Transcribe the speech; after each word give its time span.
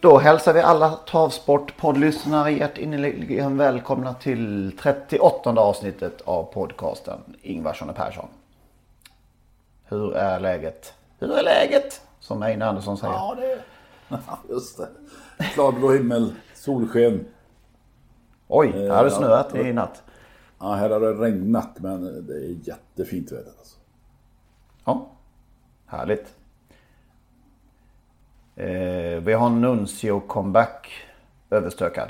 Då 0.00 0.18
hälsar 0.18 0.54
vi 0.54 0.60
alla 0.60 0.90
Travsportpoddlyssnare 0.90 2.50
hjärtinnerligen 2.50 3.56
välkomna 3.56 4.14
till 4.14 4.72
38 4.80 5.50
avsnittet 5.50 6.20
av 6.20 6.44
podcasten 6.44 7.18
Ingvarsson 7.42 7.90
och 7.90 7.96
Persson. 7.96 8.28
Hur 9.84 10.14
är 10.16 10.40
läget? 10.40 10.94
Hur 11.18 11.32
är 11.32 11.42
läget? 11.42 12.02
Som 12.20 12.42
Einar 12.42 12.66
Andersson 12.66 12.96
säger. 12.96 13.14
Ja, 13.14 13.36
det 13.40 13.58
Just 14.48 14.78
det. 14.78 14.88
Klarblå 15.54 15.92
himmel, 15.92 16.34
solsken. 16.54 17.26
Oj, 18.48 18.70
här 18.72 18.90
har 18.90 19.04
det 19.04 19.10
ja, 19.10 19.16
snöat 19.16 19.54
i 19.54 19.72
natt. 19.72 20.02
Ja, 20.58 20.74
här 20.74 20.90
har 20.90 21.00
det 21.00 21.12
regnat 21.12 21.78
men 21.78 22.26
det 22.26 22.34
är 22.34 22.56
jättefint 22.68 23.32
väder 23.32 23.52
alltså. 23.58 23.76
Ja, 24.84 25.08
härligt. 25.86 26.37
Eh, 28.58 29.20
vi 29.24 29.32
har 29.32 29.50
Nuncio 29.50 30.20
comeback 30.20 30.88
överstökad. 31.50 32.08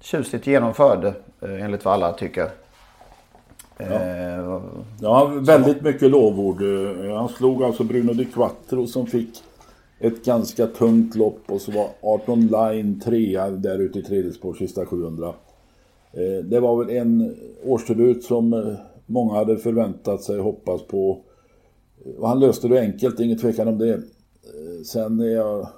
Tjusigt 0.00 0.46
genomförd 0.46 1.04
eh, 1.04 1.64
enligt 1.64 1.84
vad 1.84 1.94
alla 1.94 2.12
tycker. 2.12 2.48
Eh, 3.78 4.60
Ja, 5.00 5.26
väldigt 5.40 5.82
mycket 5.82 6.10
lovord. 6.10 6.62
Eh, 6.62 7.16
Han 7.16 7.28
slog 7.28 7.62
alltså 7.62 7.84
Bruno 7.84 8.12
Di 8.12 8.24
Quattro 8.24 8.86
som 8.86 9.06
fick 9.06 9.42
ett 10.00 10.24
ganska 10.24 10.66
tungt 10.66 11.14
lopp 11.16 11.40
och 11.46 11.60
så 11.60 11.72
var 11.72 11.88
18 12.02 12.40
Line 12.46 13.00
trea 13.00 13.50
där 13.50 13.78
ute 13.78 13.98
i 13.98 14.02
tredje 14.02 14.32
spår, 14.32 14.54
sista 14.54 14.86
700. 14.86 15.34
Eh, 16.12 16.44
Det 16.44 16.60
var 16.60 16.84
väl 16.84 16.96
en 16.96 17.36
årsdebut 17.64 18.24
som 18.24 18.76
många 19.06 19.34
hade 19.34 19.56
förväntat 19.56 20.22
sig 20.22 20.38
och 20.38 20.44
hoppats 20.44 20.86
på. 20.86 21.20
Och 22.18 22.28
han 22.28 22.40
löste 22.40 22.68
det 22.68 22.80
enkelt, 22.80 23.20
ingen 23.20 23.38
tvekan 23.38 23.68
om 23.68 23.78
det. 23.78 24.00
Sen 24.86 25.20
är 25.20 25.26
jag... 25.34 25.68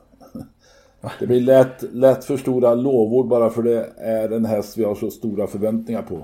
Det 1.21 1.27
blir 1.27 1.41
lätt, 1.41 1.83
lätt 1.93 2.25
för 2.25 2.37
stora 2.37 2.75
lovord 2.75 3.29
bara 3.29 3.51
för 3.51 3.63
det 3.63 3.93
är 3.99 4.31
en 4.33 4.45
häst 4.45 4.79
vi 4.79 4.85
har 4.85 4.95
så 4.95 5.11
stora 5.11 5.47
förväntningar 5.47 6.03
på. 6.03 6.15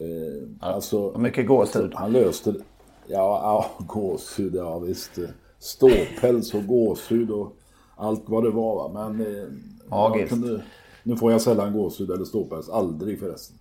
Eh, 0.00 0.48
Alltså, 0.60 1.18
mycket 1.18 1.46
gåshud. 1.46 1.92
han 1.94 2.12
löste 2.12 2.52
det. 2.52 2.58
Ja, 3.06 3.16
ja 3.42 3.84
gåshud, 3.86 4.54
ja 4.54 4.78
visst. 4.78 5.10
Ståpäls 5.58 6.54
och 6.54 6.66
gåshud 6.66 7.30
och 7.30 7.56
allt 7.96 8.22
vad 8.26 8.44
det 8.44 8.50
var. 8.50 8.74
Va? 8.88 9.08
Men 9.08 9.26
eh, 9.26 9.44
Magiskt. 9.88 10.20
jag 10.20 10.28
kunde, 10.42 10.62
nu 11.02 11.16
får 11.16 11.32
jag 11.32 11.40
sällan 11.40 11.72
gåshud 11.72 12.10
eller 12.10 12.24
ståpäls, 12.24 12.68
aldrig 12.68 13.20
förresten. 13.20 13.56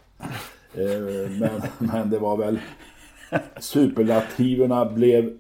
Eh, 0.74 1.30
men, 1.40 1.62
men 1.92 2.10
det 2.10 2.20
var 2.20 2.38
väl 2.38 2.60
superlativerna 3.60 4.86
blev 4.86 5.38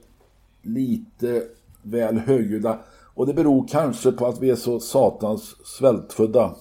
lite 0.61 1.43
väl 1.81 2.17
högljudda. 2.17 2.79
Och 3.15 3.27
det 3.27 3.33
beror 3.33 3.67
kanske 3.67 4.11
på 4.11 4.27
att 4.27 4.41
vi 4.41 4.49
är 4.49 4.55
så 4.55 4.79
satans 4.79 5.55
svältfödda 5.65 6.55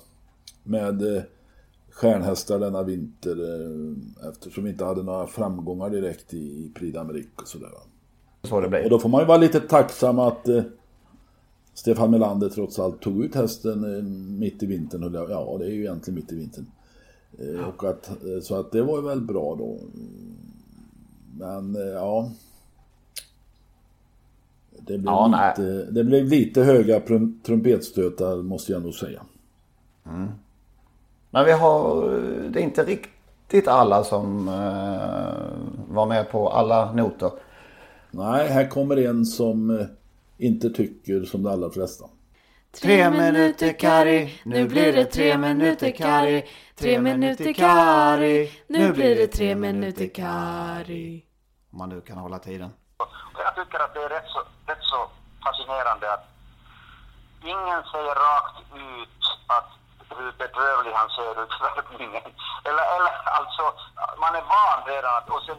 med 0.62 1.16
eh, 1.16 1.22
stjärnhästar 1.91 2.59
denna 2.59 2.82
vinter 2.82 3.37
eh, 3.42 4.28
eftersom 4.28 4.65
vi 4.65 4.70
inte 4.70 4.84
hade 4.84 5.03
några 5.03 5.26
framgångar 5.26 5.91
direkt 5.91 6.34
i, 6.34 6.72
Prix 6.75 6.97
d'Amérique 6.97 7.42
och 7.42 7.48
sådär. 7.48 7.69
så 8.42 8.60
det 8.60 8.66
Och 8.66 8.70
blir. 8.70 8.91
då 8.91 8.98
får 8.98 9.09
man 9.09 9.20
ju 9.20 9.26
vara 9.26 9.38
lite 9.38 9.60
tacksam 9.60 10.19
att 10.19 10.48
eh, 10.48 10.62
Stefan 11.75 12.10
Melander 12.10 12.48
trots 12.48 12.78
allt 12.78 13.00
tog 13.03 13.25
ut 13.25 13.34
hästen 13.34 14.38
mitt 14.38 14.62
i 14.62 14.66
vintern. 14.66 15.15
Ja, 15.28 15.56
det 15.59 15.65
är 15.66 15.71
ju 15.71 15.81
egentligen 15.81 16.15
mitt 16.15 16.32
i 16.32 16.36
vintern. 16.36 16.66
Och 17.69 17.84
att, 17.84 18.10
så 18.42 18.54
att 18.54 18.72
det 18.72 18.82
var 18.82 18.97
ju 18.97 19.03
väl 19.03 19.21
bra 19.21 19.54
då. 19.56 19.78
Men 21.38 21.75
ja. 21.75 22.31
Det 24.87 24.99
blev, 24.99 25.12
Ja, 25.12 25.28
nej. 25.28 25.55
lite, 25.56 25.91
det 25.91 26.05
blev 26.05 26.25
lite 26.25 26.62
höga 26.62 27.00
trumpetstötar 27.47 28.43
måste 28.43 28.72
jag 28.72 28.83
nog 28.83 28.95
säga. 28.95 29.22
Men 31.31 31.45
vi 31.45 31.53
har, 31.53 32.11
det 32.50 32.61
är 32.61 32.65
inte 32.65 32.84
riktigt 32.84 33.69
alla 33.69 34.05
som 34.05 34.49
eh, 34.49 35.95
var 35.95 36.06
med 36.06 36.31
på 36.31 36.49
alla 36.49 36.93
noter. 36.93 37.31
Nej, 38.11 38.49
här 38.49 38.69
kommer 38.69 38.97
en 38.97 39.25
som 39.27 39.71
eh, 39.71 39.87
inte 40.39 40.71
tycker 40.71 41.22
som 41.25 41.43
de 41.43 41.53
allra 41.53 41.71
flesta. 41.71 42.05
Tre 42.83 43.11
minuter 43.11 43.72
Kari, 43.72 44.31
nu 44.45 44.69
blir 44.69 44.93
det 44.93 45.05
tre 45.05 45.39
minuter 45.39 45.91
Kari. 45.91 46.45
Tre 46.77 47.01
minuter 47.01 47.53
Kari, 47.53 48.49
nu 48.66 48.93
blir 48.93 49.16
det 49.16 49.27
tre 49.27 49.55
minuter 49.55 50.06
Kari. 50.06 51.25
Om 51.71 51.78
man 51.78 51.89
nu 51.89 52.01
kan 52.01 52.19
hålla 52.19 52.39
tiden. 52.39 52.71
Och 52.99 53.41
jag 53.47 53.55
tycker 53.55 53.81
att 53.81 53.94
det 53.94 54.03
är 54.03 54.09
rätt 54.09 54.28
så, 54.28 54.41
rätt 54.66 54.82
så 54.82 55.10
fascinerande 55.44 56.12
att 56.12 56.25
ingen 57.43 57.82
säger 57.93 58.15
rakt 58.15 58.59
ut 58.75 59.21
att 59.47 59.71
hur 60.16 60.32
bedrövlig 60.32 60.93
han 60.93 61.10
ser 61.10 61.43
ut 61.43 61.53
i. 62.00 62.04
Eller, 62.69 62.84
eller 62.97 63.12
alltså, 63.38 63.65
man 64.19 64.34
är 64.34 64.43
van 64.43 64.81
redan 64.87 65.16
att, 65.16 65.31
och 65.31 65.43
sen 65.43 65.59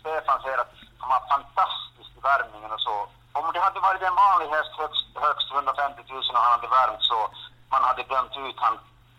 Stefan 0.00 0.42
säger 0.42 0.58
att 0.58 0.74
han 0.98 1.10
var 1.10 1.28
fantastisk 1.28 2.10
i 2.18 2.20
värmningen 2.20 2.72
och 2.72 2.80
så. 2.80 3.08
Om 3.32 3.52
det 3.52 3.60
hade 3.60 3.80
varit 3.80 4.02
en 4.02 4.14
vanlig 4.14 4.48
häst 4.48 4.72
högst, 4.78 5.06
högst 5.14 5.52
150 5.52 6.02
000 6.08 6.18
och 6.18 6.36
han 6.36 6.52
hade 6.60 6.68
värmt 6.68 7.02
så 7.02 7.30
man 7.70 7.84
hade 7.84 8.02
dömt 8.02 8.36
ut 8.36 8.56
han 8.56 8.78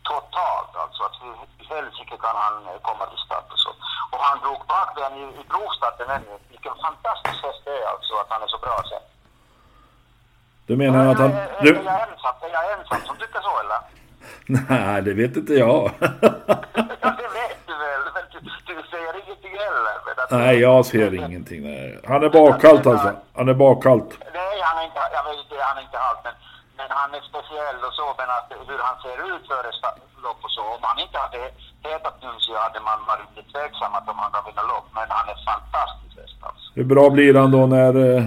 totalt 0.10 0.74
alltså. 0.84 1.00
Att 1.08 1.16
hur 1.22 1.36
i 1.62 1.64
helsike 1.74 2.16
kan 2.26 2.36
han 2.44 2.56
eh, 2.70 2.80
komma 2.88 3.06
till 3.12 3.22
start 3.26 3.48
och 3.54 3.62
så. 3.66 3.72
Och 4.12 4.22
han 4.30 4.38
drog 4.44 4.60
bakben 4.76 5.12
i, 5.22 5.24
i 5.42 5.44
provstarten 5.52 6.08
ännu. 6.18 6.34
Vilken 6.54 6.76
fantastisk 6.86 7.38
häst 7.46 7.62
det 7.66 7.76
är 7.84 7.88
alltså 7.94 8.14
att 8.22 8.30
han 8.34 8.42
är 8.46 8.50
så 8.56 8.60
bra 8.66 8.78
sen. 8.90 9.04
Du 10.68 10.74
menar 10.84 11.02
att 11.12 11.20
han... 11.24 11.32
Du... 11.62 11.70
är, 11.70 11.84
jag 11.92 12.00
ensam, 12.08 12.36
är 12.42 12.54
jag 12.58 12.66
ensam 12.76 13.02
som 13.10 13.16
tycker 13.22 13.42
så 13.48 13.54
eller? 13.64 13.80
Nej, 14.70 15.02
det 15.02 15.14
vet 15.14 15.36
inte 15.38 15.54
jag. 15.54 15.92
Ja, 17.02 17.10
det 17.22 17.30
vet 17.40 17.60
du 17.68 17.74
väl, 17.86 18.02
men 18.16 18.24
du, 18.32 18.40
du 18.66 18.84
säger 18.92 19.14
ingenting 19.24 19.56
heller. 19.60 19.96
Nej, 20.32 20.60
jag 20.60 20.86
ser 20.86 21.14
ingenting. 21.14 21.64
Nej. 21.64 22.00
Han 22.08 22.24
är 22.24 22.30
bakkallt 22.30 22.88
alltså. 22.88 23.12
Han 23.36 23.50
är 23.50 23.54
bakkallt. 23.54 24.18
Nej, 24.34 24.62
han 24.62 24.78
är 24.80 24.84
inte, 24.86 25.00
jag 25.14 25.24
vet 25.24 25.62
han 25.62 25.78
är 25.78 25.82
inte 25.82 25.98
halt, 25.98 26.20
men 26.24 26.34
han 27.00 27.14
är 27.18 27.24
speciell 27.32 27.80
och 27.88 27.96
så, 28.00 28.08
men 28.20 28.30
att 28.38 28.50
hur 28.70 28.80
han 28.88 28.98
ser 29.04 29.18
ut 29.32 29.44
före 29.52 29.72
lopp 30.26 30.42
och 30.46 30.54
så. 30.58 30.64
Om 30.76 30.84
han 30.90 31.00
inte 31.06 31.18
hade 31.26 31.42
hetat 31.88 32.16
nu 32.24 32.32
så 32.46 32.52
hade 32.66 32.80
man 32.90 33.00
varit 33.12 33.30
lite 33.36 33.52
tveksam 33.52 33.94
att 33.98 34.10
om 34.12 34.20
han 34.24 34.32
kan 34.32 34.46
vinna 34.50 34.64
lopp, 34.74 34.88
men 34.98 35.08
han 35.18 35.28
är 35.34 35.38
fantastisk 35.52 36.14
häst 36.20 36.40
alltså. 36.48 36.68
Hur 36.78 36.88
bra 36.94 37.06
blir 37.16 37.34
han 37.42 37.52
då 37.58 37.64
när, 37.76 37.94
eh, 38.08 38.24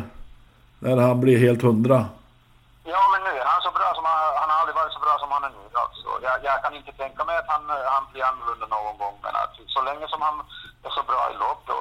när 0.84 0.96
han 1.06 1.20
blir 1.24 1.38
helt 1.46 1.62
hundra? 1.68 1.98
Ja, 2.94 3.02
men 3.12 3.20
nu 3.26 3.32
är 3.40 3.46
han 3.52 3.60
så 3.66 3.72
bra 3.78 3.88
som 3.96 4.04
han, 4.10 4.18
han 4.40 4.50
har 4.50 4.58
aldrig 4.60 4.76
varit 4.80 4.94
så 4.96 5.02
bra 5.06 5.14
som 5.22 5.30
han 5.34 5.44
är 5.48 5.52
nu. 5.58 5.64
Alltså. 5.84 6.08
Jag, 6.26 6.36
jag 6.48 6.56
kan 6.62 6.74
inte 6.80 6.92
tänka 7.02 7.20
mig 7.24 7.36
att 7.38 7.50
han, 7.54 7.62
han 7.94 8.04
blir 8.10 8.24
annorlunda 8.30 8.66
någon 8.76 8.98
gång, 9.02 9.16
men 9.24 9.34
att 9.42 9.54
så 9.76 9.80
länge 9.88 10.06
som 10.12 10.20
han 10.26 10.36
är 10.86 10.92
så 10.98 11.02
bra 11.10 11.22
i 11.32 11.34
lopp, 11.44 11.60
då, 11.70 11.76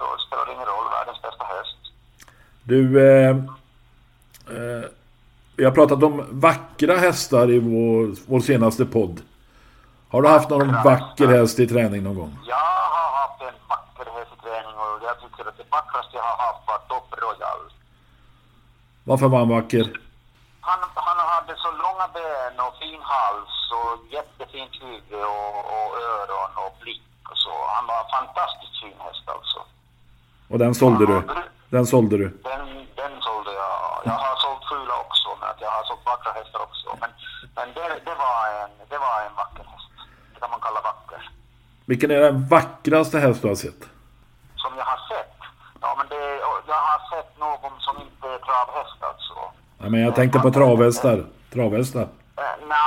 då 0.00 0.06
spelar 0.24 0.44
det 0.46 0.52
ingen 0.56 0.70
roll. 0.74 0.86
Världens 0.96 1.22
bästa 1.26 1.44
häst. 1.54 1.80
Du, 2.70 2.82
eh, 3.08 3.34
eh, 4.56 4.84
vi 5.56 5.64
har 5.64 5.72
pratat 5.72 6.02
om 6.02 6.26
vackra 6.30 6.96
hästar 6.96 7.50
i 7.50 7.58
vår, 7.58 8.14
vår 8.26 8.40
senaste 8.40 8.84
podd. 8.86 9.22
Har 10.08 10.22
du 10.22 10.28
haft 10.28 10.50
någon 10.50 10.72
vacker 10.84 11.26
häst 11.26 11.58
i 11.58 11.66
träning 11.66 12.02
någon 12.02 12.14
gång? 12.14 12.38
Jag 12.46 12.56
har 12.96 13.10
haft 13.22 13.40
en 13.42 13.58
vacker 13.68 14.06
häst 14.16 14.30
i 14.36 14.42
träning 14.46 14.74
och 14.84 14.94
jag 15.08 15.16
tycker 15.22 15.48
att 15.48 15.56
det 15.56 15.68
vackraste 15.70 16.12
jag 16.16 16.22
har 16.22 16.38
haft 16.46 16.62
var 16.68 16.78
Top 16.88 17.08
Royal. 17.22 17.62
Varför 19.04 19.28
var 19.28 19.38
han 19.38 19.48
vacker? 19.48 19.84
Han, 20.60 20.78
han 20.94 21.18
hade 21.34 21.54
så 21.64 21.70
långa 21.84 22.06
ben 22.16 22.56
och 22.66 22.74
fin 22.80 23.02
hals 23.12 23.54
och 23.80 23.94
jättefint 24.16 24.74
huvud 24.82 25.24
och, 25.34 25.58
och 25.74 25.90
öron 26.14 26.52
och 26.64 26.72
blick 26.82 27.10
och 27.30 27.38
så. 27.44 27.54
Han 27.74 27.86
var 27.90 27.98
en 28.04 28.10
fantastiskt 28.18 28.76
fin 28.82 28.98
häst 29.06 29.26
alltså. 29.36 29.58
Och 30.50 30.58
den 30.58 30.74
sålde 30.74 31.06
du? 31.06 31.18
Den 31.74 31.86
sålde 31.86 32.16
du. 32.22 32.28
Den, 32.50 32.66
den 33.00 33.14
sålde 33.26 33.52
jag. 33.62 33.80
Jag 34.04 34.18
har 34.24 34.36
sålt 34.44 34.64
fula 34.70 34.94
också, 35.04 35.28
men 35.40 35.48
att 35.50 35.60
jag 35.60 35.70
vackra 36.24 36.42
hästar 36.42 36.60
också. 36.60 36.88
Men, 37.00 37.10
men 37.54 37.68
det, 37.74 38.00
det, 38.04 38.14
var 38.14 38.38
en, 38.62 38.70
det 38.88 38.98
var 38.98 39.26
en 39.26 39.34
vacker 39.36 39.64
häst. 39.70 39.90
Det 40.34 40.40
kan 40.40 40.50
man 40.50 40.60
kalla 40.60 40.80
vacker. 40.80 41.30
Vilken 41.84 42.10
är 42.10 42.20
den 42.20 42.48
vackraste 42.48 43.18
häst 43.18 43.42
du 43.42 43.48
har 43.48 43.54
sett? 43.54 43.82
Som 44.56 44.72
jag 44.76 44.84
har 44.84 45.00
sett? 45.08 45.36
Ja, 45.80 45.94
men 45.98 46.06
det, 46.08 46.38
jag 46.66 46.80
har 46.90 47.00
sett 47.16 47.38
någon 47.38 47.80
som 47.80 47.96
inte 47.96 48.28
är 48.28 48.38
travhäst 48.38 49.00
alltså. 49.00 49.34
Ja, 49.78 49.88
men 49.88 50.00
jag 50.00 50.14
tänkte 50.14 50.38
på 50.38 50.50
travhästar. 50.50 51.24
Travhästar. 51.52 52.02
Uh, 52.02 52.54
no, 52.60 52.86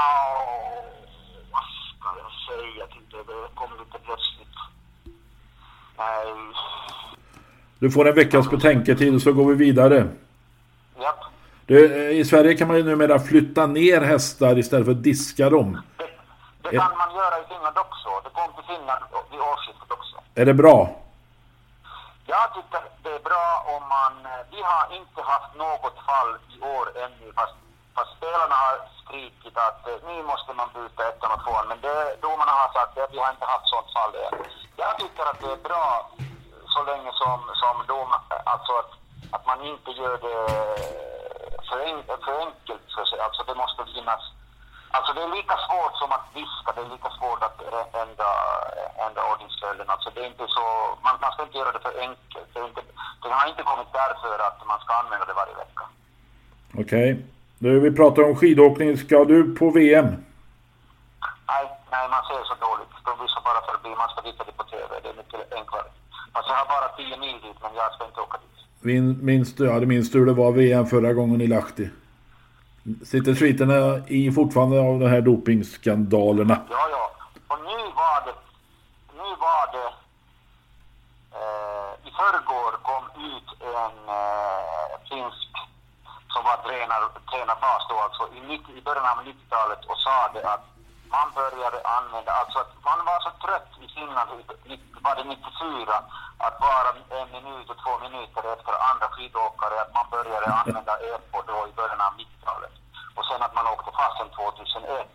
vad 1.52 1.64
ska 1.90 2.10
jag 2.24 2.32
säga? 2.48 2.74
Jag 2.80 2.90
tyckte 2.90 3.18
det 3.18 3.56
kom 3.56 3.70
lite 3.80 3.98
plötsligt. 4.06 4.58
Nej. 5.98 6.34
Du 7.80 7.92
får 7.92 8.08
en 8.08 8.16
veckas 8.16 8.50
betänketid 8.50 9.22
så 9.22 9.34
går 9.34 9.46
vi 9.46 9.56
vidare. 9.56 10.08
Japp. 11.00 11.27
Du, 11.68 11.76
eh, 11.76 12.20
I 12.20 12.26
Sverige 12.26 12.56
kan 12.58 12.68
man 12.68 12.78
ju 12.78 12.84
numera 12.84 13.20
flytta 13.20 13.68
ner 13.68 14.02
hästar 14.02 14.58
istället 14.58 14.86
för 14.86 14.96
att 14.98 15.04
diska 15.04 15.50
dem. 15.50 15.70
Det, 15.98 16.08
det 16.64 16.78
kan 16.78 16.98
man 17.02 17.10
göra 17.20 17.36
i 17.44 17.46
Finland 17.52 17.78
också. 17.86 18.10
Det 18.24 18.32
kom 18.40 18.50
till 18.56 18.68
Finland 18.74 19.04
vid 19.32 19.40
årsskiftet 19.52 19.92
också. 19.98 20.16
Är 20.42 20.46
det 20.46 20.58
bra? 20.64 20.78
Jag 22.34 22.46
tycker 22.56 22.82
det 23.04 23.14
är 23.20 23.24
bra 23.32 23.48
om 23.76 23.84
man... 23.96 24.14
Vi 24.54 24.62
har 24.72 24.86
inte 25.00 25.20
haft 25.34 25.52
något 25.66 25.98
fall 26.10 26.32
i 26.54 26.58
år 26.76 26.86
ännu 27.06 27.28
fast, 27.38 27.56
fast 27.96 28.12
spelarna 28.18 28.56
har 28.66 28.76
skrikit 29.02 29.56
att 29.68 29.82
eh, 29.90 29.98
nu 30.10 30.16
måste 30.32 30.52
man 30.60 30.68
byta 30.78 31.02
ettan 31.10 31.32
och 31.36 31.42
tvåan. 31.44 31.68
Men 31.72 31.80
det, 31.86 31.98
domarna 32.26 32.54
har 32.62 32.70
sagt 32.76 32.98
att 32.98 33.14
vi 33.16 33.20
har 33.24 33.32
inte 33.36 33.48
haft 33.54 33.68
sånt 33.74 33.90
fall 33.98 34.14
än. 34.26 34.34
Jag 34.84 34.94
tycker 35.02 35.24
att 35.32 35.40
det 35.44 35.52
är 35.58 35.62
bra 35.70 35.86
så 36.76 36.80
länge 36.90 37.12
som, 37.22 37.38
som 37.62 37.76
dom, 37.92 38.10
alltså 38.54 38.72
att, 38.82 38.92
att 39.36 39.46
man 39.50 39.60
inte 39.72 39.92
gör 40.02 40.18
det 40.28 40.40
för, 41.70 41.80
en, 41.90 42.04
för 42.26 42.36
enkelt 42.46 42.86
för 42.96 43.06
sig. 43.06 43.20
Alltså 43.20 43.42
det 43.44 43.56
måste 43.56 43.82
finnas 43.96 44.24
Alltså 44.96 45.12
det 45.14 45.22
är 45.24 45.36
lika 45.40 45.58
svårt 45.68 45.96
som 46.02 46.12
att 46.18 46.26
diska, 46.38 46.70
det 46.76 46.82
är 46.86 46.90
lika 46.96 47.10
svårt 47.18 47.42
att 47.48 47.58
ändra, 48.04 48.30
ändra 49.06 49.22
ordningsföljden. 49.32 49.90
Alltså 49.90 50.10
det 50.14 50.22
är 50.24 50.28
inte 50.34 50.48
så, 50.58 50.64
man, 51.06 51.16
man 51.22 51.32
ska 51.32 51.44
inte 51.44 51.58
göra 51.58 51.72
det 51.72 51.84
för 51.88 51.96
enkelt. 52.08 52.50
Det, 52.54 52.60
inte, 52.70 52.82
det 53.22 53.30
har 53.30 53.50
inte 53.50 53.64
kommit 53.64 53.92
därför 54.02 54.36
att 54.48 54.60
man 54.72 54.80
ska 54.84 54.92
använda 54.94 55.26
det 55.26 55.40
varje 55.42 55.56
vecka. 55.64 55.84
Okej. 56.82 57.10
Okay. 57.60 57.80
vi 57.86 57.92
pratar 58.00 58.22
om 58.24 58.36
skidåkning. 58.36 58.98
Ska 58.98 59.26
du 59.26 59.56
på 59.60 59.66
VM? 59.78 60.10
Nej, 61.52 61.66
nej 61.94 62.06
man 62.14 62.24
ser 62.30 62.44
så 62.52 62.56
dåligt. 62.68 62.94
De 63.08 63.14
visar 63.24 63.42
bara 63.50 63.62
förbi. 63.70 63.90
Man 64.02 64.10
ska 64.10 64.22
titta 64.22 64.44
det 64.44 64.56
på 64.62 64.64
TV. 64.64 64.92
Det 65.04 65.10
är 65.10 65.18
mycket 65.22 65.54
enklare. 65.60 65.90
Alltså 66.36 66.50
jag 66.52 66.60
har 66.62 66.70
bara 66.76 66.88
10 66.98 67.18
mil 67.18 67.38
dit, 67.46 67.58
men 67.64 67.72
jag 67.76 67.94
ska 67.94 68.06
inte 68.06 68.22
åka 68.22 68.38
dit. 68.38 68.57
Minns 68.82 69.56
du, 69.56 69.66
ja, 69.66 69.80
det 69.80 69.86
minns 69.86 70.12
du 70.12 70.20
hur 70.20 70.26
det 70.26 70.34
var 70.34 70.52
VM 70.52 70.86
förra 70.86 71.14
gången 71.14 71.42
i 71.42 71.48
Lahti? 71.48 71.90
Sitter 73.06 73.34
sviterna 73.34 74.08
i 74.08 74.32
fortfarande 74.32 74.80
av 74.80 75.00
de 75.00 75.08
här 75.08 75.22
dopingskandalerna? 75.22 76.62
Ja, 76.70 76.88
ja. 76.92 77.12
Och 77.48 77.60
nu 77.60 77.78
var 78.02 78.20
det... 78.26 78.36
Nu 79.20 79.30
var 79.46 79.66
det... 79.76 79.88
Eh, 81.40 82.08
I 82.08 82.10
förrgår 82.20 82.72
kom 82.90 83.04
ut 83.30 83.50
en 83.62 83.98
eh, 84.20 84.94
finsk 85.10 85.52
som 86.34 86.44
var 86.50 86.58
tränare, 86.68 87.06
tränarbas 87.32 87.84
då 87.90 87.96
alltså 88.06 88.24
i, 88.38 88.40
90, 88.48 88.78
i 88.80 88.82
början 88.82 89.06
av 89.06 89.18
90-talet 89.26 89.86
och 89.86 89.98
sa 89.98 90.32
det 90.34 90.44
att 90.54 90.77
man 91.16 91.28
började 91.40 91.80
använda, 91.98 92.32
alltså 92.32 92.60
att 92.60 92.74
man 92.90 93.00
var 93.06 93.20
så 93.20 93.32
trött 93.44 93.72
i 93.86 93.88
Finland, 93.96 94.30
var 95.06 95.16
det 95.16 95.24
94, 95.24 96.04
att 96.38 96.58
vara 96.60 96.90
en 97.20 97.32
minut 97.32 97.70
och 97.70 97.80
två 97.84 97.94
minuter 98.06 98.44
efter 98.54 98.74
andra 98.90 99.08
skidåkare, 99.14 99.82
att 99.82 99.94
man 99.94 100.08
började 100.16 100.48
använda 100.62 100.94
EPO 101.12 101.38
då 101.48 101.58
i 101.70 101.74
början 101.80 102.02
av 102.02 102.14
90-talet. 102.22 102.74
Och 103.16 103.26
sen 103.26 103.42
att 103.42 103.56
man 103.56 103.68
åkte 103.68 103.92
fast 103.92 104.18
sen 104.18 104.30
2001. 104.30 105.08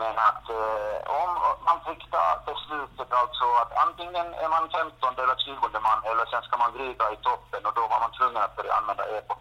Men 0.00 0.14
att 0.28 0.44
eh, 0.60 0.98
om 1.22 1.30
man 1.68 1.78
fick 1.86 2.10
ta 2.10 2.24
beslutet 2.46 3.10
alltså 3.20 3.44
att 3.62 3.72
antingen 3.84 4.26
är 4.44 4.48
man 4.48 4.68
15 4.70 5.18
eller 5.22 5.36
20 5.36 5.80
man 5.88 6.00
eller 6.10 6.26
sen 6.26 6.42
ska 6.42 6.56
man 6.56 6.72
gryta 6.76 7.12
i 7.12 7.16
toppen 7.16 7.66
och 7.66 7.74
då 7.74 7.80
var 7.80 8.00
man 8.00 8.12
tvungen 8.18 8.42
att 8.42 8.56
börja 8.56 8.74
använda 8.74 9.04
EPO. 9.18 9.34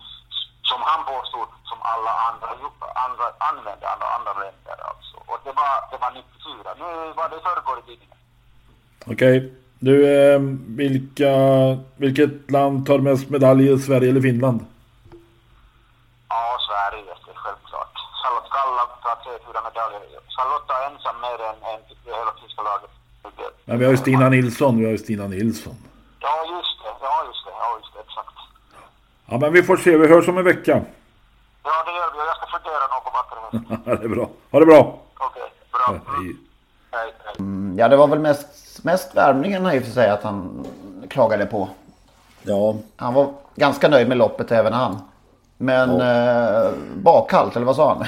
Som 0.70 0.80
han 0.90 1.02
påstod 1.12 1.48
som 1.70 1.80
alla 1.92 2.14
andra, 2.30 2.50
andra 3.06 3.26
använde, 3.50 3.86
alla 3.94 4.08
andra 4.18 4.34
länder 4.44 4.78
alltså. 4.90 5.16
Och 5.30 5.40
det 5.46 5.54
var, 5.60 5.74
det 5.92 5.98
var 6.04 6.12
94. 6.12 6.72
Nu 6.82 7.14
var 7.20 7.28
det 7.30 7.40
förrgår 7.48 7.78
i 7.80 7.84
tidningen. 7.90 8.18
Okej. 9.14 9.38
Okay. 9.38 9.52
Du, 9.80 9.96
eh, 10.18 10.40
vilka, 10.84 11.34
vilket 12.04 12.52
land 12.52 12.86
tar 12.88 13.00
mest 13.00 13.30
medaljer, 13.30 13.78
Sverige 13.78 14.10
eller 14.10 14.22
Finland? 14.22 14.60
Ja, 16.30 16.44
Sverige, 16.68 17.12
självklart. 17.44 17.96
Charlotte 18.20 18.50
Kalla 18.56 18.84
tar 19.04 19.16
tre, 19.24 19.34
fyra 19.46 19.62
medaljer. 19.70 20.22
Charlotte 20.36 20.70
är 20.76 20.82
ensam 20.90 21.18
mer 21.26 21.40
än, 21.50 21.58
än 21.72 21.80
hela 22.06 22.32
tyska 22.42 22.62
laget. 22.62 22.92
Men 23.66 23.80
vi 23.80 23.86
har 23.86 23.92
ju 23.92 23.98
Stina 23.98 24.30
Nilsson, 24.30 24.78
vi 24.80 24.86
har 24.86 24.92
ju 24.92 24.98
Stina 24.98 25.28
Nilsson. 25.28 25.76
Ja, 26.20 26.36
just 26.56 26.76
det. 26.84 26.94
Ja, 27.02 27.16
just 27.28 27.46
det. 27.46 27.52
Ja, 27.64 27.68
just 27.78 27.94
det. 27.94 27.97
Ja, 29.30 29.38
men 29.38 29.54
vi 29.54 29.64
får 29.64 29.78
se. 29.78 29.98
Vi 29.98 30.08
hörs 30.08 30.28
om 30.28 30.38
en 30.38 30.44
vecka. 30.44 30.82
Ja, 31.64 31.72
det 31.86 31.92
gör 31.92 32.12
vi. 32.14 32.18
Jag 32.28 32.38
ska 32.38 32.48
fundera 32.58 32.88
något 32.88 33.04
på 33.04 33.12
backen. 33.12 34.00
det 34.00 34.06
är 34.06 34.16
bra. 34.16 34.30
Ha 34.52 34.60
det 34.60 34.66
bra. 34.66 35.00
Okej, 35.18 35.42
okay, 35.42 35.50
bra. 35.72 35.90
Mm. 35.90 36.02
Hej. 36.08 36.36
Hej, 36.92 37.14
hej. 37.26 37.36
Mm, 37.40 37.78
ja, 37.80 37.88
det 37.88 37.98
var 37.98 38.08
väl 38.08 38.20
mest, 38.20 38.84
mest 38.84 39.16
värmningen 39.16 39.72
i 39.72 39.80
och 39.80 39.84
för 39.84 39.92
sig 39.92 40.10
att 40.10 40.24
han 40.24 40.66
klagade 41.10 41.46
på. 41.46 41.70
Ja. 42.42 42.76
Han 42.96 43.14
var 43.14 43.34
ganska 43.56 43.88
nöjd 43.90 44.08
med 44.08 44.18
loppet 44.18 44.52
även 44.52 44.74
han. 44.74 45.02
Men 45.58 46.00
ja. 46.00 46.66
eh, 46.66 46.72
bakkallt, 46.96 47.56
eller 47.56 47.66
vad 47.66 47.76
sa 47.76 47.94
han? 47.94 48.06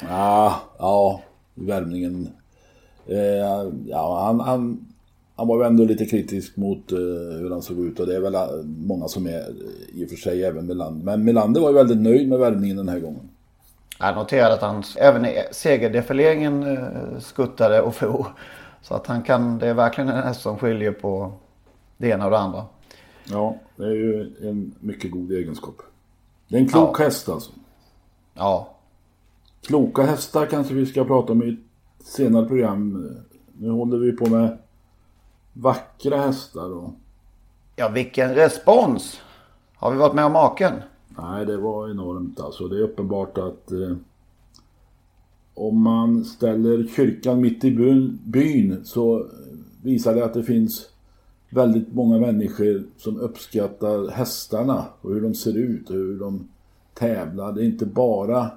ja, 0.10 0.60
ja, 0.78 1.20
värmningen. 1.54 2.28
Eh, 3.06 3.70
ja, 3.86 4.24
han, 4.24 4.40
han, 4.40 4.91
han 5.42 5.48
var 5.48 5.58
ju 5.58 5.66
ändå 5.66 5.84
lite 5.84 6.06
kritisk 6.06 6.56
mot 6.56 6.92
eh, 6.92 6.98
hur 7.38 7.50
han 7.50 7.62
såg 7.62 7.78
ut 7.78 8.00
och 8.00 8.06
det 8.06 8.16
är 8.16 8.20
väl 8.20 8.34
eh, 8.34 8.48
många 8.64 9.08
som 9.08 9.26
är 9.26 9.54
i 9.92 10.04
och 10.04 10.08
för 10.08 10.16
sig 10.16 10.44
även 10.44 10.66
Melander. 10.66 11.04
Men 11.04 11.24
Melander 11.24 11.60
var 11.60 11.68
ju 11.68 11.74
väldigt 11.74 12.00
nöjd 12.00 12.28
med 12.28 12.38
värmningen 12.38 12.76
den 12.76 12.88
här 12.88 12.98
gången. 12.98 13.28
Jag 13.98 14.16
noterade 14.16 14.54
att 14.54 14.60
han 14.60 14.82
även 14.96 15.24
i 15.24 15.42
segerdefileringen 15.50 16.62
eh, 16.62 17.18
skuttade 17.20 17.80
och 17.80 17.94
for. 17.94 18.26
Så 18.82 18.94
att 18.94 19.06
han 19.06 19.22
kan, 19.22 19.58
det 19.58 19.68
är 19.68 19.74
verkligen 19.74 20.10
en 20.10 20.22
häst 20.22 20.40
som 20.40 20.58
skiljer 20.58 20.92
på 20.92 21.32
det 21.96 22.08
ena 22.08 22.24
och 22.24 22.30
det 22.30 22.38
andra. 22.38 22.64
Ja, 23.24 23.56
det 23.76 23.84
är 23.84 23.94
ju 23.94 24.34
en 24.42 24.74
mycket 24.80 25.10
god 25.10 25.32
egenskap. 25.32 25.82
Det 26.48 26.56
är 26.56 26.60
en 26.60 26.68
klok 26.68 27.00
ja. 27.00 27.04
häst 27.04 27.28
alltså. 27.28 27.52
Ja. 28.34 28.74
Kloka 29.66 30.02
hästar 30.02 30.46
kanske 30.46 30.74
vi 30.74 30.86
ska 30.86 31.04
prata 31.04 31.32
om 31.32 31.42
i 31.42 31.48
ett 31.48 32.06
senare 32.06 32.46
program. 32.46 33.10
Nu 33.58 33.70
håller 33.70 33.98
vi 33.98 34.12
på 34.12 34.26
med 34.26 34.58
vackra 35.52 36.16
hästar 36.16 36.70
och... 36.70 36.90
Ja, 37.76 37.88
vilken 37.88 38.34
respons! 38.34 39.20
Har 39.74 39.92
vi 39.92 39.98
varit 39.98 40.14
med 40.14 40.24
om 40.24 40.32
maken? 40.32 40.72
Nej, 41.08 41.46
det 41.46 41.56
var 41.56 41.90
enormt 41.90 42.40
alltså. 42.40 42.68
Det 42.68 42.76
är 42.76 42.82
uppenbart 42.82 43.38
att 43.38 43.72
eh, 43.72 43.96
om 45.54 45.80
man 45.82 46.24
ställer 46.24 46.86
kyrkan 46.86 47.40
mitt 47.40 47.64
i 47.64 47.70
byn 48.24 48.80
så 48.84 49.26
visar 49.82 50.14
det 50.14 50.24
att 50.24 50.34
det 50.34 50.42
finns 50.42 50.88
väldigt 51.50 51.94
många 51.94 52.18
människor 52.18 52.84
som 52.96 53.20
uppskattar 53.20 54.10
hästarna 54.10 54.84
och 55.00 55.14
hur 55.14 55.20
de 55.20 55.34
ser 55.34 55.56
ut 55.56 55.90
och 55.90 55.96
hur 55.96 56.18
de 56.18 56.48
tävlar. 56.94 57.52
Det 57.52 57.62
är 57.62 57.64
inte 57.64 57.86
bara 57.86 58.50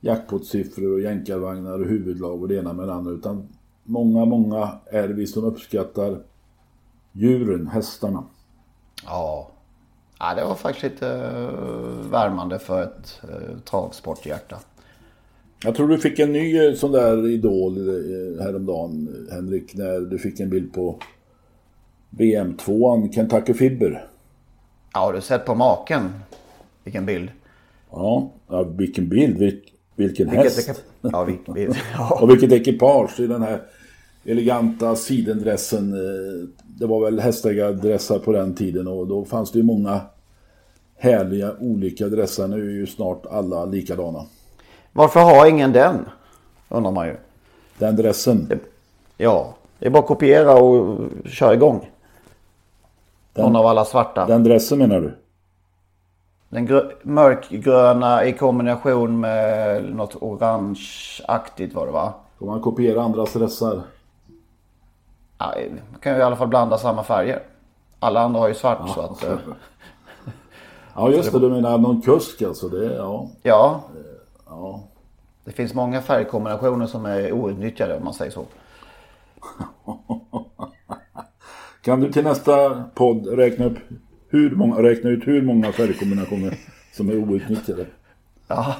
jackpot-siffror 0.00 0.92
och 0.92 1.00
jänkarvagnar 1.00 1.80
och 1.80 1.86
huvudlag 1.86 2.42
och 2.42 2.48
det 2.48 2.56
ena 2.56 2.72
med 2.72 2.88
det 2.88 2.94
andra 2.94 3.12
utan 3.12 3.48
många, 3.84 4.24
många 4.24 4.78
är 4.86 5.08
vi 5.08 5.26
som 5.26 5.44
uppskattar 5.44 6.18
djuren, 7.12 7.66
hästarna. 7.66 8.24
Ja, 9.04 9.50
ja 10.18 10.34
det 10.34 10.44
var 10.44 10.54
faktiskt 10.54 10.82
lite 10.82 11.08
eh, 11.08 12.10
värmande 12.10 12.58
för 12.58 12.82
ett 12.82 13.20
uh, 13.24 13.58
travsporthjärta. 13.64 14.56
Jag 15.64 15.74
tror 15.74 15.88
du 15.88 15.98
fick 15.98 16.18
en 16.18 16.32
ny 16.32 16.66
eh, 16.66 16.74
sån 16.74 16.92
där 16.92 17.28
idol 17.28 17.74
häromdagen, 18.40 19.28
Henrik, 19.30 19.74
när 19.74 20.00
du 20.00 20.18
fick 20.18 20.40
en 20.40 20.50
bild 20.50 20.72
på 20.72 20.98
VM2an 22.10 23.12
Kentucky 23.12 23.54
Fibber. 23.54 24.06
Ja, 24.92 25.00
har 25.00 25.12
du 25.12 25.20
sett 25.20 25.46
på 25.46 25.54
maken? 25.54 26.10
Vilken 26.84 27.06
bild. 27.06 27.30
Ja, 27.90 28.30
ja 28.48 28.62
vilken 28.62 29.08
bild. 29.08 29.38
Vil, 29.38 29.60
vilken 29.96 30.30
vilket 30.30 30.66
häst. 30.66 30.82
Ja, 31.00 31.24
vilken 31.24 31.54
bild. 31.54 31.76
Ja. 31.92 32.18
och 32.22 32.30
vilket 32.30 32.52
ekipage 32.52 33.20
i 33.20 33.26
den 33.26 33.42
här 33.42 33.62
eleganta 34.24 34.96
sidendressen. 34.96 35.92
Eh, 35.92 36.48
det 36.78 36.86
var 36.86 37.04
väl 37.04 37.20
hästägardressar 37.20 38.18
på 38.18 38.32
den 38.32 38.54
tiden 38.54 38.88
och 38.88 39.06
då 39.06 39.24
fanns 39.24 39.52
det 39.52 39.58
ju 39.58 39.64
många 39.64 40.00
härliga 40.96 41.52
olika 41.60 42.08
dressar. 42.08 42.48
Nu 42.48 42.56
är 42.68 42.72
ju 42.72 42.86
snart 42.86 43.26
alla 43.26 43.64
likadana. 43.64 44.24
Varför 44.92 45.20
har 45.20 45.46
ingen 45.46 45.72
den? 45.72 45.96
Undrar 46.68 46.92
man 46.92 47.06
ju. 47.06 47.16
Den 47.78 47.96
dressen? 47.96 48.60
Ja, 49.16 49.54
det 49.78 49.86
är 49.86 49.90
bara 49.90 49.98
att 49.98 50.06
kopiera 50.06 50.54
och 50.62 50.98
köra 51.24 51.54
igång. 51.54 51.90
Den, 53.32 53.44
Någon 53.44 53.56
av 53.56 53.66
alla 53.66 53.84
svarta. 53.84 54.26
Den 54.26 54.44
dressen 54.44 54.78
menar 54.78 55.00
du? 55.00 55.14
Den 56.48 56.68
grö- 56.68 56.92
mörkgröna 57.02 58.24
i 58.24 58.32
kombination 58.32 59.20
med 59.20 59.84
något 59.94 60.16
orangeaktigt 60.22 61.74
var 61.74 61.86
det 61.86 61.92
va? 61.92 62.14
Får 62.38 62.46
man 62.46 62.60
kopiera 62.60 63.02
andras 63.02 63.32
dressar? 63.32 63.82
Ja, 65.44 65.54
kan 66.00 66.12
ju 66.12 66.18
i 66.18 66.22
alla 66.22 66.36
fall 66.36 66.48
blanda 66.48 66.78
samma 66.78 67.04
färger. 67.04 67.42
Alla 67.98 68.20
andra 68.20 68.40
har 68.40 68.48
ju 68.48 68.54
svart 68.54 68.90
så 68.90 69.00
att... 69.00 69.24
eh, 69.24 69.38
Ja 70.94 71.10
just 71.10 71.32
det, 71.32 71.38
du 71.38 71.50
menar 71.50 71.78
någon 71.78 72.02
kusk 72.02 72.42
alltså. 72.42 72.68
Det, 72.68 72.94
ja. 72.94 73.28
Ja, 73.42 73.82
ja. 74.46 74.82
det 75.44 75.52
finns 75.52 75.74
många 75.74 76.02
färgkombinationer 76.02 76.86
som 76.86 77.06
är 77.06 77.32
outnyttjade 77.32 77.96
om 77.96 78.04
man 78.04 78.14
säger 78.14 78.30
så. 78.30 78.44
Kan 81.82 82.00
du 82.00 82.12
till 82.12 82.24
nästa 82.24 82.84
podd 82.94 83.26
räkna, 83.26 83.64
upp 83.64 83.78
hur 84.28 84.50
många, 84.56 84.82
räkna 84.82 85.10
ut 85.10 85.26
hur 85.26 85.42
många 85.42 85.72
färgkombinationer 85.72 86.58
som 86.92 87.08
är 87.08 87.16
outnyttjade? 87.16 87.86
Ja, 88.48 88.74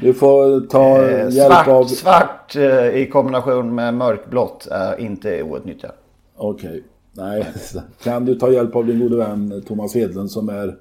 Du 0.00 0.14
får 0.14 0.60
ta 0.66 1.08
eh, 1.08 1.28
hjälp 1.28 1.52
svart, 1.52 1.68
av... 1.68 1.84
svart 1.84 2.56
eh, 2.56 2.88
i 2.88 3.08
kombination 3.12 3.74
med 3.74 3.94
mörkblått 3.94 4.66
är 4.66 5.00
inte 5.00 5.42
outnyttjat. 5.42 5.96
Okej. 6.36 6.82
Nej, 7.12 7.46
kan 8.02 8.24
du 8.24 8.34
ta 8.34 8.50
hjälp 8.50 8.76
av 8.76 8.86
din 8.86 9.00
gode 9.00 9.16
vän 9.16 9.62
Thomas 9.66 9.94
Hedlund 9.94 10.30
som 10.30 10.48
är 10.48 10.76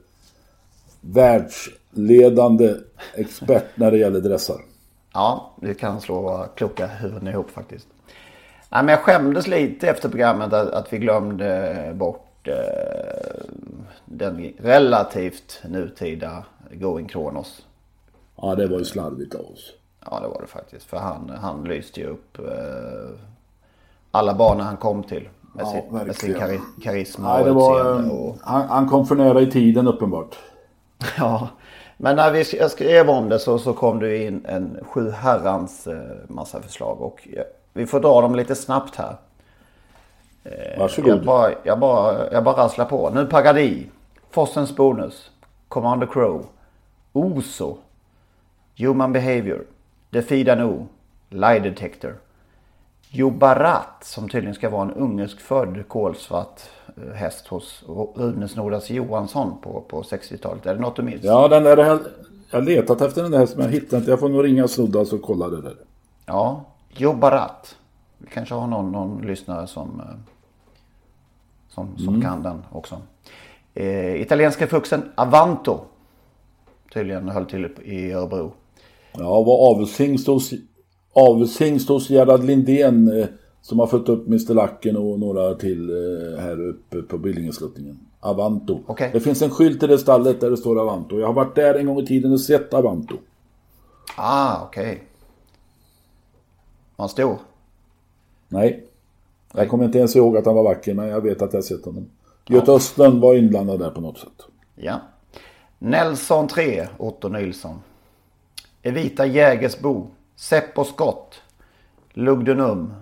världsledande 1.01 2.73
expert 3.15 3.65
när 3.75 3.91
det 3.91 3.97
gäller 3.97 4.19
dressar. 4.19 4.57
Ja, 5.13 5.55
vi 5.61 5.75
kan 5.75 6.01
slå 6.01 6.21
våra 6.21 6.47
kloka 6.47 6.87
huvuden 6.87 7.27
ihop 7.27 7.49
faktiskt. 7.51 7.87
Nej, 8.69 8.83
men 8.83 8.87
jag 8.87 8.99
skämdes 8.99 9.47
lite 9.47 9.89
efter 9.89 10.09
programmet 10.09 10.53
att, 10.53 10.69
att 10.69 10.93
vi 10.93 10.97
glömde 10.97 11.91
bort 11.95 12.47
eh, 12.47 13.43
den 14.05 14.53
relativt 14.57 15.61
nutida 15.69 16.45
Going 16.71 17.07
Kronos. 17.07 17.65
Ja, 18.41 18.55
det 18.55 18.67
var 18.67 18.77
ju 18.79 18.85
slarvigt 18.85 19.35
av 19.35 19.41
oss. 19.41 19.73
Ja, 20.11 20.19
det 20.19 20.27
var 20.27 20.41
det 20.41 20.47
faktiskt. 20.47 20.85
För 20.85 20.97
han, 20.97 21.29
han 21.41 21.63
lyste 21.63 21.99
ju 21.99 22.07
upp 22.07 22.39
eh, 22.39 23.19
alla 24.11 24.33
banor 24.33 24.63
han 24.63 24.77
kom 24.77 25.03
till. 25.03 25.29
Med, 25.53 25.65
Ja, 25.65 25.71
sin, 25.71 25.93
med 26.05 26.15
sin 26.15 26.35
kari- 26.35 26.81
karisma 26.83 27.33
Nej, 27.33 27.43
det 27.43 27.49
och 27.49 27.55
var, 27.55 27.99
eh, 27.99 28.09
Och, 28.09 28.35
han, 28.41 28.67
han 28.69 28.89
kom 28.89 29.05
för 29.05 29.15
nära 29.15 29.41
i 29.41 29.51
tiden 29.51 29.87
uppenbart. 29.87 30.35
ja. 31.17 31.47
Men 31.97 32.15
när 32.15 32.31
vi, 32.31 32.43
jag 32.59 32.71
skrev 32.71 33.09
om 33.09 33.29
det 33.29 33.39
så, 33.39 33.59
så 33.59 33.73
kom 33.73 33.99
det 33.99 34.17
in 34.23 34.45
en 34.45 34.77
sju 34.83 35.11
herrans 35.11 35.87
eh, 35.87 35.99
massa 36.27 36.61
förslag. 36.61 37.01
Och 37.01 37.27
eh, 37.33 37.43
vi 37.73 37.85
får 37.85 37.99
dra 37.99 38.21
dem 38.21 38.35
lite 38.35 38.55
snabbt 38.55 38.95
här. 38.95 39.15
Jag 40.43 40.79
Varsågod. 40.79 41.25
bara, 41.25 41.51
jag, 41.63 41.79
bara, 41.79 42.31
jag 42.31 42.43
bara 42.43 42.57
rasslar 42.65 42.85
på. 42.85 43.09
Nu 43.09 43.25
Pagadi. 43.25 43.89
Fossens 44.31 44.75
bonus. 44.75 45.31
Commander 45.67 46.07
Crow. 46.07 46.45
Oso. 47.13 47.77
Human 48.77 49.13
Behavior. 49.13 49.65
Defida 50.09 50.55
Nu. 50.55 50.85
Lie 51.29 51.59
Detector. 51.59 52.15
Jobarat 53.09 54.03
som 54.03 54.29
tydligen 54.29 54.55
ska 54.55 54.69
vara 54.69 54.81
en 54.81 54.93
ungerskfödd 54.93 55.87
kolsvart 55.87 56.61
eh, 56.97 57.13
häst 57.13 57.47
hos 57.47 57.83
Rune 58.15 58.47
Snodas 58.47 58.89
Johansson 58.89 59.61
på, 59.61 59.81
på 59.81 60.01
60-talet. 60.01 60.65
Är 60.65 60.75
det 60.75 60.81
något 60.81 60.95
du 60.95 61.01
minns? 61.01 61.23
Ja, 61.23 61.47
den 61.47 61.63
där, 61.63 61.77
jag 61.77 61.99
har 62.51 62.61
letat 62.61 63.01
efter 63.01 63.23
den 63.23 63.31
där 63.31 63.45
som 63.45 63.61
jag 63.61 63.69
hittade 63.69 63.97
inte. 63.97 64.11
Jag 64.11 64.19
får 64.19 64.29
nog 64.29 64.45
ringa 64.45 64.67
Snoddas 64.67 65.13
och 65.13 65.21
kolla 65.21 65.49
det 65.49 65.61
där. 65.61 65.75
Ja, 66.25 66.65
Jobarat. 66.89 67.77
Vi 68.17 68.27
kanske 68.27 68.55
har 68.55 68.67
någon, 68.67 68.91
någon 68.91 69.21
lyssnare 69.21 69.67
som, 69.67 69.99
eh, 69.99 70.15
som, 71.69 71.97
som 71.97 72.21
kan 72.21 72.43
den 72.43 72.63
också. 72.71 73.01
Eh, 73.73 74.21
italienska 74.21 74.67
fuxen 74.67 75.11
Avanto. 75.15 75.79
Tydligen 76.93 77.29
höll 77.29 77.45
till 77.45 77.69
i 77.83 78.11
Örebro. 78.11 78.53
Ja, 79.13 79.43
var 79.43 79.71
avelshingst 79.71 80.27
hos, 80.27 80.53
hos 81.87 82.09
Gerhard 82.09 82.43
Lindén 82.43 83.19
eh, 83.19 83.27
som 83.61 83.79
har 83.79 83.87
fått 83.87 84.09
upp 84.09 84.27
Mr 84.27 84.53
Lacken 84.53 84.97
och 84.97 85.19
några 85.19 85.55
till 85.55 85.89
eh, 85.89 86.41
här 86.41 86.67
uppe 86.67 87.01
på 87.01 87.17
Billingesluttningen. 87.17 87.99
Avanto. 88.19 88.79
Okej. 88.87 89.09
Det 89.13 89.19
finns 89.19 89.41
en 89.41 89.49
skylt 89.49 89.83
i 89.83 89.87
det 89.87 89.97
stallet 89.97 90.41
där 90.41 90.49
det 90.49 90.57
står 90.57 90.81
Avanto. 90.81 91.19
Jag 91.19 91.27
har 91.27 91.33
varit 91.33 91.55
där 91.55 91.75
en 91.75 91.85
gång 91.85 91.99
i 91.99 92.05
tiden 92.05 92.31
och 92.31 92.41
sett 92.41 92.73
Avanto. 92.73 93.15
Ah, 94.17 94.63
okej. 94.63 95.03
Var 96.95 97.03
han 97.03 97.09
stor? 97.09 97.37
Nej. 98.47 98.87
Jag 99.53 99.69
kommer 99.69 99.85
inte 99.85 99.97
ens 99.97 100.15
ihåg 100.15 100.37
att 100.37 100.45
han 100.45 100.55
var 100.55 100.63
vacker, 100.63 100.93
men 100.93 101.07
jag 101.07 101.21
vet 101.21 101.41
att 101.41 101.53
jag 101.53 101.63
sett 101.63 101.85
honom. 101.85 102.09
Göte 102.47 102.71
Östlund 102.71 103.21
var 103.21 103.35
inblandad 103.35 103.79
där 103.79 103.89
på 103.89 104.01
något 104.01 104.17
sätt. 104.17 104.45
Ja. 104.75 105.01
Nelson 105.79 106.47
3, 106.47 106.87
Otto 106.97 107.29
Nilsson. 107.29 107.79
Evita 108.83 109.25
Jägersbo. 109.25 110.07
Seppo 110.35 110.83
Skott. 110.83 111.41
Lugdunum. 112.13 112.93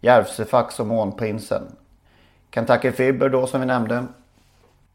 Järvsefax 0.00 0.80
och 0.80 0.86
Månprinsen. 0.86 1.76
Kentucky 2.50 2.92
Fibber 2.92 3.28
då 3.28 3.46
som 3.46 3.60
vi 3.60 3.66
nämnde. 3.66 4.06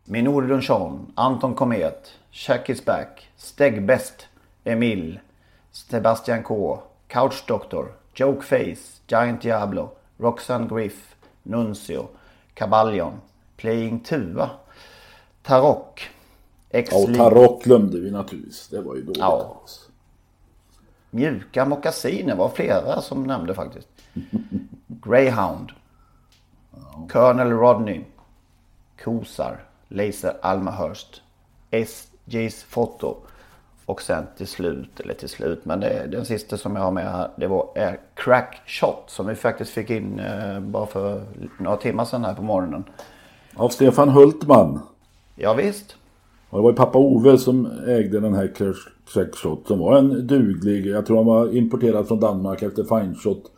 Minor 0.03 0.41
Dunchon. 0.41 1.11
Anton 1.15 1.55
Komet. 1.55 2.11
Jack 2.31 2.69
is 2.69 2.85
back. 2.85 3.29
Stegbest. 3.38 4.27
Emil. 4.63 5.19
Sebastian 5.71 6.43
K. 6.43 6.79
Couch 7.07 7.43
Doctor. 7.47 7.91
Joke 8.13 8.45
Face. 8.45 9.01
Giant 9.07 9.41
Diablo. 9.41 9.91
Roxanne 10.17 10.67
Griff. 10.67 11.15
Nuncio. 11.43 12.07
Caballion. 12.53 13.21
Playing 13.57 14.00
Tuva. 14.00 14.50
Tarok 15.43 16.01
ex 16.71 16.91
Ja, 16.91 16.97
och 16.97 17.15
Tarok 17.15 17.63
glömde 17.63 17.99
vi 17.99 18.11
naturligtvis. 18.11 18.67
Det 18.67 18.81
var 18.81 18.95
ju 18.95 19.01
dåligt 19.01 19.17
Ja. 19.19 19.61
Mjuka 21.09 21.65
mockasiner 21.65 22.35
var 22.35 22.49
flera 22.49 23.01
som 23.01 23.23
nämnde 23.23 23.53
faktiskt. 23.53 23.87
Greyhound. 24.87 25.71
Colonel 27.09 27.51
Rodney. 27.51 28.01
Kosar. 29.03 29.63
Laser 29.87 30.37
Almahurst. 30.41 31.21
SJ's 31.71 32.65
foto. 32.67 33.15
Och 33.85 34.01
sen 34.01 34.27
till 34.37 34.47
slut, 34.47 34.99
eller 34.99 35.13
till 35.13 35.29
slut, 35.29 35.65
men 35.65 35.79
det, 35.79 36.07
den 36.11 36.25
sista 36.25 36.57
som 36.57 36.75
jag 36.75 36.83
har 36.83 36.91
med 36.91 37.11
här, 37.11 37.29
det 37.35 37.47
var 37.47 37.69
är 37.75 37.99
Crack 38.13 38.61
Shot 38.65 39.03
som 39.07 39.27
vi 39.27 39.35
faktiskt 39.35 39.71
fick 39.71 39.89
in 39.89 40.19
eh, 40.19 40.59
bara 40.59 40.85
för 40.85 41.23
några 41.59 41.77
timmar 41.77 42.05
sedan 42.05 42.25
här 42.25 42.33
på 42.33 42.41
morgonen. 42.41 42.83
Av 43.55 43.69
Stefan 43.69 44.09
Hultman. 44.09 44.79
Ja, 45.35 45.53
visst. 45.53 45.95
Och 46.51 46.58
det 46.58 46.63
var 46.63 46.70
ju 46.70 46.75
pappa 46.75 47.00
Ove 47.00 47.38
som 47.38 47.67
ägde 47.88 48.20
den 48.20 48.34
här 48.34 48.53
Crackshot 49.13 49.67
som 49.67 49.79
var 49.79 49.98
en 49.98 50.27
duglig, 50.27 50.88
jag 50.88 51.05
tror 51.05 51.17
han 51.17 51.25
var 51.25 51.55
importerad 51.55 52.08
från 52.08 52.20
Danmark 52.20 52.62
efter 52.62 52.84
Fineshot. 52.84 53.51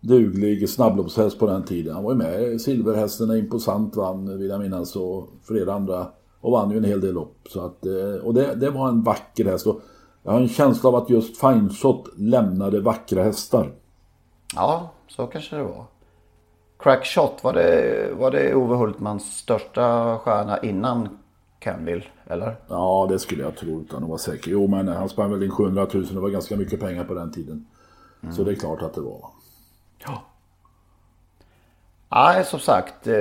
Duglig 0.00 0.68
snabbloppshäst 0.68 1.38
på 1.38 1.46
den 1.46 1.64
tiden. 1.64 1.94
Han 1.94 2.04
var 2.04 2.12
ju 2.12 2.18
med 2.18 2.42
i 2.42 2.58
Silverhästen, 2.58 3.36
Imposant 3.36 3.96
vann 3.96 4.38
vill 4.38 4.48
jag 4.48 4.60
minnas 4.60 4.96
och 4.96 5.28
flera 5.48 5.74
andra. 5.74 6.06
Och 6.40 6.52
vann 6.52 6.70
ju 6.70 6.76
en 6.76 6.84
hel 6.84 7.00
del 7.00 7.14
lopp. 7.14 7.36
Så 7.50 7.64
att, 7.66 7.86
eh, 7.86 8.24
och 8.24 8.34
det, 8.34 8.54
det 8.54 8.70
var 8.70 8.88
en 8.88 9.02
vacker 9.02 9.44
häst. 9.44 9.66
Och 9.66 9.80
jag 10.22 10.32
har 10.32 10.40
en 10.40 10.48
känsla 10.48 10.88
av 10.88 10.94
att 10.94 11.10
just 11.10 11.40
Fineshot 11.40 12.08
lämnade 12.16 12.80
vackra 12.80 13.22
hästar. 13.22 13.72
Ja, 14.54 14.90
så 15.08 15.26
kanske 15.26 15.56
det 15.56 15.62
var. 15.62 15.84
Crackshot, 16.78 17.44
var 17.44 17.52
det, 17.52 18.08
var 18.18 18.30
det 18.30 18.54
Ove 18.54 18.74
Hultmans 18.74 19.36
största 19.36 20.18
stjärna 20.18 20.58
innan 20.58 21.08
Canville, 21.64 22.04
eller? 22.26 22.56
Ja, 22.68 23.06
det 23.10 23.18
skulle 23.18 23.42
jag 23.42 23.56
tro 23.56 23.80
utan 23.80 24.02
att 24.02 24.08
vara 24.08 24.18
säker. 24.18 24.50
Jo, 24.50 24.66
men 24.66 24.88
han 24.88 25.08
sprang 25.08 25.30
väl 25.30 25.42
in 25.42 25.50
700 25.50 25.86
000. 25.92 26.06
Det 26.06 26.20
var 26.20 26.28
ganska 26.28 26.56
mycket 26.56 26.80
pengar 26.80 27.04
på 27.04 27.14
den 27.14 27.32
tiden. 27.32 27.66
Så 28.32 28.44
det 28.44 28.50
är 28.50 28.54
klart 28.54 28.82
att 28.82 28.94
det 28.94 29.00
var. 29.00 29.26
Ja. 29.98 30.22
Nej, 32.08 32.44
som 32.44 32.60
sagt. 32.60 33.06
Eh, 33.06 33.14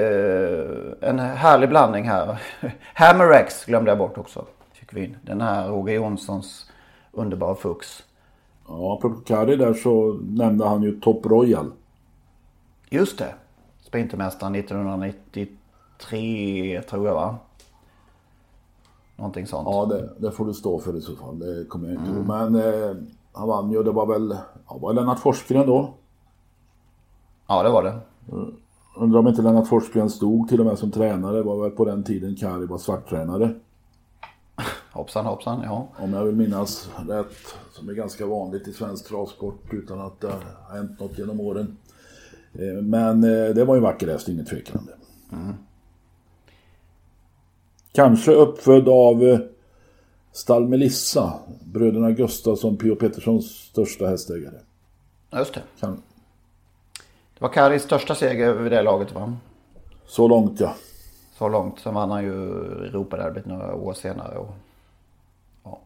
en 1.02 1.20
härlig 1.20 1.70
blandning 1.70 2.10
här. 2.10 2.42
Hammerex 2.94 3.66
glömde 3.66 3.92
jag 3.92 3.98
bort 3.98 4.18
också. 4.18 4.46
Fick 4.74 4.94
vi 4.94 5.06
in. 5.06 5.18
Den 5.22 5.42
här 5.42 5.68
Roger 5.68 5.96
Jonssons 5.96 6.72
underbara 7.12 7.56
fux. 7.56 8.04
Ja, 8.68 8.94
apropå 8.94 9.22
Kari 9.26 9.56
där 9.56 9.74
så 9.74 10.20
nämnde 10.22 10.68
han 10.68 10.84
ju 10.84 11.00
Top 11.00 11.26
Royal. 11.26 11.72
Just 12.90 13.18
det. 13.18 13.34
Sprintermästaren 13.82 14.56
1993 14.56 16.82
tror 16.82 17.08
jag 17.08 17.16
va? 17.16 17.38
Någonting 19.16 19.48
sånt. 19.48 19.68
Ja, 19.72 19.86
det, 19.86 20.10
det 20.18 20.32
får 20.32 20.46
du 20.46 20.54
stå 20.54 20.80
för 20.80 20.98
i 20.98 21.02
så 21.02 21.16
fall. 21.16 21.40
Det 21.40 21.66
kommer 21.66 21.90
jag 21.90 21.98
inte 21.98 22.12
ihåg. 22.12 22.26
Men 22.28 22.56
eh, 22.56 22.96
han 23.34 23.48
vann 23.48 23.72
ju. 23.72 23.84
Det 23.84 23.92
var 23.92 24.06
väl 24.06 24.38
ja, 24.68 24.78
var 24.78 24.94
Lennart 24.94 25.20
Forsgren 25.20 25.68
då. 25.68 25.94
Ja, 27.48 27.64
det 27.64 27.70
var 27.70 27.84
det. 27.84 28.00
Undrar 28.98 29.20
om 29.20 29.28
inte 29.28 29.42
Lennart 29.42 29.68
Forsgren 29.68 30.10
stod 30.10 30.50
till 30.50 30.60
och 30.60 30.66
med 30.66 30.80
som 30.80 30.92
tränare. 30.92 31.38
Det 31.38 31.44
var 31.44 31.62
väl 31.62 31.72
på 31.72 31.86
den 31.86 32.04
tiden 32.04 32.36
Kari 32.36 32.66
var 32.66 32.78
svarttränare. 32.78 33.56
Hoppsan 34.94 35.26
hoppsan, 35.26 35.62
ja. 35.64 35.88
Om 36.00 36.14
jag 36.14 36.24
vill 36.24 36.36
minnas 36.36 36.90
rätt. 37.08 37.56
Som 37.72 37.90
är 37.90 37.94
ganska 37.94 38.26
vanligt 38.26 38.68
i 38.68 38.74
svensk 38.74 39.08
travsport 39.08 39.74
utan 39.74 40.02
att 40.02 40.22
det 40.22 40.28
har 40.28 40.76
hänt 40.76 41.00
något 41.00 41.18
genom 41.18 41.40
åren. 41.40 41.78
Eh, 42.54 42.82
Men 42.84 43.24
eh, 43.24 43.54
det 43.56 43.66
var 43.66 43.76
ju 43.76 43.78
en 43.78 43.84
vacker 43.84 44.08
häst, 44.08 44.30
inget 44.30 44.48
tvekan 44.48 44.80
om 44.80 44.86
det. 44.86 44.96
Kanske 47.94 48.32
uppfödd 48.32 48.90
av 48.90 49.24
eh, 49.24 49.40
Stall 50.32 50.68
Melissa, 50.68 51.34
bröderna 51.66 52.12
Gustafsson, 52.12 52.78
P.O. 52.78 52.96
Petterssons 52.96 53.46
största 53.46 54.08
hästägare. 54.08 54.56
Just 55.32 55.54
det. 55.54 55.62
Kan, 55.80 56.02
Det 57.34 57.42
var 57.42 57.50
Karis 57.50 57.84
största 57.84 58.16
seger 58.16 58.54
vid 58.54 58.72
det 58.72 58.82
laget 58.82 59.12
va? 59.14 59.38
så 60.06 60.28
långt 60.28 60.60
ja. 60.60 60.76
Så 61.38 61.50
långt. 61.50 61.80
Sen 61.80 61.94
vann 61.94 62.12
han 62.12 62.24
ju 62.24 62.32
Europaderbyt 62.86 63.46
några 63.46 63.76
år 63.76 63.94
senare. 63.94 64.38
Och, 64.38 64.54
ja. 65.64 65.80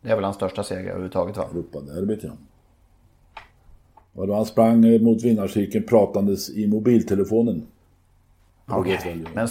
Det 0.00 0.10
är 0.10 0.14
väl 0.14 0.24
hans 0.24 0.36
största 0.36 0.62
seger 0.62 0.88
överhuvudtaget 0.90 1.36
va? 1.36 1.44
Europaderbyt 1.50 2.22
ja. 2.22 2.30
Och 4.12 4.26
då 4.26 4.34
han 4.34 4.46
sprang 4.46 4.84
eh, 4.84 5.00
mot 5.00 5.22
vinnarcirkeln 5.22 5.86
pratandes 5.86 6.50
i 6.50 6.66
mobiltelefonen. 6.66 7.66
Okej. 8.66 9.24
Men 9.34 9.48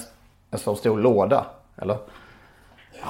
en 0.52 0.60
så 0.60 0.76
stor 0.76 1.00
låda? 1.00 1.46
Eller? 1.82 1.98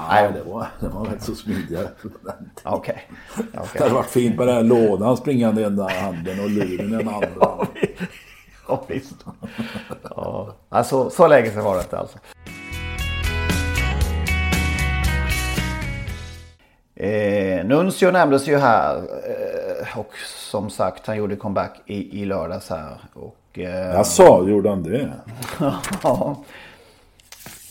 Nej, 0.09 0.31
det 0.33 0.43
var, 0.43 0.67
det 0.79 0.87
var 0.87 1.05
rätt 1.05 1.23
så 1.23 1.35
smidiga 1.35 1.79
på 2.01 2.07
den 2.07 2.49
tiden. 2.55 2.73
Okej. 2.73 3.09
Det 3.35 3.59
Okej. 3.59 3.81
hade 3.81 3.93
varit 3.93 4.09
fint 4.09 4.37
med 4.37 4.47
den 4.47 4.55
här 4.55 4.63
lådan 4.63 5.17
springande 5.17 5.61
i 5.61 5.63
ena 5.63 5.89
handen 5.89 6.39
och 6.39 6.49
luren 6.49 6.93
i 6.93 6.97
den 6.97 7.07
andra. 7.07 7.67
Ja, 8.67 8.83
visst. 8.87 9.15
Ja. 10.03 10.55
Alltså, 10.69 11.09
så 11.09 11.27
länge 11.27 11.51
sedan 11.51 11.63
var 11.63 11.75
det 11.75 11.81
inte 11.81 11.97
alltså. 11.99 12.17
Eh, 16.95 17.65
Nuncio 17.65 18.11
nämndes 18.11 18.47
ju 18.47 18.57
här 18.57 18.95
eh, 18.97 19.99
och 19.99 20.11
som 20.51 20.69
sagt 20.69 21.07
han 21.07 21.17
gjorde 21.17 21.35
comeback 21.35 21.81
i, 21.85 22.21
i 22.21 22.25
lördags 22.25 22.69
här. 22.69 22.97
Och, 23.13 23.59
eh, 23.59 23.95
Jag 23.95 24.05
sa, 24.05 24.47
gjorde 24.47 24.69
han 24.69 24.83
det? 24.83 25.13
ja, 26.03 26.43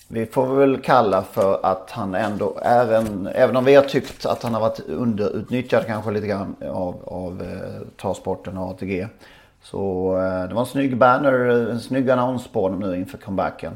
vi 0.08 0.26
får 0.26 0.46
väl 0.46 0.80
kalla 0.80 1.22
för 1.22 1.60
att 1.62 1.90
han 1.90 2.14
ändå 2.14 2.58
är 2.62 2.92
en, 2.92 3.26
även 3.34 3.56
om 3.56 3.64
vi 3.64 3.74
har 3.74 3.82
tyckt 3.82 4.26
att 4.26 4.42
han 4.42 4.54
har 4.54 4.60
varit 4.60 4.80
underutnyttjad 4.88 5.86
kanske 5.86 6.10
lite 6.10 6.26
grann 6.26 6.56
av, 6.72 6.94
av 7.04 7.42
eh, 7.42 7.86
travsporten 8.00 8.56
och 8.58 8.70
ATG. 8.70 9.06
Så 9.62 10.12
eh, 10.16 10.48
det 10.48 10.54
var 10.54 10.60
en 10.60 10.66
snygg 10.66 10.96
banner, 10.98 11.32
en 11.70 11.80
snygg 11.80 12.10
annons 12.10 12.48
på 12.48 12.62
honom 12.62 12.80
nu 12.80 12.96
inför 12.96 13.18
comebacken. 13.18 13.72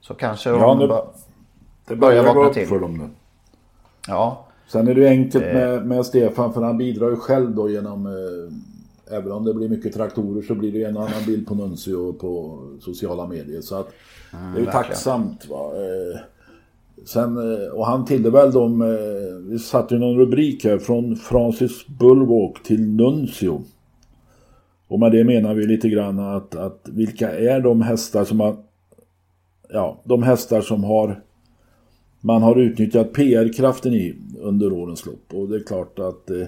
Så 0.00 0.14
kanske 0.14 0.50
Ja, 0.50 0.56
de 0.74 0.78
bör- 0.88 1.04
Det 1.86 1.96
Börjar 1.96 2.22
börjar 2.22 2.34
gå 2.34 2.44
upp 2.44 2.54
till. 2.54 2.66
för 2.68 2.78
dem 2.80 2.96
nu. 2.96 3.08
Ja, 4.08 4.44
Sen 4.68 4.88
är 4.88 4.94
det 4.94 5.00
ju 5.00 5.06
enkelt 5.08 5.44
med, 5.44 5.86
med 5.86 6.06
Stefan 6.06 6.52
för 6.52 6.62
han 6.62 6.78
bidrar 6.78 7.08
ju 7.08 7.16
själv 7.16 7.50
då 7.54 7.70
genom 7.70 8.06
eh, 8.06 8.12
Även 9.12 9.32
om 9.32 9.44
det 9.44 9.54
blir 9.54 9.68
mycket 9.68 9.94
traktorer 9.94 10.42
så 10.42 10.54
blir 10.54 10.72
det 10.72 10.84
en 10.84 10.96
och 10.96 11.02
annan 11.02 11.26
bild 11.26 11.46
på 11.46 11.54
Nuncio 11.54 12.12
på 12.12 12.62
sociala 12.80 13.26
medier. 13.26 13.60
Så 13.60 13.76
att 13.76 13.92
det 14.30 14.60
är 14.60 14.64
ju 14.64 14.66
tacksamt. 14.66 15.48
Va? 15.48 15.72
Eh, 15.74 16.20
sen, 17.04 17.36
eh, 17.36 17.68
och 17.68 17.86
han 17.86 18.04
tillhör 18.04 18.30
väl 18.30 18.52
de, 18.52 18.82
eh, 18.82 19.50
vi 19.50 19.58
satte 19.58 19.94
ju 19.94 20.00
någon 20.00 20.18
rubrik 20.18 20.64
här, 20.64 20.78
från 20.78 21.16
Francis 21.16 21.86
Bulwark 21.86 22.62
till 22.62 22.88
Nuncio. 22.88 23.62
Och 24.88 25.00
med 25.00 25.12
det 25.12 25.24
menar 25.24 25.54
vi 25.54 25.66
lite 25.66 25.88
grann 25.88 26.18
att, 26.18 26.56
att 26.56 26.88
vilka 26.88 27.38
är 27.38 27.60
de 27.60 27.82
hästar 27.82 28.24
som 28.24 28.40
har 28.40 28.56
Ja, 29.74 30.00
de 30.04 30.22
hästar 30.22 30.60
som 30.60 30.84
har 30.84 31.22
man 32.20 32.42
har 32.42 32.56
utnyttjat 32.56 33.12
PR-kraften 33.12 33.94
i 33.94 34.14
under 34.40 34.72
årens 34.72 35.06
lopp. 35.06 35.34
Och 35.34 35.48
det 35.48 35.56
är 35.56 35.64
klart 35.64 35.98
att 35.98 36.30
eh, 36.30 36.46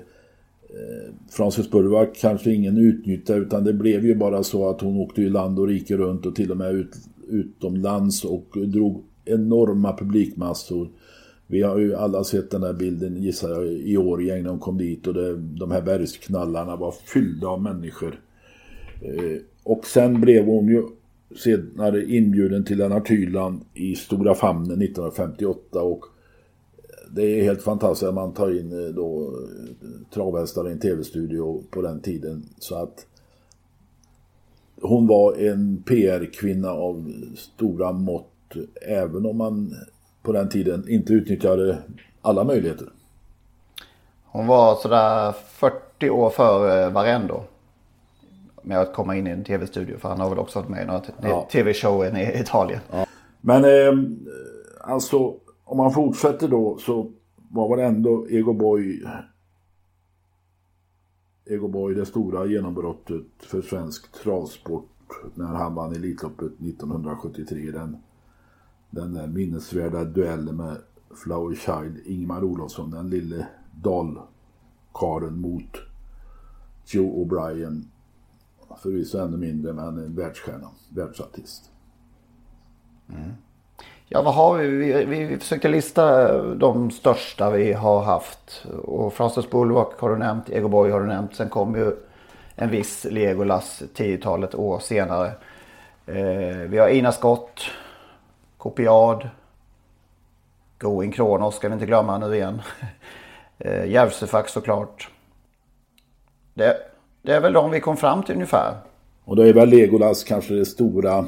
Eh, 0.74 1.14
Frances 1.30 1.70
Burwack 1.70 2.16
kanske 2.16 2.52
ingen 2.52 2.78
utnyttjade 2.78 3.40
utan 3.40 3.64
det 3.64 3.72
blev 3.72 4.06
ju 4.06 4.14
bara 4.14 4.42
så 4.42 4.68
att 4.68 4.80
hon 4.80 4.96
åkte 4.96 5.22
i 5.22 5.28
land 5.28 5.58
och 5.58 5.68
rike 5.68 5.96
runt 5.96 6.26
och 6.26 6.36
till 6.36 6.50
och 6.50 6.56
med 6.56 6.74
ut, 6.74 6.96
utomlands 7.28 8.24
och 8.24 8.56
drog 8.66 9.04
enorma 9.24 9.96
publikmassor. 9.96 10.88
Vi 11.46 11.62
har 11.62 11.78
ju 11.78 11.94
alla 11.94 12.24
sett 12.24 12.50
den 12.50 12.60
där 12.60 12.72
bilden 12.72 13.22
gissar 13.22 13.50
jag 13.50 13.66
i 13.66 13.96
Årjäng 13.96 14.42
när 14.42 14.48
de 14.48 14.58
kom 14.58 14.78
dit 14.78 15.06
och 15.06 15.14
det, 15.14 15.36
de 15.36 15.70
här 15.70 15.82
bergsknallarna 15.82 16.76
var 16.76 16.94
fyllda 17.06 17.48
av 17.48 17.62
människor. 17.62 18.20
Eh, 19.00 19.40
och 19.62 19.86
sen 19.86 20.20
blev 20.20 20.44
hon 20.44 20.68
ju 20.68 20.82
senare 21.36 22.04
inbjuden 22.04 22.64
till 22.64 22.78
Lennart 22.78 23.10
Hyland 23.10 23.60
i 23.74 23.94
Stora 23.94 24.34
Famnen 24.34 24.82
1958 24.82 25.82
och 25.82 26.04
det 27.14 27.22
är 27.40 27.42
helt 27.42 27.62
fantastiskt 27.62 28.08
att 28.08 28.14
man 28.14 28.32
tar 28.32 28.58
in 28.60 28.86
eh, 28.86 28.94
då 28.94 29.22
eh, 29.22 29.88
travhästar 30.14 30.68
i 30.68 30.72
en 30.72 30.78
tv-studio 30.80 31.62
på 31.70 31.82
den 31.82 32.00
tiden 32.00 32.48
så 32.58 32.74
att 32.74 33.06
hon 34.82 35.06
var 35.06 35.34
en 35.34 35.82
PR-kvinna 35.86 36.70
av 36.70 37.12
stora 37.36 37.92
mått 37.92 38.26
även 38.82 39.26
om 39.26 39.36
man 39.36 39.74
på 40.22 40.32
den 40.32 40.48
tiden 40.48 40.88
inte 40.88 41.12
utnyttjade 41.12 41.78
alla 42.22 42.44
möjligheter. 42.44 42.88
hon 44.24 44.46
var 44.46 44.74
sådär 44.76 45.32
40 45.32 46.10
år 46.10 46.30
före 46.30 46.90
Varendo. 46.90 47.42
Med 48.62 48.80
att 48.80 48.94
komma 48.94 49.16
in 49.16 49.26
i 49.26 49.30
en 49.30 49.44
tv-studio. 49.44 49.98
För 49.98 50.08
han 50.08 50.20
har 50.20 50.28
väl 50.30 50.38
också 50.38 50.58
varit 50.58 50.68
med 50.70 50.82
i 50.82 50.86
några 50.86 51.02
Ja. 51.22 51.48
tv-showen 51.52 52.16
i 52.16 52.40
Italien. 52.40 52.80
Men 53.40 53.64
eh, 53.64 53.98
alltså 54.80 55.34
om 55.64 55.76
man 55.76 55.92
fortsätter 55.92 56.48
då 56.48 56.78
så 56.78 57.10
var 57.50 57.76
väl 57.76 57.94
ändå 57.94 58.28
Ego 58.28 58.52
Boy 58.52 59.04
Ego 61.46 61.68
Boy 61.68 61.94
det 61.94 62.06
stora 62.06 62.46
genombrottet 62.46 63.26
för 63.38 63.62
svensk 63.62 64.12
travsport 64.12 64.90
när 65.34 65.46
han 65.46 65.74
vann 65.74 65.92
Elitloppet 65.92 66.52
1973. 66.60 67.70
Den, 67.70 67.96
den 68.90 69.14
där 69.14 69.26
minnesvärda 69.26 70.04
duellen 70.04 70.56
med 70.56 70.76
Flower 71.24 71.54
Child, 71.54 72.06
Ingmar 72.06 72.44
Olofsson, 72.44 72.90
den 72.90 73.10
lille 73.10 73.46
dalkaren 73.82 75.40
mot 75.40 75.76
Joe 76.86 77.24
O'Brien. 77.24 77.82
Förvisso 78.82 79.18
ännu 79.18 79.36
mindre 79.36 79.72
men 79.72 79.98
en 79.98 80.14
världsstjärna, 80.14 80.70
världsartist. 80.88 81.70
Mm. 83.08 83.30
Ja, 84.08 84.22
vad 84.22 84.34
har 84.34 84.58
vi? 84.58 84.68
Vi, 84.68 85.04
vi, 85.04 85.24
vi 85.24 85.38
försökte 85.38 85.68
lista 85.68 86.38
de 86.42 86.90
största 86.90 87.50
vi 87.50 87.72
har 87.72 88.02
haft. 88.02 88.64
Och 88.84 89.12
Francis 89.12 89.50
Bulwark 89.50 89.98
har 89.98 90.10
du 90.10 90.16
nämnt, 90.16 90.50
Ego 90.50 90.68
Boy 90.68 90.90
har 90.90 91.00
du 91.00 91.06
nämnt. 91.06 91.36
Sen 91.36 91.48
kom 91.48 91.74
ju 91.74 91.96
en 92.56 92.70
viss 92.70 93.06
Legolas 93.10 93.82
tiotalet 93.94 94.54
år 94.54 94.78
senare. 94.78 95.26
Eh, 96.06 96.56
vi 96.68 96.78
har 96.78 96.88
Ina 96.88 97.12
Scott, 97.12 97.60
Kopiad, 98.58 99.28
Going 100.78 101.12
Kronos 101.12 101.56
ska 101.56 101.68
vi 101.68 101.74
inte 101.74 101.86
glömma 101.86 102.18
nu 102.18 102.34
igen. 102.34 102.62
Eh, 103.58 103.86
Järvsefax 103.86 104.52
såklart. 104.52 105.08
Det, 106.54 106.76
det 107.22 107.32
är 107.32 107.40
väl 107.40 107.52
de 107.52 107.70
vi 107.70 107.80
kom 107.80 107.96
fram 107.96 108.22
till 108.22 108.34
ungefär. 108.34 108.76
Och 109.24 109.36
då 109.36 109.42
är 109.42 109.52
väl 109.52 109.68
Legolas 109.68 110.24
kanske 110.24 110.54
det 110.54 110.64
stora, 110.66 111.26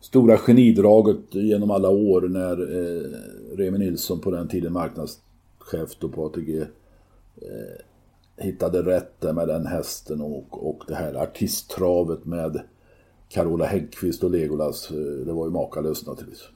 stora 0.00 0.36
genidraget 0.38 1.34
genom 1.34 1.70
alla 1.70 1.88
år 1.88 2.20
när 2.20 2.60
eh, 2.78 3.02
Remi 3.56 3.78
Nilsson 3.78 4.20
på 4.20 4.30
den 4.30 4.48
tiden 4.48 4.72
marknadschef 4.72 5.96
då 6.00 6.08
på 6.08 6.26
ATG 6.26 6.60
eh, 6.60 6.66
hittade 8.36 8.82
rätt 8.82 9.20
där 9.20 9.32
med 9.32 9.48
den 9.48 9.66
hästen 9.66 10.20
och, 10.20 10.68
och 10.68 10.82
det 10.88 10.94
här 10.94 11.14
artisttravet 11.14 12.24
med 12.24 12.60
Carola 13.28 13.64
Häggkvist 13.66 14.24
och 14.24 14.30
Legolas. 14.30 14.90
eh, 14.90 14.96
Det 14.96 15.32
var 15.32 15.44
ju 15.46 15.50
makalöst 15.52 16.06
naturligtvis. 16.06 16.48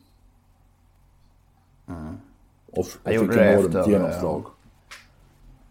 Och, 2.67 2.79
och 2.79 2.87
Jag 3.05 3.15
gjorde 3.15 3.33
fick 3.33 3.43
enormt 3.43 3.75
efter, 3.75 3.91
genomslag. 3.91 4.47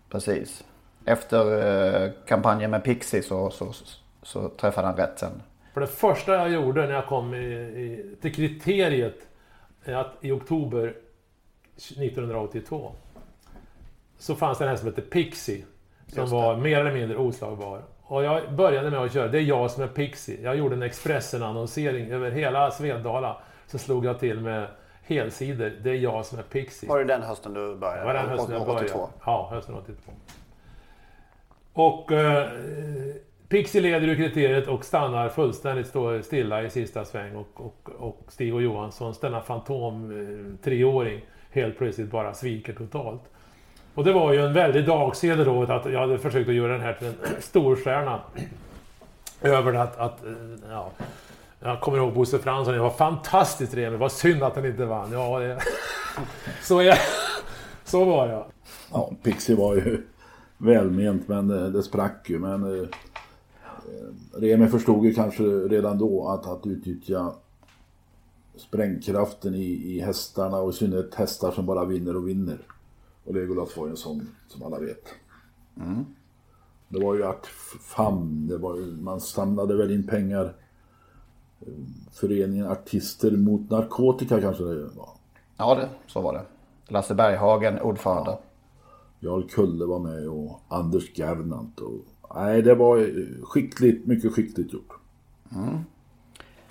Precis. 0.09 0.63
Efter 1.05 1.45
eh, 2.05 2.11
kampanjen 2.25 2.71
med 2.71 2.83
Pixie 2.83 3.23
så, 3.23 3.49
så, 3.49 3.73
så 4.23 4.49
träffade 4.49 4.87
han 4.87 4.95
rätt 4.95 5.19
sen. 5.19 5.41
För 5.73 5.81
det 5.81 5.87
första 5.87 6.33
jag 6.33 6.51
gjorde 6.51 6.87
när 6.87 6.93
jag 6.93 7.05
kom 7.05 7.33
i, 7.33 7.37
i, 7.37 8.15
till 8.21 8.35
kriteriet 8.35 9.27
är 9.83 9.95
att 9.95 10.15
i 10.21 10.31
oktober 10.31 10.93
1982 11.75 12.91
så 14.17 14.35
fanns 14.35 14.57
det 14.57 14.63
en 14.63 14.69
häst 14.69 14.83
som 14.83 14.89
hette 14.89 15.01
Pixie. 15.01 15.65
Som 16.07 16.29
var 16.29 16.57
mer 16.57 16.79
eller 16.79 16.93
mindre 16.93 17.17
oslagbar. 17.17 17.81
Och 18.01 18.23
jag 18.23 18.53
började 18.53 18.89
med 18.89 18.99
att 18.99 19.13
köra, 19.13 19.27
det 19.27 19.37
är 19.37 19.41
jag 19.41 19.71
som 19.71 19.83
är 19.83 19.87
Pixie. 19.87 20.41
Jag 20.41 20.55
gjorde 20.55 20.75
en 20.75 20.83
Expressen-annonsering 20.83 22.11
över 22.11 22.31
hela 22.31 22.71
Svedala. 22.71 23.37
Så 23.67 23.77
slog 23.77 24.05
jag 24.05 24.19
till 24.19 24.39
med 24.39 24.67
helsidor, 25.03 25.71
det 25.83 25.89
är 25.89 25.95
jag 25.95 26.25
som 26.25 26.39
är 26.39 26.43
Pixie. 26.43 26.89
Var 26.89 26.99
det 26.99 27.05
den 27.05 27.21
hösten 27.21 27.53
du 27.53 27.75
började? 27.75 27.99
Det 27.99 28.05
var 28.05 28.13
den 28.13 28.29
hösten 28.29 28.55
jag 28.55 28.65
började. 28.65 28.85
82. 28.85 29.09
Ja, 29.25 29.49
hösten 29.51 29.75
82. 29.75 30.11
Och 31.73 32.11
eh, 32.11 32.49
Pixie 33.49 33.81
leder 33.81 34.07
ur 34.07 34.15
kriteriet 34.15 34.67
och 34.67 34.85
stannar 34.85 35.29
fullständigt 35.29 35.93
stilla 36.25 36.63
i 36.63 36.69
sista 36.69 37.05
sväng. 37.05 37.35
Och, 37.35 37.47
och, 37.53 37.89
och 37.97 38.23
Stig 38.27 38.55
och 38.55 38.61
Johansson, 38.61 39.13
denna 39.21 39.41
fantom-treåring, 39.41 41.15
eh, 41.17 41.23
helt 41.51 41.77
plötsligt 41.77 42.11
bara 42.11 42.33
sviker 42.33 42.73
totalt. 42.73 43.21
Och 43.95 44.03
det 44.03 44.13
var 44.13 44.33
ju 44.33 44.39
en 44.45 44.53
väldig 44.53 44.85
dagseder 44.85 45.45
då 45.45 45.63
att 45.63 45.91
jag 45.91 45.99
hade 45.99 46.19
försökt 46.19 46.49
att 46.49 46.55
göra 46.55 46.71
den 46.73 46.81
här 46.81 46.93
till 46.93 47.07
en 47.07 47.15
storstjärna. 47.39 48.19
Över 49.41 49.73
att, 49.73 49.97
att 49.97 50.25
eh, 50.25 50.31
ja, 50.69 50.91
jag 51.59 51.81
kommer 51.81 51.97
ihåg 51.97 52.13
Bosse 52.13 52.39
Fransson, 52.39 52.73
det 52.73 52.79
var 52.79 52.89
fantastiskt 52.89 53.71
trevligt. 53.71 53.99
Vad 53.99 54.11
synd 54.11 54.43
att 54.43 54.55
han 54.55 54.65
inte 54.65 54.85
vann. 54.85 55.11
Ja, 55.11 55.39
det, 55.39 55.59
så 56.61 56.81
jag, 56.81 56.97
Så 57.83 58.05
var 58.05 58.27
jag. 58.27 58.45
ja. 58.91 59.11
Pixie 59.23 59.55
var 59.55 59.75
ju 59.75 60.03
välment 60.57 61.27
men 61.27 61.51
eh, 61.51 61.63
det 61.63 61.83
sprack 61.83 62.29
ju. 62.29 62.39
Men 62.39 62.81
eh, 62.81 62.87
Remi 64.33 64.67
förstod 64.67 65.05
ju 65.05 65.13
kanske 65.13 65.43
redan 65.43 65.97
då 65.97 66.27
att, 66.27 66.47
att 66.47 66.67
utnyttja 66.67 67.33
sprängkraften 68.55 69.55
i, 69.55 69.95
i 69.95 69.99
hästarna 69.99 70.57
och 70.57 70.69
i 70.69 70.73
synnerhet 70.73 71.15
hästar 71.15 71.51
som 71.51 71.65
bara 71.65 71.85
vinner 71.85 72.15
och 72.15 72.27
vinner. 72.27 72.59
Och 73.23 73.33
Legolas 73.33 73.77
var 73.77 73.85
ju 73.85 73.91
en 73.91 73.97
sån 73.97 74.27
som 74.47 74.63
alla 74.63 74.79
vet. 74.79 75.07
Det 76.87 76.99
var 76.99 77.15
ju 77.15 77.23
Art 77.23 77.45
Fam, 77.81 78.47
det 78.47 78.57
var 78.57 78.77
ju, 78.77 78.85
man 78.85 79.21
samlade 79.21 79.75
väl 79.77 79.91
in 79.91 80.07
pengar. 80.07 80.55
Föreningen 82.11 82.67
Artister 82.67 83.31
mot 83.31 83.69
Narkotika 83.69 84.41
kanske 84.41 84.63
det 84.63 84.83
var. 84.83 85.09
Ja, 85.57 85.75
det, 85.75 85.89
så 86.07 86.21
var 86.21 86.33
det. 86.33 86.45
Lasse 86.87 87.15
Berghagen, 87.15 87.79
ordförande. 87.79 88.37
Jarl 89.19 89.43
Kulle 89.49 89.85
var 89.85 89.99
med 89.99 90.27
och 90.27 90.61
Anders 90.67 91.17
Gernandt. 91.17 91.79
Och, 91.79 91.93
nej, 92.35 92.61
det 92.61 92.75
var 92.75 93.11
skickligt, 93.43 94.07
mycket 94.07 94.33
skickligt 94.33 94.73
gjort. 94.73 94.93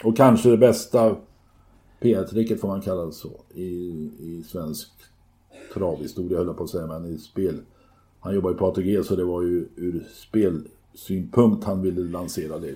Och 0.05 0.17
kanske 0.17 0.51
det 0.51 0.57
bästa 0.57 1.17
PR-tricket 2.01 2.61
får 2.61 2.69
man 2.69 2.81
kalla 2.81 3.07
det 3.07 3.13
så 3.13 3.31
i, 3.55 4.11
i 4.19 4.45
svensk 4.49 4.89
travhistoria 5.75 6.39
höll 6.39 6.47
jag 6.47 6.57
på 6.57 6.65
att 6.65 6.71
säga, 6.71 6.87
men 6.87 7.07
i 7.07 7.19
spel. 7.19 7.61
Han 8.21 8.35
jobbar 8.35 8.51
ju 8.51 8.57
på 8.57 8.67
ATG 8.67 9.05
så 9.05 9.17
det 9.17 9.25
var 9.25 9.43
ju 9.43 9.69
ur 9.77 10.07
spelsynpunkt 10.15 11.65
han 11.65 11.83
ville 11.83 12.01
lansera 12.01 12.59
det. 12.59 12.75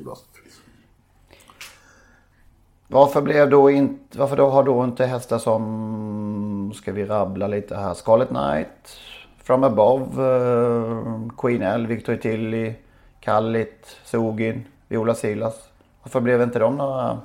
Varför 2.88 3.22
blev 3.22 3.50
då 3.50 3.70
inte, 3.70 4.18
varför 4.18 4.36
då 4.36 4.48
har 4.48 4.64
då 4.64 4.84
inte 4.84 5.06
hästar 5.06 5.38
som, 5.38 6.72
ska 6.74 6.92
vi 6.92 7.04
rabbla 7.04 7.46
lite 7.46 7.76
här, 7.76 7.94
Scarlet 7.94 8.28
Knight, 8.28 8.98
From 9.42 9.64
Above, 9.64 10.02
eh, 10.22 11.28
Queen 11.38 11.62
L, 11.62 11.87
Victory 11.87 12.20
Tilly, 12.20 12.74
Kallit, 13.20 13.87
Sogin, 14.05 14.62
Viola 14.88 15.14
Silas. 15.14 15.55
Varför 16.02 16.20
blev 16.20 16.42
inte 16.42 16.59
de 16.59 16.76
några... 16.76 17.18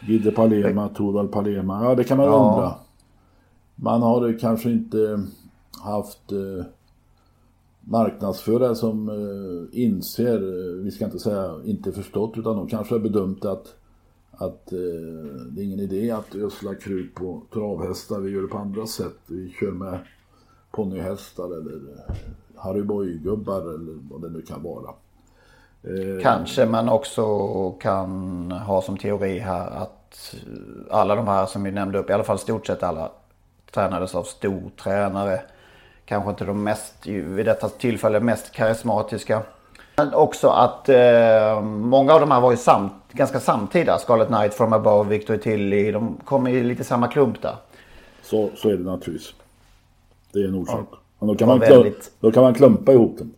Gide 0.00 0.30
Palema, 0.30 0.88
Torvald 0.88 1.32
Palema. 1.32 1.84
Ja, 1.84 1.94
det 1.94 2.04
kan 2.04 2.16
man 2.18 2.26
Ja. 2.26 2.32
undra. 2.32 2.74
Man 3.76 4.02
har 4.02 4.38
kanske 4.40 4.70
inte 4.70 5.22
haft 5.84 6.32
eh, 6.32 6.64
marknadsförare 7.80 8.74
som 8.74 9.08
eh, 9.08 9.80
inser, 9.84 10.34
eh, 10.34 10.82
vi 10.84 10.90
ska 10.90 11.04
inte 11.04 11.18
säga 11.18 11.54
inte 11.64 11.92
förstått, 11.92 12.32
utan 12.36 12.56
de 12.56 12.68
kanske 12.68 12.94
har 12.94 13.00
bedömt 13.00 13.44
att, 13.44 13.74
att 14.30 14.72
eh, 14.72 14.78
det 15.50 15.60
är 15.62 15.64
ingen 15.64 15.80
idé 15.80 16.10
att 16.10 16.34
ösla 16.34 16.74
krut 16.74 17.14
på 17.14 17.42
travhästar. 17.52 18.20
Vi 18.20 18.30
gör 18.30 18.42
det 18.42 18.48
på 18.48 18.58
andra 18.58 18.86
sätt. 18.86 19.18
Vi 19.26 19.50
kör 19.60 19.70
med 19.72 19.98
ponnyhästar 20.74 21.44
eller 21.44 21.72
eh, 21.74 22.14
Harry 22.56 22.82
Boy-gubbar 22.82 23.60
eller 23.60 23.98
vad 24.10 24.22
det 24.22 24.28
nu 24.28 24.42
kan 24.42 24.62
vara. 24.62 24.90
Eh, 25.82 26.22
Kanske 26.22 26.66
man 26.66 26.88
också 26.88 27.70
kan 27.70 28.50
ha 28.52 28.82
som 28.82 28.96
teori 28.96 29.38
här 29.38 29.70
att 29.70 30.34
alla 30.90 31.14
de 31.16 31.28
här 31.28 31.46
som 31.46 31.62
vi 31.64 31.70
nämnde 31.70 31.98
upp, 31.98 32.10
i 32.10 32.12
alla 32.12 32.24
fall 32.24 32.38
stort 32.38 32.66
sett 32.66 32.82
alla, 32.82 33.10
tränades 33.70 34.14
av 34.14 34.22
stortränare. 34.22 35.40
Kanske 36.04 36.30
inte 36.30 36.44
de 36.44 36.62
mest, 36.62 37.06
vid 37.06 37.46
detta 37.46 37.68
tillfälle 37.68 38.20
mest 38.20 38.52
karismatiska. 38.52 39.42
Men 39.96 40.14
också 40.14 40.48
att 40.48 40.88
eh, 40.88 41.62
många 41.62 42.12
av 42.14 42.20
de 42.20 42.30
här 42.30 42.40
var 42.40 42.50
ju 42.50 42.56
samt, 42.56 42.92
ganska 43.12 43.40
samtida. 43.40 43.98
Scarlet 43.98 44.28
Knight, 44.28 44.54
From 44.54 44.72
Above, 44.72 45.10
Victor 45.10 45.36
Tilly. 45.36 45.92
De 45.92 46.16
kom 46.24 46.46
i 46.46 46.62
lite 46.62 46.84
samma 46.84 47.08
klump 47.08 47.42
där. 47.42 47.56
Så, 48.22 48.50
så 48.56 48.68
är 48.68 48.76
det 48.76 48.84
naturligtvis. 48.84 49.34
Det 50.34 50.40
är 50.40 50.48
en 50.48 50.54
orsak. 50.54 50.88
Men 51.18 51.28
då, 51.28 51.34
kan 51.34 51.48
man 51.48 51.58
väldigt- 51.60 52.10
då 52.20 52.32
kan 52.32 52.42
man 52.42 52.54
klumpa 52.54 52.92
ihop 52.92 53.18
dem. 53.18 53.32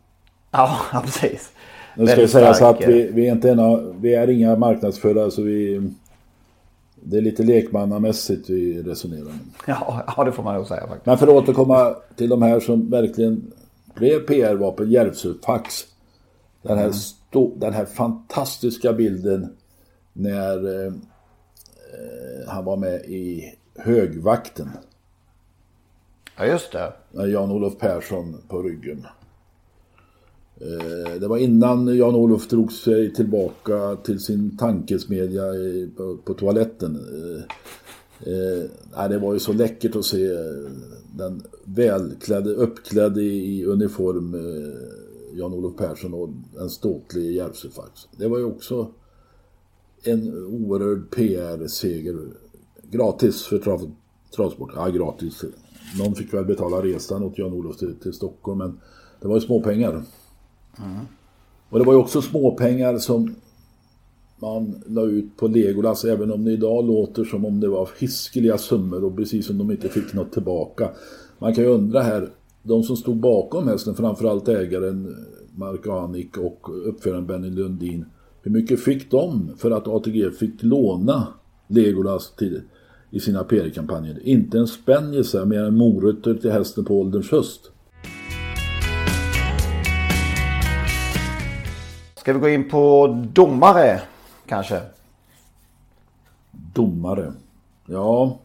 Ja, 0.50 0.76
ja 0.92 1.00
precis. 1.00 1.52
Nu 1.96 2.06
ska 2.06 2.20
jag 2.20 2.30
säga 2.30 2.54
så 2.54 2.64
att 2.64 2.76
stark, 2.76 2.88
eh, 2.90 2.94
vi, 2.94 3.10
vi, 3.12 3.28
är 3.28 3.32
inte 3.32 3.48
ena, 3.48 3.76
vi 3.76 4.14
är 4.14 4.30
inga 4.30 4.56
marknadsförare 4.56 5.30
så 5.30 5.42
vi... 5.42 5.90
Det 6.94 7.16
är 7.16 7.22
lite 7.22 7.42
lekmannamässigt 7.42 8.50
vi 8.50 8.82
resonerar. 8.82 9.32
Ja, 9.66 10.04
ja, 10.16 10.24
det 10.24 10.32
får 10.32 10.42
man 10.42 10.54
nog 10.54 10.66
säga 10.66 10.80
faktiskt. 10.80 11.06
Men 11.06 11.18
för 11.18 11.26
att 11.26 11.32
återkomma 11.32 11.94
till 12.16 12.28
de 12.28 12.42
här 12.42 12.60
som 12.60 12.90
verkligen 12.90 13.52
blev 13.94 14.18
PR-vapen, 14.26 14.90
Järvsöfax. 14.90 15.84
Den 16.62 16.78
här, 16.78 16.90
sto, 16.92 17.56
den 17.58 17.72
här 17.72 17.84
fantastiska 17.84 18.92
bilden 18.92 19.56
när 20.12 20.84
eh, 20.86 20.86
eh, 20.86 22.48
han 22.48 22.64
var 22.64 22.76
med 22.76 22.94
i 23.04 23.54
högvakten. 23.78 24.70
Ja, 26.38 26.46
just 26.46 26.72
det. 26.72 26.92
med 27.12 27.30
Jan-Olof 27.30 27.78
Persson 27.78 28.36
på 28.48 28.62
ryggen. 28.62 29.06
Eh, 30.60 31.20
det 31.20 31.28
var 31.28 31.36
innan 31.36 31.96
Jan-Olof 31.96 32.48
drog 32.48 32.72
sig 32.72 33.14
tillbaka 33.14 33.96
till 33.96 34.20
sin 34.20 34.56
tankesmedja 34.56 35.42
på, 36.24 36.34
toaletten. 36.34 36.96
Eh, 36.96 38.32
eh, 39.02 39.08
det 39.08 39.18
var 39.18 39.32
ju 39.32 39.38
så 39.38 39.52
läckert 39.52 39.96
att 39.96 40.04
se 40.04 40.28
den 41.16 41.42
välklädde, 41.64 42.50
uppklädde 42.50 43.22
i, 43.22 43.64
uniform 43.64 44.36
Jan-Olof 45.34 45.76
Persson 45.76 46.14
och 46.14 46.28
en 46.60 46.70
ståtlig 46.70 47.32
Järvsöfax. 47.32 48.08
Det 48.16 48.28
var 48.28 48.38
ju 48.38 48.44
också 48.44 48.90
en 50.02 50.46
oerhörd 50.46 51.10
PR-seger. 51.10 52.18
Gratis 52.90 53.44
för 53.44 53.58
travsport. 54.30 54.72
Ja, 54.74 54.88
gratis. 54.88 55.44
Någon 55.98 56.14
fick 56.14 56.34
väl 56.34 56.44
betala 56.44 56.76
resan 56.82 57.22
åt 57.22 57.38
Jan-Olof 57.38 57.76
till, 57.76 57.94
till 57.94 58.12
Stockholm, 58.12 58.58
men 58.58 58.80
det 59.20 59.28
var 59.28 59.34
ju 59.34 59.40
småpengar. 59.40 60.02
Och 61.70 61.78
det 61.78 61.84
var 61.84 61.92
ju 61.92 61.98
också 61.98 62.22
småpengar 62.22 62.98
som 62.98 63.34
man 64.38 64.82
la 64.86 65.02
ut 65.02 65.36
på 65.36 65.48
Legolas, 65.48 66.04
även 66.04 66.32
om 66.32 66.44
det 66.44 66.52
idag 66.52 66.86
låter 66.86 67.24
som 67.24 67.44
om 67.44 67.60
det 67.60 67.68
var 67.68 67.88
hiskeliga 67.98 68.58
summor 68.58 69.04
och 69.04 69.16
precis 69.16 69.46
som 69.46 69.58
de 69.58 69.70
inte 69.70 69.88
fick 69.88 70.14
något 70.14 70.32
tillbaka. 70.32 70.90
Man 71.38 71.54
kan 71.54 71.64
ju 71.64 71.70
undra 71.70 72.00
här, 72.00 72.28
de 72.62 72.82
som 72.82 72.96
stod 72.96 73.16
bakom 73.16 73.68
hästen, 73.68 73.94
framförallt 73.94 74.48
ägaren 74.48 75.16
Mark 75.54 75.86
Anik 75.86 76.38
och 76.38 76.88
uppföraren 76.88 77.26
Benny 77.26 77.50
Lundin, 77.50 78.04
hur 78.42 78.50
mycket 78.50 78.80
fick 78.80 79.10
de 79.10 79.50
för 79.58 79.70
att 79.70 79.88
ATG 79.88 80.30
fick 80.30 80.62
låna 80.62 81.26
Legolas 81.68 82.36
till, 82.36 82.60
i 83.16 83.20
sina 83.20 83.44
PR-kampanjer? 83.44 84.18
Inte 84.22 84.58
en 84.58 84.66
spänn 84.66 85.12
gissar 85.12 85.38
jag, 85.38 85.48
mer 85.48 85.64
än 85.64 85.76
morötter 85.76 86.34
till 86.34 86.52
hästen 86.52 86.84
på 86.84 87.00
ålderns 87.00 87.30
höst. 87.30 87.70
Ska 92.16 92.32
vi 92.32 92.38
gå 92.38 92.48
in 92.48 92.68
på 92.70 93.06
domare 93.32 94.00
kanske? 94.46 94.80
Domare. 96.50 97.32
Ja, 97.86 98.38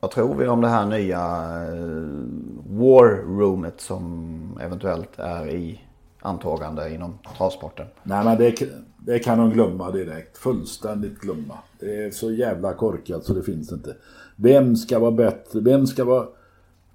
Vad 0.00 0.10
tror 0.10 0.34
vi 0.34 0.48
om 0.48 0.60
det 0.60 0.68
här 0.68 0.86
nya 0.86 1.18
eh, 1.64 2.78
War 2.78 3.38
Roomet 3.38 3.80
som 3.80 4.58
eventuellt 4.62 5.18
är 5.18 5.48
i 5.48 5.80
antagande 6.20 6.94
inom 6.94 7.18
travsporten? 7.36 7.86
Nej 8.02 8.24
men 8.24 8.38
det, 8.38 8.62
det 9.06 9.18
kan 9.18 9.38
de 9.38 9.50
glömma 9.50 9.90
direkt. 9.90 10.38
Fullständigt 10.38 11.20
glömma. 11.20 11.58
Det 11.80 12.04
är 12.04 12.10
så 12.10 12.32
jävla 12.32 12.72
korkat 12.74 13.24
så 13.24 13.34
det 13.34 13.42
finns 13.42 13.72
inte. 13.72 13.96
Vem 14.36 14.76
ska 14.76 14.98
vara 14.98 15.10
bättre? 15.10 15.60
Vem 15.60 15.86
ska 15.86 16.04
vara 16.04 16.26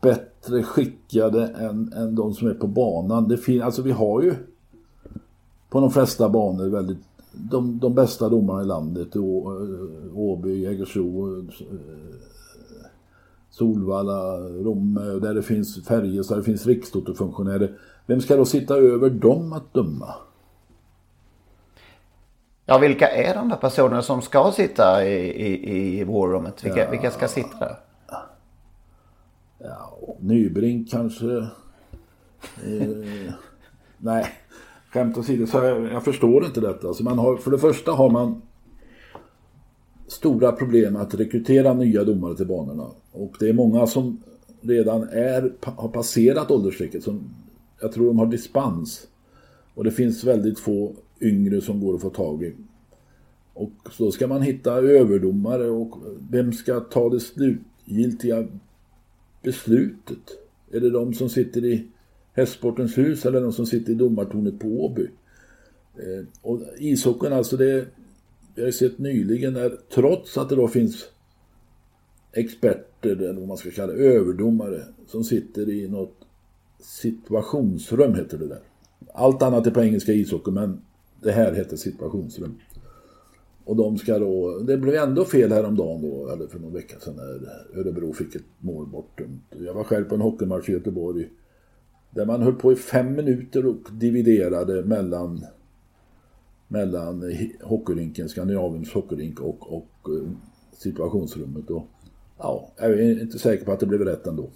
bättre 0.01 0.63
skickade 0.63 1.47
än, 1.47 1.93
än 1.93 2.15
de 2.15 2.33
som 2.33 2.47
är 2.47 2.53
på 2.53 2.67
banan? 2.67 3.27
Det 3.27 3.37
fin- 3.37 3.61
alltså 3.61 3.81
vi 3.81 3.91
har 3.91 4.21
ju 4.21 4.35
på 5.69 5.79
de 5.79 5.91
flesta 5.91 6.29
banor 6.29 6.69
väldigt 6.69 6.97
de, 7.31 7.79
de 7.79 7.95
bästa 7.95 8.29
domarna 8.29 8.61
i 8.61 8.65
landet. 8.65 9.15
Eh, 9.15 9.23
Åby, 10.15 10.63
Jägersro, 10.63 11.37
eh, 11.39 11.45
Solvalla, 13.49 14.37
Romme, 14.39 15.01
där 15.01 15.33
det 15.33 15.43
finns 15.43 15.85
Färjestad, 15.85 16.37
det 16.39 16.43
finns 16.43 16.65
rikstotofunktionärer. 16.65 17.77
Vem 18.05 18.21
ska 18.21 18.35
då 18.35 18.45
sitta 18.45 18.75
över 18.77 19.09
dem 19.09 19.53
att 19.53 19.73
döma? 19.73 20.13
Ja, 22.65 22.77
vilka 22.77 23.07
är 23.07 23.33
de 23.35 23.49
där 23.49 23.55
personerna 23.55 24.01
som 24.01 24.21
ska 24.21 24.51
sitta 24.51 25.07
i, 25.07 25.15
i, 25.15 25.99
i 25.99 26.03
War 26.03 26.27
Roomet? 26.27 26.65
Vilka, 26.65 26.91
vilka 26.91 27.11
ska 27.11 27.27
sitta 27.27 27.59
där? 27.59 27.75
Ja, 29.57 29.97
Nybrink 30.19 30.91
kanske. 30.91 31.37
Eh, 32.65 33.33
nej, 33.97 34.25
skämt 34.89 35.17
åsido, 35.17 35.47
så 35.47 35.57
jag, 35.57 35.93
jag 35.93 36.03
förstår 36.03 36.45
inte 36.45 36.61
detta. 36.61 36.87
Alltså 36.87 37.03
man 37.03 37.19
har, 37.19 37.37
för 37.37 37.51
det 37.51 37.57
första 37.57 37.91
har 37.91 38.09
man 38.09 38.41
stora 40.07 40.51
problem 40.51 40.95
att 40.95 41.13
rekrytera 41.13 41.73
nya 41.73 42.03
domare 42.03 42.35
till 42.35 42.47
banorna. 42.47 42.87
Och 43.11 43.35
det 43.39 43.49
är 43.49 43.53
många 43.53 43.87
som 43.87 44.23
redan 44.61 45.03
är, 45.03 45.53
har 45.61 45.89
passerat 45.89 46.51
åldersstrecket. 46.51 47.03
Som, 47.03 47.29
jag 47.81 47.91
tror 47.91 48.07
de 48.07 48.19
har 48.19 48.25
dispens. 48.25 49.07
Och 49.73 49.83
det 49.83 49.91
finns 49.91 50.23
väldigt 50.23 50.59
få 50.59 50.95
yngre 51.21 51.61
som 51.61 51.79
går 51.79 51.95
att 51.95 52.01
få 52.01 52.09
tag 52.09 52.43
i. 52.43 52.53
Och 53.53 53.71
så 53.91 54.11
ska 54.11 54.27
man 54.27 54.41
hitta 54.41 54.73
överdomare 54.73 55.69
och 55.69 55.97
vem 56.29 56.53
ska 56.53 56.79
ta 56.79 57.09
det 57.09 57.19
slutgiltiga 57.19 58.47
beslutet. 59.43 60.37
Är 60.71 60.79
det 60.79 60.89
de 60.89 61.13
som 61.13 61.29
sitter 61.29 61.65
i 61.65 61.87
Hästsportens 62.33 62.97
hus 62.97 63.25
eller 63.25 63.41
de 63.41 63.53
som 63.53 63.65
sitter 63.65 63.91
i 63.91 63.95
domartornet 63.95 64.59
på 64.59 64.67
Åby? 64.67 65.07
Eh, 65.95 66.25
och 66.41 66.61
ishockeyn 66.77 67.33
alltså, 67.33 67.57
det 67.57 67.87
vi 68.55 68.63
har 68.63 68.71
sett 68.71 68.97
nyligen 68.97 69.53
när, 69.53 69.77
trots 69.93 70.37
att 70.37 70.49
det 70.49 70.55
då 70.55 70.67
finns 70.67 71.05
experter, 72.33 73.15
eller 73.15 73.39
vad 73.39 73.47
man 73.47 73.57
ska 73.57 73.71
kalla 73.71 73.93
det, 73.93 74.03
överdomare, 74.03 74.83
som 75.07 75.23
sitter 75.23 75.69
i 75.69 75.87
något 75.87 76.15
situationsrum 76.79 78.15
heter 78.15 78.37
det 78.37 78.47
där. 78.47 78.61
Allt 79.13 79.41
annat 79.41 79.67
är 79.67 79.71
på 79.71 79.83
engelska 79.83 80.13
ishockey, 80.13 80.51
men 80.51 80.81
det 81.25 81.31
här 81.31 81.53
heter 81.53 81.77
situationsrum. 81.77 82.59
Och 83.63 83.75
de 83.75 83.97
ska 83.97 84.19
då, 84.19 84.59
det 84.59 84.77
blev 84.77 84.95
ändå 84.95 85.25
fel 85.25 85.51
häromdagen 85.51 86.01
då, 86.01 86.29
eller 86.29 86.47
för 86.47 86.59
någon 86.59 86.73
vecka 86.73 86.99
sedan 86.99 87.15
när 87.15 87.79
Örebro 87.79 88.13
fick 88.13 88.35
ett 88.35 88.43
mål 88.59 88.87
bortdömt. 88.87 89.41
Jag 89.59 89.73
var 89.73 89.83
själv 89.83 90.05
på 90.05 90.15
en 90.15 90.21
hockeymatch 90.21 90.69
i 90.69 90.71
Göteborg 90.71 91.29
där 92.11 92.25
man 92.25 92.41
höll 92.41 92.53
på 92.53 92.71
i 92.71 92.75
fem 92.75 93.15
minuter 93.15 93.65
och 93.65 93.77
dividerade 93.91 94.83
mellan 94.83 95.45
mellan 96.67 97.23
hockeyrinken, 97.61 98.29
Skandinaviens 98.29 98.93
hockeyrink 98.93 99.41
och, 99.41 99.73
och 99.73 100.15
eh, 100.15 100.29
situationsrummet. 100.71 101.69
Och, 101.69 101.87
ja, 102.37 102.71
jag 102.77 102.91
är 102.91 103.21
inte 103.21 103.39
säker 103.39 103.65
på 103.65 103.71
att 103.71 103.79
det 103.79 103.85
blev 103.85 104.01
rätt 104.01 104.27
ändå. 104.27 104.49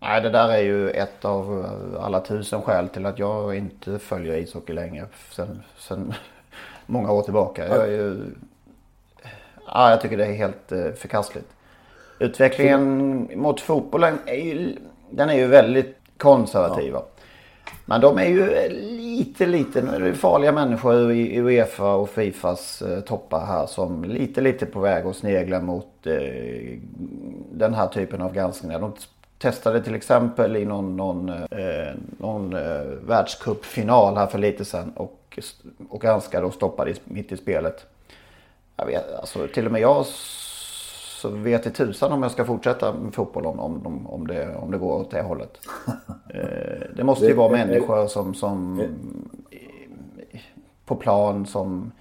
Nej, 0.00 0.20
det 0.20 0.30
där 0.30 0.48
är 0.48 0.62
ju 0.62 0.90
ett 0.90 1.24
av 1.24 1.64
eh, 1.64 2.04
alla 2.04 2.20
tusen 2.20 2.62
skäl 2.62 2.88
till 2.88 3.06
att 3.06 3.18
jag 3.18 3.56
inte 3.56 3.98
följer 3.98 4.36
ishockey 4.36 4.72
längre. 4.72 5.06
Sen, 5.30 5.62
sen 5.78 6.14
många 6.86 7.12
år 7.12 7.22
tillbaka. 7.22 7.68
Jag, 7.68 7.82
är 7.82 7.90
ju, 7.90 8.22
ja, 9.66 9.90
jag 9.90 10.00
tycker 10.00 10.16
det 10.16 10.26
är 10.26 10.32
helt 10.32 10.72
eh, 10.72 10.92
förkastligt. 10.92 11.48
Utvecklingen 12.18 13.30
mot 13.34 13.60
fotbollen 13.60 14.18
är 14.26 14.44
ju, 14.44 14.76
den 15.10 15.30
är 15.30 15.34
ju 15.34 15.46
väldigt 15.46 15.96
konservativa. 16.16 16.98
Ja. 16.98 17.06
Men 17.84 18.00
de 18.00 18.18
är 18.18 18.26
ju 18.26 18.68
lite, 18.70 19.46
lite, 19.46 19.82
nu 19.82 19.90
är 19.90 20.00
det 20.00 20.14
farliga 20.14 20.52
människor 20.52 21.12
i 21.12 21.38
Uefa 21.38 21.94
och 21.94 22.10
Fifas 22.10 22.82
eh, 22.82 23.00
toppar 23.00 23.46
här 23.46 23.66
som 23.66 24.04
lite, 24.04 24.40
lite 24.40 24.66
på 24.66 24.80
väg 24.80 25.06
att 25.06 25.16
snegla 25.16 25.60
mot 25.60 26.06
eh, 26.06 26.78
den 27.52 27.74
här 27.74 27.86
typen 27.86 28.22
av 28.22 28.34
granskningar. 28.34 28.80
De 28.80 28.92
testade 29.40 29.82
till 29.82 29.94
exempel 29.94 30.56
i 30.56 30.64
någon, 30.64 30.96
någon, 30.96 31.28
eh, 31.28 31.94
någon 32.18 32.56
eh, 32.56 32.82
världscupfinal 33.06 34.16
här 34.16 34.26
för 34.26 34.38
lite 34.38 34.64
sedan 34.64 34.92
och, 34.96 35.38
och 35.88 36.00
granskade 36.00 36.46
och 36.46 36.54
stoppade 36.54 36.94
mitt 37.04 37.32
i 37.32 37.36
spelet. 37.36 37.86
Jag 38.76 38.86
vet, 38.86 39.14
alltså 39.14 39.46
till 39.54 39.66
och 39.66 39.72
med 39.72 39.80
jag 39.80 40.06
så 40.06 41.28
vet 41.28 41.66
i 41.66 41.70
tusan 41.70 42.12
om 42.12 42.22
jag 42.22 42.32
ska 42.32 42.44
fortsätta 42.44 42.94
med 42.94 43.14
fotboll 43.14 43.46
om, 43.46 43.60
om, 43.60 44.06
om, 44.06 44.26
det, 44.26 44.56
om 44.56 44.70
det 44.70 44.78
går 44.78 45.00
åt 45.00 45.10
det 45.10 45.22
hållet. 45.22 45.58
Eh, 46.34 46.86
det 46.96 47.04
måste 47.04 47.26
ju 47.26 47.34
vara 47.34 47.52
människor 47.52 48.06
som, 48.06 48.34
som 48.34 48.82
på 50.84 50.96
plan 50.96 51.46
som... 51.46 51.92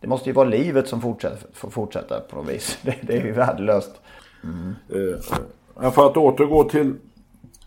Det 0.00 0.06
måste 0.06 0.28
ju 0.28 0.32
vara 0.32 0.48
livet 0.48 0.88
som 0.88 1.00
fortsätter, 1.00 1.38
får 1.52 1.70
fortsätta 1.70 2.20
på 2.20 2.36
något 2.36 2.48
vis. 2.48 2.78
Det, 2.82 2.96
det 3.02 3.16
är 3.16 3.24
ju 3.24 3.32
värdelöst. 3.32 4.00
Mm. 4.44 4.74
Men 5.80 5.92
för 5.92 6.06
att 6.06 6.16
återgå 6.16 6.64
till 6.64 6.88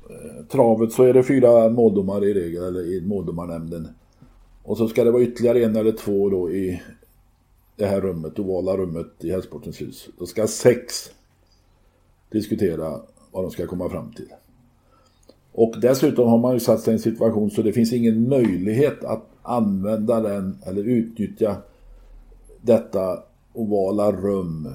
eh, 0.09 0.45
travet 0.51 0.91
så 0.91 1.03
är 1.03 1.13
det 1.13 1.23
fyra 1.23 1.69
måldomar 1.69 2.25
i 2.25 2.33
regel, 2.33 2.63
eller 2.63 2.93
i 2.93 3.01
måldomarnämnden. 3.01 3.87
Och 4.63 4.77
så 4.77 4.87
ska 4.87 5.03
det 5.03 5.11
vara 5.11 5.23
ytterligare 5.23 5.63
en 5.63 5.75
eller 5.75 5.91
två 5.91 6.29
då 6.29 6.51
i 6.51 6.81
det 7.75 7.85
här 7.85 8.01
rummet, 8.01 8.39
ovala 8.39 8.77
rummet 8.77 9.07
i 9.19 9.31
Hästsportens 9.31 9.81
hus. 9.81 10.09
Då 10.17 10.25
ska 10.25 10.47
sex 10.47 11.11
diskutera 12.29 13.01
vad 13.31 13.43
de 13.43 13.51
ska 13.51 13.67
komma 13.67 13.89
fram 13.89 14.11
till. 14.11 14.29
Och 15.51 15.75
dessutom 15.81 16.29
har 16.29 16.37
man 16.37 16.53
ju 16.53 16.59
satt 16.59 16.81
sig 16.81 16.91
i 16.91 16.93
en 16.93 16.99
situation 16.99 17.51
så 17.51 17.61
det 17.61 17.73
finns 17.73 17.93
ingen 17.93 18.29
möjlighet 18.29 19.03
att 19.03 19.29
använda 19.41 20.21
den 20.21 20.57
eller 20.65 20.83
utnyttja 20.83 21.55
detta 22.61 23.23
ovala 23.53 24.11
rum 24.11 24.65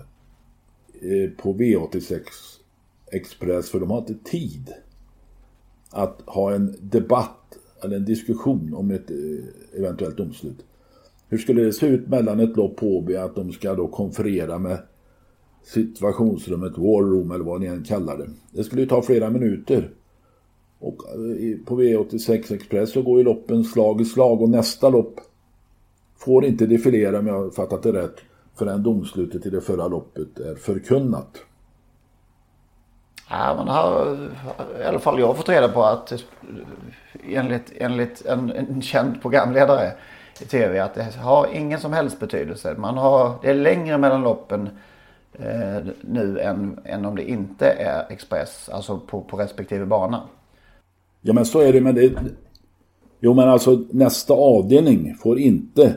eh, 1.01 1.31
på 1.43 1.55
V86 1.55 2.58
Express 3.13 3.71
för 3.71 3.81
de 3.81 3.91
har 3.91 3.99
inte 3.99 4.15
tid 4.15 4.73
att 5.91 6.23
ha 6.27 6.53
en 6.55 6.77
debatt 6.81 7.59
eller 7.85 7.97
en 7.97 8.05
diskussion 8.05 8.75
om 8.75 8.91
ett 8.91 9.11
eh, 9.11 9.79
eventuellt 9.81 10.17
domslut. 10.17 10.65
Hur 11.29 11.39
skulle 11.39 11.63
det 11.63 11.73
se 11.73 11.87
ut 11.87 12.09
mellan 12.09 12.41
ett 12.41 12.57
lopp 12.57 12.77
på 12.77 12.87
Åby 12.87 13.17
att 13.17 13.35
de 13.35 13.53
ska 13.53 13.75
då 13.75 13.89
konferera 13.89 14.59
med 14.59 14.79
situationsrummet, 15.65 16.79
war 16.79 17.03
room 17.03 17.31
eller 17.31 17.45
vad 17.45 17.61
ni 17.61 17.67
än 17.67 17.85
kallar 17.85 18.19
det. 18.19 18.31
Det 18.51 18.65
skulle 18.65 18.83
ju 18.83 18.89
ta 18.89 19.03
flera 19.03 19.31
minuter. 19.31 19.91
Och 20.79 21.03
eh, 21.09 21.59
på 21.65 21.81
V86 21.81 22.55
Express 22.55 22.93
så 22.93 23.03
går 23.03 23.19
ju 23.19 23.25
loppen 23.25 23.65
slag 23.65 24.01
i 24.01 24.05
slag 24.05 24.43
och 24.43 24.49
nästa 24.49 24.89
lopp 24.89 25.21
får 26.17 26.45
inte 26.45 26.67
defilera 26.67 27.19
om 27.19 27.27
jag 27.27 27.35
har 27.35 27.51
fattat 27.51 27.83
det 27.83 27.93
rätt 27.93 28.17
förrän 28.55 28.83
domslutet 28.83 29.47
i 29.47 29.51
det 29.51 29.61
förra 29.61 29.89
loppet 29.89 30.39
är 30.39 30.55
förkunnat. 30.55 31.39
Ja, 33.31 33.55
man 33.55 33.69
har 33.69 34.17
i 34.83 34.85
alla 34.85 34.99
fall 34.99 35.21
jag 35.21 35.37
fått 35.37 35.49
reda 35.49 35.69
på 35.69 35.85
att 35.85 36.13
eh, 36.13 36.19
enligt, 37.29 37.73
enligt 37.77 38.27
en, 38.27 38.51
en 38.51 38.83
känd 38.83 39.23
programledare 39.23 39.93
i 40.41 40.45
tv 40.45 40.79
att 40.81 40.95
det 40.95 41.17
har 41.17 41.49
ingen 41.55 41.81
som 41.81 41.93
helst 41.93 42.21
betydelse. 42.21 42.75
Man 42.79 42.99
har, 42.99 43.35
det 43.43 43.51
är 43.51 43.55
längre 43.55 43.99
mellan 43.99 44.23
loppen 44.23 44.69
eh, 45.33 45.87
nu 46.01 46.41
än, 46.41 46.81
än 46.85 47.05
om 47.05 47.17
det 47.17 47.31
inte 47.31 47.71
är 47.71 48.13
Express, 48.13 48.69
alltså 48.73 48.99
på, 48.99 49.21
på 49.21 49.37
respektive 49.37 49.87
bana. 49.87 50.23
Ja 51.21 51.33
men 51.33 51.45
så 51.45 51.61
är 51.61 51.73
det, 51.73 51.81
men 51.81 51.95
det... 51.95 52.13
Jo 53.21 53.35
men 53.35 53.49
alltså 53.49 53.85
nästa 53.91 54.35
avdelning 54.35 55.15
får 55.15 55.39
inte 55.39 55.95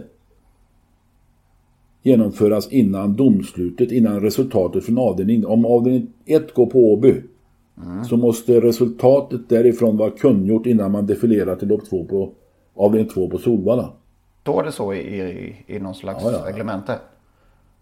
genomföras 2.02 2.72
innan 2.72 3.16
domslutet, 3.16 3.92
innan 3.92 4.20
resultatet 4.20 4.86
från 4.86 4.98
avdelning. 4.98 5.46
Om 5.46 5.66
avdelning 5.66 6.08
1 6.26 6.54
går 6.54 6.66
på 6.66 6.94
Åby 6.94 7.24
mm. 7.84 8.06
så 8.06 8.18
måste 8.18 8.62
resultatet 8.62 9.50
därifrån 9.50 9.98
vara 9.98 10.12
kungjort 10.12 10.66
innan 10.66 10.92
man 10.92 11.06
defilerar 11.06 11.56
till 11.56 11.68
lopp 11.68 11.86
2 11.90 12.06
på 12.06 12.32
avdelning 12.76 13.10
2 13.10 13.30
på 13.30 13.38
Solvalla. 13.38 13.94
Står 14.42 14.64
det 14.64 14.72
så 14.72 14.94
i, 14.94 14.98
i, 14.98 15.56
i 15.68 15.80
någon 15.80 15.96
slags 15.96 16.24
ja, 16.24 16.32
ja. 16.32 16.46
reglemente? 16.48 17.00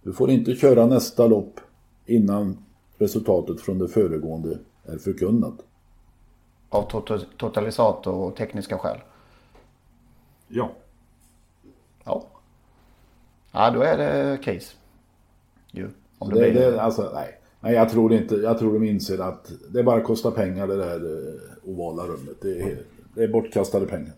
Du 0.03 0.13
får 0.13 0.29
inte 0.29 0.55
köra 0.55 0.85
nästa 0.85 1.27
lopp 1.27 1.59
innan 2.05 2.57
resultatet 2.97 3.61
från 3.61 3.79
det 3.79 3.87
föregående 3.87 4.57
är 4.85 4.97
förkunnat. 4.97 5.53
Av 6.69 7.03
totalisator 7.37 8.13
och 8.13 8.35
tekniska 8.35 8.77
skäl? 8.77 8.97
Ja. 10.47 10.71
Ja. 12.03 12.23
Ja, 13.51 13.71
då 13.71 13.81
är 13.81 13.97
det 13.97 14.37
case. 14.43 14.75
Ju, 15.71 15.89
om 16.19 16.29
det, 16.29 16.45
det, 16.45 16.51
blir... 16.51 16.71
det 16.71 16.81
alltså, 16.81 17.11
nej. 17.13 17.39
nej, 17.59 17.73
jag 17.73 17.89
tror 17.89 18.13
inte. 18.13 18.35
Jag 18.35 18.59
tror 18.59 18.73
de 18.73 18.85
inser 18.85 19.19
att 19.19 19.51
det 19.69 19.83
bara 19.83 20.01
kostar 20.01 20.31
pengar 20.31 20.67
det 20.67 20.75
där 20.75 20.95
eh, 20.95 21.69
ovala 21.69 22.03
rummet. 22.03 22.37
Det 22.41 22.61
är, 22.61 22.77
det 23.15 23.23
är 23.23 23.27
bortkastade 23.27 23.85
pengar. 23.85 24.13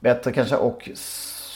Bättre 0.00 0.32
kanske 0.32 0.56
och 0.56 0.90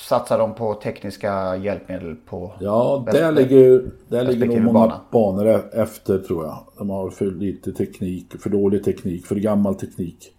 satsar 0.09 0.39
de 0.39 0.55
på 0.55 0.75
tekniska 0.75 1.57
hjälpmedel 1.57 2.17
på... 2.27 2.53
Ja, 2.61 3.07
där 3.13 3.33
ligger, 3.33 3.85
där 4.09 4.25
ligger 4.25 4.47
nog 4.47 4.61
många 4.61 4.73
bana. 4.73 5.01
banor 5.11 5.63
efter 5.73 6.19
tror 6.19 6.45
jag. 6.45 6.59
De 6.79 6.91
har 6.91 7.11
för 7.11 7.31
lite 7.31 7.73
teknik, 7.73 8.41
för 8.41 8.51
dålig 8.51 8.85
teknik, 8.85 9.27
för 9.27 9.35
gammal 9.35 9.75
teknik. 9.75 10.33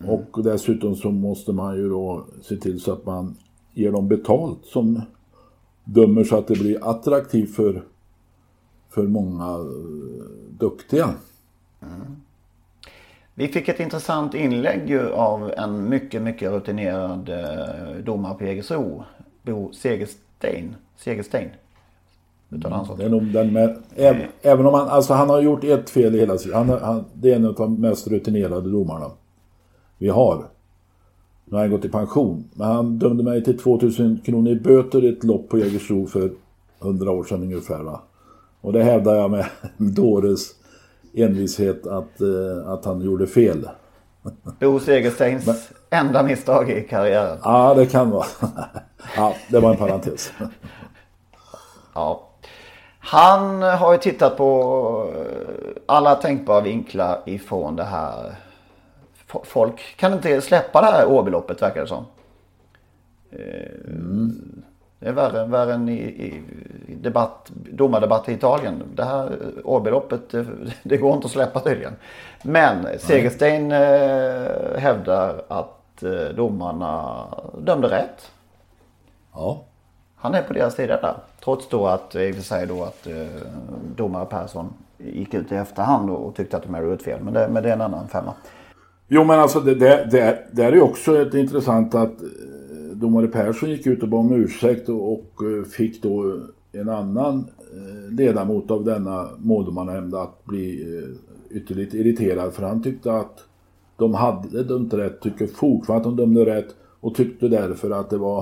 Mm. 0.00 0.10
Och 0.10 0.42
dessutom 0.44 0.96
så 0.96 1.10
måste 1.10 1.52
man 1.52 1.76
ju 1.76 1.88
då 1.88 2.26
se 2.42 2.56
till 2.56 2.80
så 2.80 2.92
att 2.92 3.06
man 3.06 3.36
ger 3.78 3.92
dem 3.92 4.08
betalt 4.08 4.64
som 4.64 5.02
dömer 5.84 6.24
så 6.24 6.36
att 6.36 6.46
det 6.46 6.58
blir 6.58 6.90
attraktivt 6.90 7.56
för, 7.56 7.82
för 8.90 9.02
många 9.02 9.58
uh, 9.58 9.66
duktiga. 10.50 11.14
Mm. 11.82 12.16
Vi 13.34 13.48
fick 13.48 13.68
ett 13.68 13.80
intressant 13.80 14.34
inlägg 14.34 14.90
ju 14.90 15.12
av 15.12 15.52
en 15.56 15.88
mycket, 15.88 16.22
mycket 16.22 16.52
rutinerad 16.52 17.28
eh, 17.28 18.04
domare 18.04 18.34
på 18.34 18.44
Jägersro. 18.44 19.04
Bo 19.42 19.72
Segerstein. 19.72 20.76
Segerstein. 20.96 21.48
Utan 22.50 22.96
det 22.98 23.04
är 23.04 23.08
nog 23.08 23.32
den 23.32 23.52
med, 23.52 23.76
även, 23.96 24.22
även 24.42 24.66
om 24.66 24.74
han, 24.74 24.88
alltså 24.88 25.14
han 25.14 25.30
har 25.30 25.40
gjort 25.40 25.64
ett 25.64 25.90
fel 25.90 26.14
i 26.14 26.18
hela 26.18 26.38
sitt 26.38 26.54
han, 26.54 26.68
han, 26.68 27.04
Det 27.12 27.32
är 27.32 27.36
en 27.36 27.44
av 27.44 27.54
de 27.54 27.80
mest 27.80 28.08
rutinerade 28.08 28.70
domarna 28.70 29.10
vi 29.98 30.08
har. 30.08 30.44
Nu 31.50 31.56
har 31.56 31.60
han 31.60 31.70
gått 31.70 31.84
i 31.84 31.88
pension. 31.88 32.44
Men 32.54 32.66
han 32.66 32.98
dömde 32.98 33.22
mig 33.22 33.44
till 33.44 33.58
2000 33.58 34.20
kronor 34.24 34.52
i 34.52 34.56
böter 34.56 35.04
i 35.04 35.08
ett 35.08 35.24
lopp 35.24 35.48
på 35.48 35.58
Jägersro 35.58 36.06
för 36.06 36.30
100 36.82 37.10
år 37.10 37.24
sedan 37.24 37.42
ungefär. 37.42 37.82
Va? 37.82 38.00
Och 38.60 38.72
det 38.72 38.82
hävdar 38.82 39.14
jag 39.14 39.30
med 39.30 39.46
dåres 39.76 40.54
envishet 41.14 41.86
att, 41.86 42.20
eh, 42.20 42.68
att 42.72 42.84
han 42.84 43.00
gjorde 43.00 43.26
fel. 43.26 43.68
Bo 44.60 44.80
Segersteins 44.80 45.46
Men, 45.46 45.56
enda 45.90 46.22
misstag 46.22 46.70
i 46.70 46.82
karriären. 46.82 47.38
Ja, 47.44 47.74
det 47.74 47.86
kan 47.86 48.10
vara. 48.10 48.26
ja, 49.16 49.34
det 49.50 49.60
var 49.60 49.70
en 49.70 49.76
parentes. 49.76 50.32
ja. 51.94 52.24
Han 53.00 53.62
har 53.62 53.92
ju 53.92 53.98
tittat 53.98 54.36
på 54.36 55.12
eh, 55.16 55.82
alla 55.86 56.14
tänkbara 56.14 56.60
vinklar 56.60 57.22
ifrån 57.26 57.76
det 57.76 57.84
här. 57.84 58.34
Folk 59.44 59.96
kan 59.96 60.12
inte 60.12 60.40
släppa 60.40 60.80
det 60.80 60.86
här 60.86 61.06
Åbyloppet 61.06 61.62
verkar 61.62 61.80
det 61.80 61.86
som. 61.86 62.06
Eh, 63.30 63.38
Det 65.00 65.08
är 65.08 65.12
värre, 65.12 65.44
värre 65.46 65.74
än 65.74 65.88
i, 65.88 65.98
i 65.98 66.42
debatt, 66.94 67.50
domardebatt 67.72 68.28
i 68.28 68.32
Italien. 68.32 68.82
Det 68.94 69.04
här 69.04 69.30
Åbyloppet, 69.64 70.30
det, 70.30 70.46
det 70.82 70.96
går 70.96 71.14
inte 71.14 71.24
att 71.26 71.32
släppa 71.32 71.60
tydligen. 71.60 71.92
Men 72.42 72.86
Segerstein 72.98 73.72
eh, 73.72 74.78
hävdar 74.78 75.42
att 75.48 76.02
eh, 76.02 76.34
domarna 76.36 77.24
dömde 77.58 77.88
rätt. 77.88 78.30
Ja. 79.34 79.60
Han 80.16 80.34
är 80.34 80.42
på 80.42 80.52
deras 80.52 80.74
sida 80.74 81.00
där. 81.00 81.14
Trots 81.44 81.68
då 81.68 81.86
att, 81.86 82.14
i 82.14 82.30
och 82.30 82.34
för 82.34 82.42
sig 82.42 82.66
då 82.66 82.84
att 82.84 83.06
eh, 83.06 83.26
domare 83.96 84.26
Persson 84.26 84.72
gick 84.98 85.34
ut 85.34 85.52
i 85.52 85.54
efterhand 85.54 86.10
och, 86.10 86.26
och 86.26 86.34
tyckte 86.34 86.56
att 86.56 86.62
de 86.62 86.74
hade 86.74 86.86
gjort 86.86 87.02
fel. 87.02 87.20
Men 87.22 87.34
det, 87.34 87.48
men 87.48 87.62
det 87.62 87.68
är 87.68 87.72
en 87.72 87.80
annan 87.80 88.08
femma. 88.08 88.34
Jo 89.08 89.24
men 89.24 89.40
alltså 89.40 89.60
det, 89.60 89.74
det, 89.74 90.08
det, 90.10 90.48
det 90.52 90.62
är 90.64 90.72
ju 90.72 90.80
också 90.80 91.22
ett 91.22 91.34
intressant 91.34 91.94
att 91.94 92.22
eh, 92.22 92.28
domare 92.94 93.26
Persson 93.26 93.70
gick 93.70 93.86
ut 93.86 94.02
och 94.02 94.08
bad 94.08 94.20
om 94.20 94.32
ursäkt 94.32 94.88
och, 94.88 95.12
och 95.12 95.42
eh, 95.42 95.64
fick 95.64 96.02
då 96.02 96.40
en 96.72 96.88
annan 96.88 97.46
eh, 97.72 98.12
ledamot 98.12 98.70
av 98.70 98.84
denna 98.84 99.28
måldomarnämnd 99.38 100.14
att 100.14 100.44
bli 100.44 100.84
ytterligt 101.50 101.94
irriterad. 101.94 102.52
För 102.52 102.62
han 102.62 102.82
tyckte 102.82 103.12
att 103.12 103.44
de 103.96 104.14
hade 104.14 104.62
dömt 104.62 104.94
rätt, 104.94 105.20
tycker 105.20 105.46
fortfarande 105.46 106.08
att 106.08 106.16
de 106.16 106.22
dömde 106.22 106.56
rätt 106.56 106.74
och 107.00 107.14
tyckte 107.14 107.48
därför 107.48 107.90
att 107.90 108.10
det 108.10 108.18
var 108.18 108.40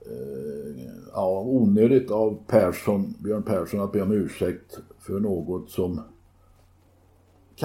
eh, 0.00 0.84
ja, 1.12 1.40
onödigt 1.46 2.10
av 2.10 2.38
Persson, 2.46 3.14
Björn 3.18 3.42
Persson 3.42 3.80
att 3.80 3.92
be 3.92 4.02
om 4.02 4.12
ursäkt 4.12 4.78
för 4.98 5.20
något 5.20 5.70
som 5.70 6.00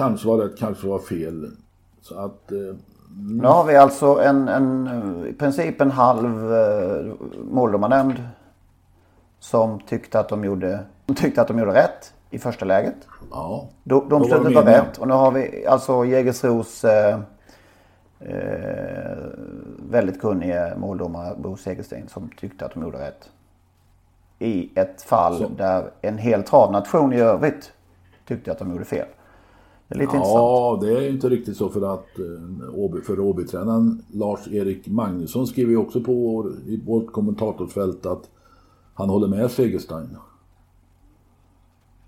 kanske 0.02 0.28
var 0.28 0.36
rätt, 0.38 0.58
kanske 0.58 0.86
var 0.86 0.98
fel. 0.98 1.50
Så 2.02 2.18
att 2.18 2.52
eh, 2.52 2.58
Nu 3.16 3.44
har 3.46 3.64
vi 3.64 3.76
alltså 3.76 4.06
en, 4.20 4.48
en 4.48 5.26
i 5.28 5.32
princip 5.32 5.80
en 5.80 5.90
halv 5.90 6.52
eh, 6.54 7.12
måldomarnämnd. 7.50 8.22
Som 9.40 9.80
tyckte 9.80 10.20
att 10.20 10.28
de 10.28 10.44
gjorde, 10.44 10.80
tyckte 11.16 11.40
att 11.42 11.48
de 11.48 11.58
gjorde 11.58 11.72
rätt 11.74 12.14
i 12.30 12.38
första 12.38 12.64
läget. 12.64 12.96
ja. 13.30 13.68
Do- 13.84 14.02
var 14.02 14.10
Domslutet 14.10 14.44
de 14.44 14.54
var 14.54 14.62
eniga. 14.62 14.82
rätt 14.82 14.98
och 14.98 15.08
nu 15.08 15.14
har 15.14 15.30
vi 15.30 15.66
alltså 15.66 16.04
Jägersros 16.04 16.84
eh, 16.84 17.20
eh, 18.20 19.16
väldigt 19.90 20.20
kunnige 20.20 20.72
måldomare 20.76 21.34
Bo 21.38 21.56
Segerstein 21.56 22.08
som 22.08 22.30
tyckte 22.40 22.64
att 22.66 22.74
de 22.74 22.82
gjorde 22.82 22.98
rätt. 22.98 23.30
I 24.38 24.70
ett 24.78 25.02
fall 25.02 25.36
Så. 25.38 25.48
där 25.48 25.90
en 26.00 26.18
hel 26.18 26.42
travnation 26.42 27.12
i 27.12 27.20
övrigt 27.20 27.72
tyckte 28.28 28.52
att 28.52 28.58
de 28.58 28.70
gjorde 28.72 28.84
fel. 28.84 29.06
Det 29.88 29.94
är 29.94 29.98
lite 29.98 30.16
intressant. 30.16 30.34
Ja, 30.34 30.78
det 30.82 30.92
är 30.92 31.10
inte 31.10 31.28
riktigt 31.28 31.56
så 31.56 31.68
för 31.68 31.94
att 31.94 32.18
eh, 32.18 33.02
för 33.06 33.20
Åbytränaren 33.20 34.02
Lars-Erik 34.12 34.88
Magnusson 34.88 35.46
skriver 35.46 35.70
ju 35.70 35.76
också 35.76 36.00
på 36.00 36.12
vår, 36.12 36.52
i 36.66 36.80
vårt 36.86 37.12
kommentatorsfält 37.12 38.06
att 38.06 38.30
han 38.94 39.08
håller 39.08 39.28
med 39.28 39.50
Segerstein. 39.50 40.16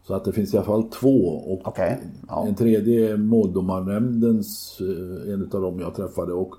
Så 0.02 0.14
att 0.14 0.24
det 0.24 0.32
finns 0.32 0.54
i 0.54 0.56
alla 0.56 0.66
fall 0.66 0.82
två 0.82 1.26
och 1.26 1.68
Okej, 1.68 2.00
ja. 2.28 2.46
en 2.46 2.54
tredje 2.54 3.12
är 3.12 3.16
måldomarnämndens, 3.16 4.80
eh, 4.80 5.32
en 5.32 5.42
av 5.42 5.62
dem 5.62 5.80
jag 5.80 5.94
träffade 5.94 6.32
och 6.32 6.54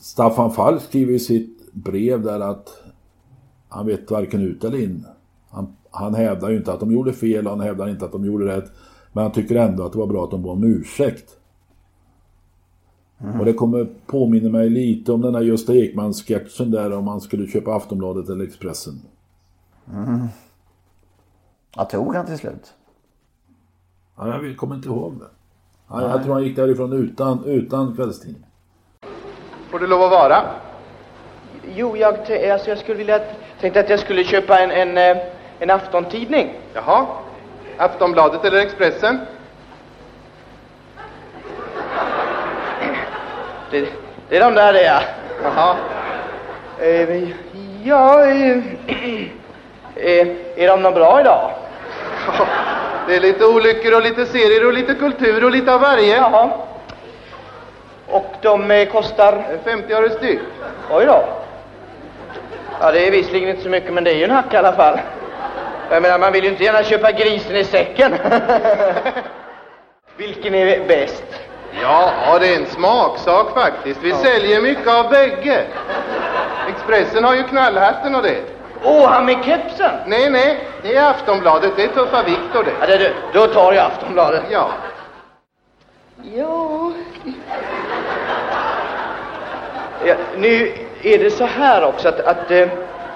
Staffan 0.00 0.52
Falk 0.52 0.82
skriver 0.82 1.12
i 1.12 1.18
sitt 1.18 1.72
brev 1.72 2.22
där 2.22 2.40
att 2.40 2.82
han 3.68 3.86
vet 3.86 4.10
varken 4.10 4.40
ut 4.42 4.64
eller 4.64 4.82
in. 4.82 5.06
Han, 5.50 5.76
han 5.90 6.14
hävdar 6.14 6.50
ju 6.50 6.56
inte 6.56 6.72
att 6.72 6.80
de 6.80 6.92
gjorde 6.92 7.12
fel 7.12 7.46
han 7.46 7.60
hävdar 7.60 7.88
inte 7.88 8.04
att 8.04 8.12
de 8.12 8.24
gjorde 8.24 8.56
rätt. 8.56 8.72
Men 9.12 9.22
han 9.22 9.32
tycker 9.32 9.56
ändå 9.56 9.84
att 9.84 9.92
det 9.92 9.98
var 9.98 10.06
bra 10.06 10.24
att 10.24 10.30
de 10.30 10.42
bad 10.42 10.52
om 10.52 10.64
ursäkt. 10.64 11.34
Och 13.38 13.44
det 13.44 13.52
kommer 13.52 13.86
påminna 14.06 14.50
mig 14.50 14.70
lite 14.70 15.12
om 15.12 15.20
den 15.20 15.34
här 15.34 15.42
Gösta 15.42 15.74
Ekman-sketchen 15.74 16.70
där 16.70 16.92
om 16.92 17.04
man 17.04 17.20
skulle 17.20 17.46
köpa 17.46 17.74
Aftonbladet 17.74 18.28
eller 18.28 18.44
Expressen. 18.44 18.94
Jag 21.76 21.90
tog 21.90 22.14
han 22.14 22.26
till 22.26 22.38
slut. 22.38 22.74
Ja, 24.16 24.42
jag 24.44 24.56
kommer 24.56 24.74
inte 24.74 24.88
ihåg 24.88 25.14
det. 25.18 25.26
Ja, 25.88 26.10
jag 26.10 26.24
tror 26.24 26.34
han 26.34 26.44
gick 26.44 26.56
därifrån 26.56 26.92
utan, 26.92 27.44
utan 27.44 27.96
kvällstidning. 27.96 28.46
Får 29.70 29.78
det 29.78 29.86
lov 29.86 30.02
att 30.02 30.10
vara? 30.10 30.36
Jo, 31.74 31.96
jag, 31.96 32.14
alltså 32.52 32.68
jag 32.68 32.78
skulle 32.78 32.98
vilja, 32.98 33.20
tänkte 33.60 33.80
att 33.80 33.90
jag 33.90 34.00
skulle 34.00 34.24
köpa 34.24 34.58
en, 34.58 34.70
en, 34.70 35.16
eh, 35.16 35.22
en 35.58 35.70
aftontidning. 35.70 36.54
Jaha. 36.74 37.06
Aftonbladet 37.78 38.44
eller 38.44 38.58
Expressen? 38.58 39.20
Det, 43.70 43.88
det 44.28 44.36
är 44.36 44.40
de 44.40 44.54
där 44.54 44.72
det 44.72 44.82
ja. 44.82 45.00
Jaha. 45.42 45.76
Eh, 46.80 47.28
ja, 47.84 48.26
eh, 48.26 48.58
eh, 49.96 50.28
är 50.56 50.68
de 50.68 50.82
någon 50.82 50.94
bra 50.94 51.20
idag? 51.20 51.50
Det 53.06 53.16
är 53.16 53.20
lite 53.20 53.46
olyckor 53.46 53.94
och 53.94 54.02
lite 54.02 54.26
serier 54.26 54.66
och 54.66 54.72
lite 54.72 54.94
kultur 54.94 55.44
och 55.44 55.50
lite 55.50 55.74
av 55.74 55.80
varje. 55.80 56.16
Jaha. 56.16 56.50
Och 58.06 58.34
de 58.42 58.70
eh, 58.70 58.88
kostar, 58.88 59.44
50 59.64 59.92
öre 59.92 60.10
styck. 60.10 60.40
oj 60.90 61.06
då. 61.06 61.24
Ja, 62.80 62.92
det 62.92 63.06
är 63.06 63.10
visserligen 63.10 63.48
inte 63.48 63.62
så 63.62 63.68
mycket, 63.68 63.92
men 63.92 64.04
det 64.04 64.10
är 64.10 64.14
ju 64.14 64.24
en 64.24 64.30
hack 64.30 64.54
i 64.54 64.56
alla 64.56 64.72
fall. 64.72 64.98
Jag 65.90 66.02
menar, 66.02 66.18
man 66.18 66.32
vill 66.32 66.44
ju 66.44 66.50
inte 66.50 66.64
gärna 66.64 66.82
köpa 66.82 67.12
grisen 67.12 67.56
i 67.56 67.64
säcken. 67.64 68.12
Vilken 70.16 70.54
är 70.54 70.88
bäst? 70.88 71.24
Ja, 71.82 72.38
det 72.40 72.54
är 72.54 72.56
en 72.56 72.66
smaksak 72.66 73.54
faktiskt. 73.54 74.02
Vi 74.02 74.12
säljer 74.12 74.62
mycket 74.62 74.88
av 74.88 75.10
bägge. 75.10 75.64
Expressen 76.68 77.24
har 77.24 77.34
ju 77.34 77.42
knallhatten 77.42 78.14
och 78.14 78.22
det. 78.22 78.42
Åh, 78.84 79.08
han 79.08 79.26
med 79.26 79.44
kepsen! 79.44 79.90
Nej, 80.06 80.30
nej, 80.30 80.68
det 80.82 80.96
är 80.96 81.10
Aftonbladet. 81.10 81.72
Det 81.76 81.82
är 81.82 81.88
Tuffa 81.88 82.22
Viktor 82.22 82.64
det. 82.64 82.72
Ja, 82.80 82.86
det, 82.86 82.98
det, 82.98 83.12
då 83.32 83.46
tar 83.46 83.72
jag 83.72 83.86
Aftonbladet. 83.86 84.42
Ja. 84.50 84.70
Ja. 86.34 86.92
ja. 90.04 90.14
Nu 90.36 90.72
är 91.02 91.18
det 91.18 91.30
så 91.30 91.44
här 91.44 91.84
också 91.84 92.08
att, 92.08 92.20
att 92.20 92.50
eh, 92.50 92.68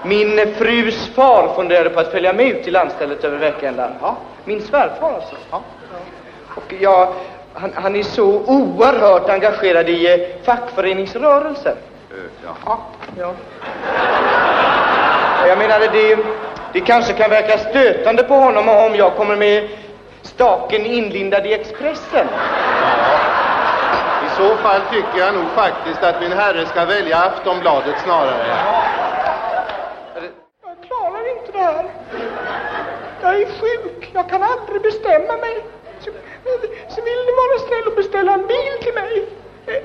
min 0.04 0.54
frus 0.54 1.08
far 1.14 1.54
funderade 1.54 1.90
på 1.90 2.00
att 2.00 2.12
följa 2.12 2.32
med 2.32 2.46
ut 2.46 2.64
till 2.64 2.72
landstället 2.72 3.24
över 3.24 3.38
veckan. 3.38 3.80
Ja. 4.00 4.16
Min 4.44 4.62
svärfar 4.62 5.12
alltså. 5.14 5.36
Ja. 5.50 5.62
Och 6.56 6.74
jag, 6.80 7.14
han, 7.54 7.72
han 7.74 7.96
är 7.96 8.02
så 8.02 8.24
oerhört 8.46 9.28
engagerad 9.28 9.88
i 9.88 10.12
eh, 10.12 10.44
fackföreningsrörelsen. 10.44 11.76
Jaha. 12.44 12.76
Ja. 13.18 13.32
Jag 15.46 15.58
menade, 15.58 15.88
det, 15.92 16.18
det 16.72 16.80
kanske 16.80 17.12
kan 17.12 17.30
verka 17.30 17.58
stötande 17.58 18.22
på 18.22 18.34
honom 18.34 18.68
om 18.68 18.94
jag 18.94 19.16
kommer 19.16 19.36
med 19.36 19.68
staken 20.22 20.86
inlindad 20.86 21.46
i 21.46 21.52
Expressen. 21.52 22.26
I 24.26 24.36
så 24.36 24.56
fall 24.56 24.80
tycker 24.90 25.18
jag 25.18 25.34
nog 25.34 25.44
faktiskt 25.54 26.02
att 26.02 26.20
min 26.20 26.32
herre 26.32 26.66
ska 26.66 26.84
välja 26.84 27.18
Aftonbladet 27.18 27.94
snarare. 28.04 28.56
Jag 31.42 31.48
inte 31.48 31.58
det 31.58 31.64
här. 31.64 31.90
Jag 33.22 33.40
är 33.40 33.46
sjuk. 33.46 34.10
Jag 34.14 34.28
kan 34.28 34.42
aldrig 34.42 34.82
bestämma 34.82 35.36
mig. 35.36 35.64
Så, 36.00 36.10
så 36.88 37.02
vill 37.02 37.20
ni 37.26 37.32
vara 37.32 37.58
snäll 37.66 37.86
och 37.86 37.96
beställa 37.96 38.32
en 38.32 38.46
bil 38.46 38.72
till 38.82 38.94
mig. 38.94 39.28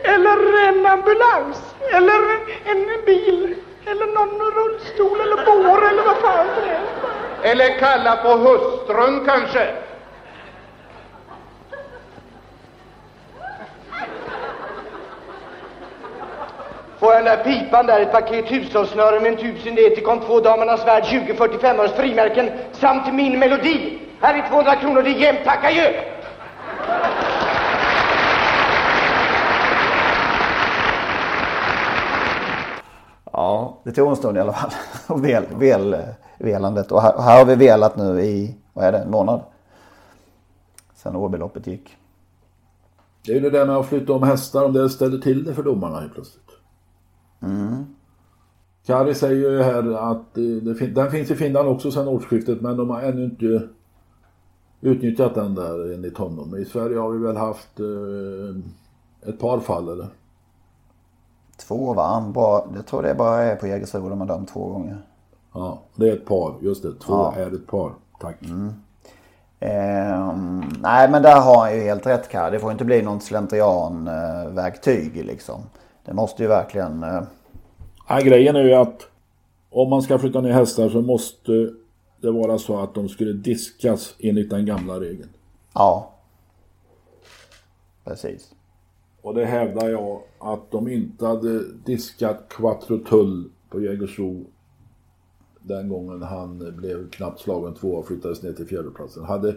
Eller 0.04 0.68
en 0.68 0.86
ambulans. 0.86 1.76
Eller 1.92 2.20
en 2.66 3.06
bil. 3.06 3.56
Eller 3.86 4.06
någon 4.06 4.52
rullstol 4.52 5.22
eller 5.22 5.46
bår 5.46 5.88
eller 5.90 6.04
vad 6.04 6.18
fan 6.18 6.48
det 6.56 6.70
är. 6.70 7.52
Eller 7.52 7.80
kalla 7.80 8.16
på 8.16 8.30
hustrun 8.30 9.26
kanske. 9.26 9.68
Får 17.00 17.14
jag 17.14 17.26
den 17.26 17.38
där 17.38 17.44
pipan 17.44 17.86
där, 17.86 18.02
ett 18.02 18.12
paket 18.12 18.52
hushållssnören, 18.52 19.26
en 19.26 19.38
tub 19.38 19.58
syntetikon, 19.64 20.20
två 20.20 20.40
Damernas 20.40 20.88
Värld, 20.88 21.04
20-45 21.04 21.80
öres 21.80 21.92
frimärken 21.92 22.50
samt 22.72 23.14
min 23.14 23.40
melodi. 23.40 24.00
Här 24.22 24.44
är 24.44 24.50
200 24.50 24.76
kronor, 24.76 25.02
det 25.04 25.10
är 25.10 25.20
jämnt, 25.20 25.40
tack 25.46 25.66
adjö! 25.66 25.92
Ja, 33.32 33.78
det 33.84 33.92
tog 33.92 34.10
en 34.10 34.16
stund 34.16 34.38
i 34.38 34.40
alla 34.40 34.54
fall. 34.54 34.72
Och 35.08 35.26
vel, 35.26 35.46
vel, 35.56 35.98
velandet. 36.38 36.92
Och 36.92 37.02
här, 37.02 37.16
och 37.16 37.24
här 37.24 37.38
har 37.38 37.46
vi 37.46 37.56
velat 37.56 37.98
nu 37.98 38.22
i, 38.22 38.56
vad 38.74 38.86
är 38.86 38.92
det, 38.92 38.98
en 38.98 39.12
månad. 39.12 39.42
Sen 40.96 41.16
Åbyloppet 41.16 41.68
gick. 41.68 41.98
Det 43.26 43.32
är 43.32 43.36
ju 43.36 43.42
det 43.42 43.50
där 43.50 43.66
med 43.66 43.76
att 43.76 43.86
flytta 43.86 44.14
om 44.14 44.24
hästar, 44.24 44.66
om 44.66 44.74
det 44.74 44.90
ställer 44.90 45.18
till 45.18 45.44
det 45.44 45.54
för 45.54 45.64
domarna 45.64 46.00
helt 46.00 46.14
plötsligt. 46.14 46.47
Kari 48.86 49.16
säger 49.16 49.52
ju 49.52 49.62
här 49.64 50.12
att 50.12 50.24
fin- 50.80 50.94
den 50.94 51.12
finns 51.12 51.32
i 51.32 51.36
Finland 51.36 51.70
också 51.70 51.92
sedan 51.92 52.08
årsskiftet 52.08 52.62
men 52.62 52.78
de 52.78 52.90
har 52.90 53.02
ännu 53.02 53.24
inte 53.24 53.68
utnyttjat 54.82 55.36
den 55.36 55.56
där 55.56 55.94
enligt 55.94 56.18
honom. 56.18 56.58
I 56.58 56.66
Sverige 56.66 56.98
har 57.00 57.10
vi 57.12 57.18
väl 57.28 57.38
haft 57.38 57.80
eh, 57.80 58.56
ett 59.30 59.40
par 59.40 59.60
fall 59.60 59.90
eller? 59.90 60.08
Två 61.68 61.94
va? 61.94 62.32
Bra. 62.34 62.68
Jag 62.76 62.86
tror 62.86 63.02
det 63.04 63.16
bara 63.16 63.44
är 63.44 63.56
på 63.56 63.68
Jägersro 63.68 64.10
de 64.10 64.20
har 64.22 64.28
dömt 64.28 64.50
två 64.50 64.68
gånger. 64.70 64.98
Ja, 65.54 65.80
det 65.96 66.10
är 66.10 66.14
ett 66.14 66.26
par. 66.26 66.54
Just 66.62 66.84
det, 66.84 66.94
två 66.94 67.14
Ja. 67.14 67.34
är 67.38 67.56
ett 67.56 67.68
par. 67.68 67.92
Tack. 68.20 68.38
Ehm, 69.60 70.64
nej 70.82 71.10
men 71.12 71.22
där 71.22 71.42
har 71.42 71.60
han 71.62 71.76
ju 71.76 71.82
helt 71.82 72.06
rätt 72.08 72.30
Kalle. 72.30 72.52
Det 72.56 72.60
får 72.60 72.72
inte 72.72 72.86
bli 72.86 73.02
någon 73.02 73.22
slentrianverktyg 73.22 75.26
liksom. 75.26 75.62
Det 76.08 76.14
måste 76.14 76.44
ju 76.44 76.50
verkligen... 76.50 77.04
Eh, 77.04 77.22
Ja, 78.10 78.20
grejen 78.20 78.56
är 78.56 78.64
ju 78.64 78.74
att 78.74 79.08
om 79.70 79.90
man 79.90 80.02
ska 80.02 80.20
flytta 80.20 80.42
ner 80.42 80.52
hästar 80.52 80.90
så 80.90 81.02
måste 81.02 81.52
det 82.22 82.32
vara 82.32 82.58
så 82.58 82.80
att 82.80 82.94
de 82.94 83.10
skulle 83.10 83.34
diskas 83.34 84.16
enligt 84.20 84.50
den 84.50 84.66
gamla 84.66 85.00
regeln. 85.00 85.30
ja. 85.74 86.14
Precis. 88.04 88.54
Och 89.22 89.34
det 89.34 89.46
hävdar 89.46 89.90
jag 89.90 90.22
att 90.40 90.72
de 90.72 90.88
inte 90.88 91.26
hade 91.26 91.72
diskat 91.74 92.46
Quattro 92.50 92.98
Tull 92.98 93.50
på 93.70 93.82
Jägersro 93.82 94.46
den 95.60 95.90
gången 95.90 96.22
han 96.22 96.74
blev 96.78 97.10
knappt 97.10 97.40
slagen 97.40 97.74
tvåa 97.74 98.00
och 98.00 98.08
flyttades 98.08 98.44
ner 98.44 98.54
till 98.54 98.68
fjärdeplatsen. 98.68 99.24
Hade 99.24 99.56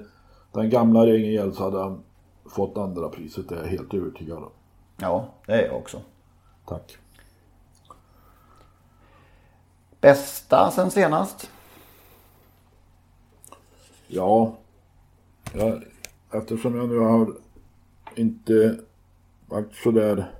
den 0.53 0.70
gamla 0.70 1.07
regeln 1.07 1.32
gällt 1.32 1.55
så 1.55 1.62
hade 1.62 1.78
han 1.82 2.03
fått 2.46 2.76
andra 2.76 3.09
priset, 3.09 3.48
det 3.48 3.55
är 3.55 3.59
jag 3.59 3.68
helt 3.68 3.94
övertygad 3.94 4.38
om. 4.38 4.51
Ja, 4.96 5.28
det 5.46 5.53
är 5.53 5.66
jag 5.66 5.76
också. 5.76 5.98
Tack. 6.70 6.98
Bästa 10.00 10.70
sen 10.70 10.90
senast? 10.90 11.50
Ja, 14.06 14.56
jag, 15.54 15.82
eftersom 16.32 16.76
jag 16.76 16.88
nu 16.88 16.98
har 16.98 17.34
inte 18.14 18.78
varit 19.48 19.74
sådär 19.74 20.30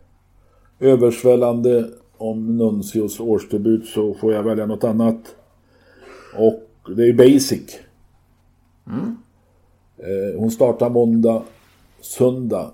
översvällande 0.79 1.91
om 2.17 2.57
Nuncios 2.57 3.21
årsdebut 3.21 3.87
så 3.87 4.15
får 4.15 4.33
jag 4.33 4.43
välja 4.43 4.67
något 4.67 4.85
annat. 4.85 5.37
Och 6.37 6.91
det 6.97 7.09
är 7.09 7.13
basic. 7.13 7.79
Eh, 9.99 10.39
hon 10.39 10.51
startar 10.51 10.91
måndag, 10.91 11.43
söndag. 12.01 12.71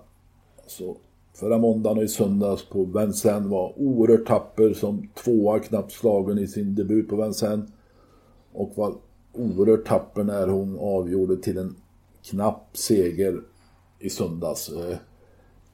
Så 0.66 0.96
förra 1.36 1.58
måndagen 1.58 1.98
och 1.98 2.04
i 2.04 2.08
söndags 2.08 2.64
på 2.64 2.84
Vincennes 2.84 3.50
var 3.50 3.72
oerhört 3.76 4.26
tapper 4.26 4.74
som 4.74 5.08
tvåa 5.14 5.58
knappt 5.58 5.92
slagen 5.92 6.38
i 6.38 6.46
sin 6.46 6.74
debut 6.74 7.08
på 7.08 7.16
Vincennes. 7.16 7.70
Och 8.52 8.72
var 8.74 8.94
oerhört 9.32 9.86
tapper 9.86 10.24
när 10.24 10.48
hon 10.48 10.78
avgjorde 10.78 11.36
till 11.36 11.58
en 11.58 11.76
knapp 12.22 12.68
seger 12.72 13.40
i 13.98 14.10
söndags. 14.10 14.68
Eh, 14.68 14.96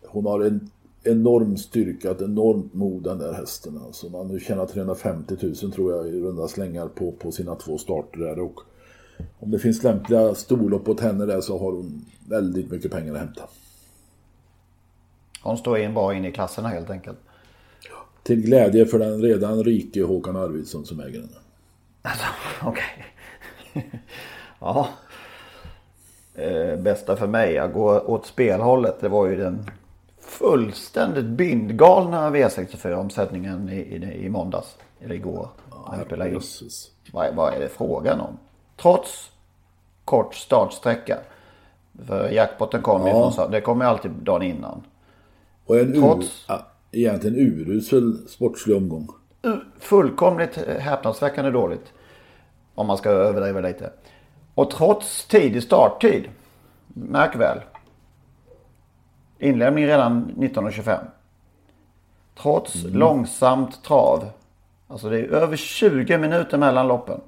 hon 0.07 0.27
har 0.27 0.41
en 0.41 0.71
enorm 1.05 1.57
styrka, 1.57 2.11
ett 2.11 2.23
enormt 2.23 2.75
mod 2.75 3.03
den 3.03 3.19
där 3.19 3.33
hästen. 3.33 3.79
Alltså 3.87 4.09
man 4.09 4.29
nu 4.29 4.41
tjänar 4.41 4.67
350 4.67 5.37
000 5.63 5.73
tror 5.73 5.93
jag 5.93 6.09
i 6.09 6.21
runda 6.21 6.49
slängar 6.49 6.89
på, 6.89 7.13
på 7.13 7.33
sina 7.33 7.55
två 7.55 7.79
starter 7.79 8.19
där. 8.19 8.39
Och 8.39 8.61
om 9.39 9.51
det 9.51 9.59
finns 9.59 9.83
lämpliga 9.83 10.35
storlopp 10.35 10.89
åt 10.89 11.01
henne 11.01 11.27
där 11.27 11.41
så 11.41 11.59
har 11.59 11.73
hon 11.73 12.05
väldigt 12.29 12.71
mycket 12.71 12.93
pengar 12.93 13.13
att 13.15 13.21
hämta. 13.21 13.43
Hon 15.43 15.59
står 15.59 15.78
in 15.78 15.95
bra 15.95 16.14
in 16.14 16.24
i 16.24 16.32
klasserna 16.32 16.68
helt 16.68 16.90
enkelt. 16.90 17.18
Till 18.22 18.40
glädje 18.40 18.86
för 18.86 18.99
den 18.99 19.22
redan 19.22 19.64
rike 19.64 20.03
Håkan 20.03 20.36
Arvidsson 20.36 20.84
som 20.86 21.01
äger 21.01 21.20
henne. 21.20 21.32
Alltså, 22.03 22.24
okej. 22.62 23.05
ja. 24.61 24.88
Eh, 26.34 26.76
bästa 26.76 27.16
för 27.16 27.26
mig 27.26 27.59
att 27.59 27.72
gå 27.72 28.01
åt 28.01 28.26
spelhållet. 28.26 29.01
Det 29.01 29.09
var 29.09 29.26
ju 29.26 29.36
den 29.36 29.70
fullständigt 30.20 31.24
bindgalna 31.24 32.30
V64-omsättningen 32.30 33.70
i, 33.70 33.76
i, 33.76 34.24
i 34.24 34.28
måndags. 34.28 34.76
Eller 35.01 35.14
igår. 35.14 35.49
jag 35.97 36.07
spelade 36.07 36.30
in. 36.30 36.40
Vad, 37.12 37.34
vad 37.34 37.55
är 37.55 37.61
det 37.61 37.68
frågan 37.68 38.20
om? 38.20 38.38
Trots 38.76 39.30
kort 40.05 40.34
startsträcka. 40.34 41.18
För 42.07 42.28
jackpotten 42.30 42.82
kom 42.82 43.03
ju 43.07 43.09
Ja. 43.09 43.32
från, 43.32 43.51
det 43.51 43.61
kom 43.61 43.80
ju 43.80 43.86
alltid 43.86 44.11
dagen 44.11 44.43
innan. 44.43 44.82
Och 45.73 45.79
en 45.79 45.95
ur, 45.95 46.01
Trots- 46.01 46.45
ja, 46.49 46.66
egentligen 46.93 47.37
urusel 47.37 48.29
sportslig 48.29 48.77
omgång. 48.77 49.09
Fullkomligt 49.79 50.57
häpnadsväckande 50.79 51.51
dåligt. 51.51 51.93
Om 52.75 52.87
man 52.87 52.97
ska 52.99 53.11
överdriva 53.11 53.61
lite. 53.61 53.91
Och 54.55 54.70
trots 54.70 55.27
tidig 55.27 55.62
starttid. 55.62 56.29
Märk 56.87 57.37
väl. 57.37 57.59
Inlämning 59.39 59.87
redan 59.87 60.35
19.25. 60.37 60.99
Trots 62.43 62.85
långsamt 62.85 63.85
trav. 63.85 64.25
Alltså 64.89 65.09
det 65.09 65.18
är 65.18 65.25
över 65.25 65.57
20 65.57 66.18
minuter 66.18 66.59
mellan 66.59 66.89
loppen. 66.89 67.20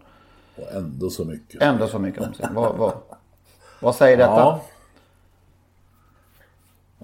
Och 0.57 0.73
ändå 0.73 1.11
så 1.11 1.25
mycket. 1.25 1.63
Ändå 1.63 1.87
så 1.87 1.99
mycket 1.99 2.23
omsättning. 2.23 2.55
Vad, 2.55 2.77
vad, 2.77 2.93
vad 3.81 3.95
säger 3.95 4.17
detta? 4.17 4.31
Ja. 4.31 4.61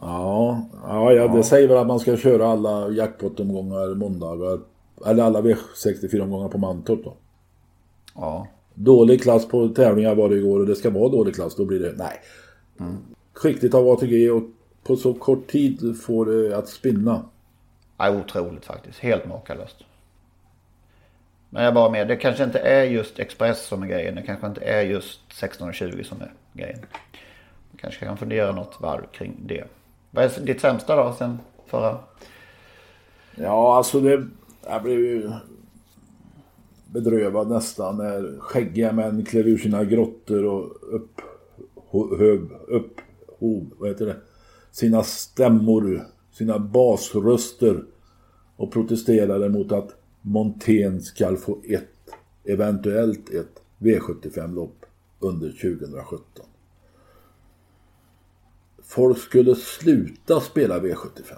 Ja, 0.00 0.62
ja, 0.82 1.12
ja, 1.12 1.28
det 1.28 1.42
säger 1.42 1.68
väl 1.68 1.76
att 1.76 1.86
man 1.86 2.00
ska 2.00 2.16
köra 2.16 2.46
alla 2.46 2.88
jackpot-omgångar 2.88 3.94
måndagar. 3.94 4.60
Eller 5.06 5.22
alla 5.22 5.40
V64-omgångar 5.40 6.48
på 6.48 6.58
Mantorp 6.58 7.04
då. 7.04 7.14
Ja. 8.14 8.48
Dålig 8.74 9.22
klass 9.22 9.48
på 9.48 9.68
tävlingar 9.68 10.14
var 10.14 10.28
det 10.28 10.36
igår 10.36 10.60
och 10.60 10.66
det 10.66 10.76
ska 10.76 10.90
vara 10.90 11.08
dålig 11.08 11.34
klass. 11.34 11.56
Då 11.56 11.64
blir 11.64 11.80
det, 11.80 11.94
nej. 11.96 12.20
Skickligt 13.32 13.74
av 13.74 13.88
ATG 13.88 14.30
och 14.30 14.42
på 14.82 14.96
så 14.96 15.14
kort 15.14 15.46
tid 15.50 16.00
får 16.02 16.26
det 16.26 16.56
att 16.56 16.68
spinna. 16.68 17.24
Ja, 17.98 18.10
otroligt 18.10 18.64
faktiskt. 18.64 18.98
Helt 18.98 19.26
makalöst. 19.26 19.76
Men 21.50 21.64
jag 21.64 21.74
bara 21.74 21.90
med. 21.90 22.08
Det 22.08 22.16
kanske 22.16 22.44
inte 22.44 22.58
är 22.58 22.84
just 22.84 23.18
Express 23.18 23.66
som 23.66 23.82
är 23.82 23.86
grejen. 23.86 24.14
Det 24.14 24.22
kanske 24.22 24.46
inte 24.46 24.60
är 24.60 24.82
just 24.82 25.20
16.20 25.30 26.02
som 26.02 26.20
är 26.20 26.32
grejen. 26.52 26.78
Du 27.72 27.78
kanske 27.78 28.04
kan 28.06 28.16
fundera 28.16 28.52
något 28.52 28.80
varv 28.80 29.06
kring 29.12 29.36
det. 29.46 29.64
Vad 30.10 30.24
är 30.24 30.40
ditt 30.40 30.60
sämsta 30.60 30.96
då 30.96 31.14
sen 31.18 31.38
förra? 31.66 31.98
Ja, 33.34 33.76
alltså 33.76 34.00
det... 34.00 34.26
Jag 34.66 34.82
blev 34.82 34.98
ju 34.98 35.30
bedrövad 36.92 37.48
nästan 37.48 37.96
när 37.96 38.38
skäggiga 38.38 38.92
män 38.92 39.24
klär 39.24 39.46
ur 39.46 39.58
sina 39.58 39.84
grottor 39.84 40.44
och 40.44 40.94
upp... 40.94 41.20
Hög, 42.18 42.40
upp... 42.68 43.00
Hov, 43.38 43.70
vad 43.78 43.88
heter 43.88 44.06
det? 44.06 44.16
Sina 44.70 45.02
stämmor, 45.02 46.06
sina 46.32 46.58
basröster 46.58 47.84
och 48.56 48.72
protesterade 48.72 49.48
mot 49.48 49.72
att 49.72 49.94
Montén 50.20 51.00
ska 51.00 51.36
få 51.36 51.58
ett, 51.68 52.14
eventuellt 52.44 53.30
ett 53.30 53.62
V75-lopp 53.78 54.86
under 55.20 55.48
2017. 55.48 56.46
Folk 58.90 59.18
skulle 59.18 59.54
sluta 59.54 60.40
spela 60.40 60.78
V75. 60.78 61.32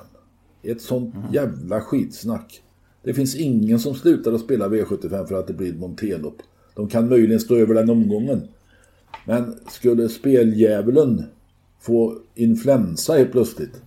Ett 0.62 0.82
sånt 0.82 1.14
jävla 1.32 1.80
skitsnack. 1.80 2.62
Det 3.02 3.14
finns 3.14 3.36
ingen 3.36 3.78
som 3.78 3.94
slutar 3.94 4.32
att 4.32 4.40
spela 4.40 4.68
V75 4.68 5.26
för 5.26 5.34
att 5.34 5.46
det 5.46 5.52
blir 5.52 5.68
ett 5.68 5.78
Montelopp. 5.78 6.42
De 6.74 6.88
kan 6.88 7.08
möjligen 7.08 7.40
stå 7.40 7.56
över 7.56 7.74
den 7.74 7.90
omgången. 7.90 8.48
Men 9.26 9.58
skulle 9.68 10.08
speldjävulen 10.08 11.24
få 11.80 12.18
influensa 12.34 13.12
helt 13.12 13.32
plötsligt 13.32 13.82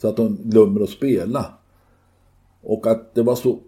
så 0.00 0.08
att 0.08 0.16
de 0.16 0.38
glömmer 0.42 0.80
att 0.80 0.90
spela 0.90 1.54
och 2.62 2.86
att 2.86 3.14
det 3.14 3.22
var 3.22 3.36
så 3.36 3.58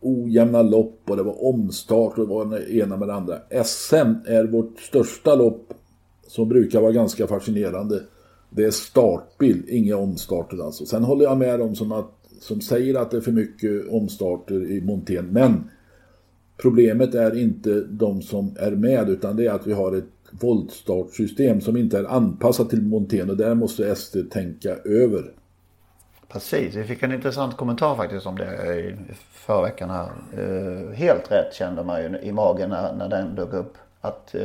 ojämna 0.00 0.62
lopp 0.62 1.00
och 1.04 1.16
det 1.16 1.22
var 1.22 1.44
omstart 1.44 2.18
och 2.18 2.26
det 2.26 2.34
var 2.34 2.44
det 2.44 2.74
ena 2.74 2.96
med 2.96 3.08
det 3.08 3.14
andra. 3.14 3.64
SM 3.64 4.14
är 4.26 4.46
vårt 4.46 4.80
största 4.80 5.34
lopp 5.34 5.74
som 6.26 6.48
brukar 6.48 6.80
vara 6.80 6.92
ganska 6.92 7.26
fascinerande. 7.26 8.02
Det 8.56 8.64
är 8.64 8.70
startbild, 8.70 9.68
inga 9.68 9.96
omstarter 9.96 10.64
alltså. 10.64 10.86
Sen 10.86 11.04
håller 11.04 11.24
jag 11.24 11.38
med 11.38 11.58
dem 11.58 11.74
som, 11.74 11.92
att, 11.92 12.10
som 12.40 12.60
säger 12.60 12.94
att 12.94 13.10
det 13.10 13.16
är 13.16 13.20
för 13.20 13.32
mycket 13.32 13.88
omstarter 13.88 14.70
i 14.70 14.80
Montén. 14.80 15.26
Men 15.26 15.70
problemet 16.56 17.14
är 17.14 17.38
inte 17.38 17.80
de 17.80 18.22
som 18.22 18.56
är 18.58 18.70
med 18.70 19.08
utan 19.08 19.36
det 19.36 19.46
är 19.46 19.52
att 19.52 19.66
vi 19.66 19.72
har 19.72 19.96
ett 19.96 20.04
voltstartsystem 20.30 21.60
som 21.60 21.76
inte 21.76 21.98
är 21.98 22.04
anpassat 22.04 22.70
till 22.70 22.82
Montén 22.82 23.30
och 23.30 23.36
där 23.36 23.54
måste 23.54 23.96
SD 23.96 24.16
tänka 24.30 24.70
över. 24.84 25.32
Precis, 26.28 26.74
vi 26.74 26.84
fick 26.84 27.02
en 27.02 27.12
intressant 27.12 27.56
kommentar 27.56 27.96
faktiskt 27.96 28.26
om 28.26 28.36
det 28.36 28.76
i 28.76 28.94
förra 29.32 29.62
veckan 29.62 29.90
här. 29.90 30.10
Eh, 30.38 30.92
helt 30.92 31.32
rätt 31.32 31.54
kände 31.54 31.84
man 31.84 32.02
ju 32.02 32.18
i 32.18 32.32
magen 32.32 32.70
när, 32.70 32.94
när 32.94 33.08
den 33.08 33.34
dök 33.34 33.52
upp. 33.52 33.74
Att 34.00 34.34
eh, 34.34 34.40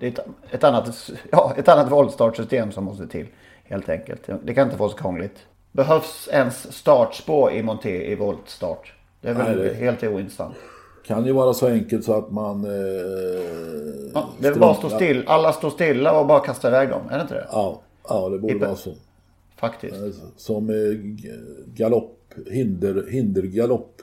det 0.00 0.06
är 0.06 0.10
ett, 0.10 0.18
ett, 0.50 0.64
annat, 0.64 1.10
ja, 1.32 1.54
ett 1.56 1.68
annat 1.68 1.90
voltstartsystem 1.92 2.72
som 2.72 2.84
måste 2.84 3.06
till. 3.06 3.26
Helt 3.64 3.88
enkelt. 3.88 4.28
Det 4.44 4.54
kan 4.54 4.64
inte 4.66 4.76
få 4.78 4.88
så 4.88 4.96
krångligt. 4.96 5.36
Behövs 5.72 6.28
ens 6.32 6.72
startspår 6.76 7.52
i 7.52 7.62
Monté 7.62 8.12
i 8.12 8.14
voltstart? 8.14 8.92
Det 9.20 9.28
är 9.28 9.34
väl 9.34 9.56
Nej, 9.56 9.66
det- 9.68 9.74
helt 9.74 10.02
ointressant. 10.02 10.54
Kan 11.06 11.26
ju 11.26 11.32
vara 11.32 11.54
så 11.54 11.66
enkelt 11.68 12.04
så 12.04 12.12
att 12.14 12.30
man... 12.30 12.64
Eh, 12.64 12.70
Ja, 14.14 14.28
det 14.38 14.48
är 14.48 14.54
bara 14.54 14.70
att 14.70 14.76
stå 14.78 14.88
still. 14.90 15.24
Alla 15.26 15.52
står 15.52 15.70
stilla 15.70 16.20
och 16.20 16.26
bara 16.26 16.40
kastar 16.40 16.68
iväg 16.68 16.88
dem. 16.88 17.02
Är 17.10 17.16
det 17.16 17.22
inte 17.22 17.34
det? 17.34 17.46
Ja, 17.52 17.80
ja 18.08 18.28
det 18.28 18.38
borde 18.38 18.54
Ippe. 18.54 18.66
vara 18.66 18.76
så. 18.76 18.94
Faktiskt. 19.56 19.96
Som 20.36 20.70
eh, 20.70 20.74
galopp, 21.74 22.18
hinder, 22.50 23.04
hindergalopp. 23.10 24.02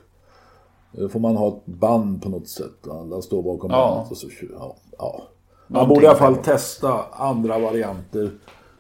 Eh, 0.98 1.08
får 1.08 1.20
man 1.20 1.36
ha 1.38 1.48
ett 1.48 1.66
band 1.66 2.24
på 2.24 2.30
något 2.30 2.48
sätt. 2.48 2.88
Alla 2.92 3.22
står 3.22 3.44
bakom 3.44 3.72
Ja. 3.72 3.90
bandet 3.96 4.12
och 4.12 4.18
så 4.18 4.30
kör 4.30 4.48
ja, 4.60 4.76
ja. 4.98 5.24
Man 5.72 5.90
borde 5.90 6.04
i 6.04 6.08
alla 6.08 6.18
fall 6.18 6.36
testa 6.36 7.04
andra 7.12 7.60
varianter. 7.60 8.32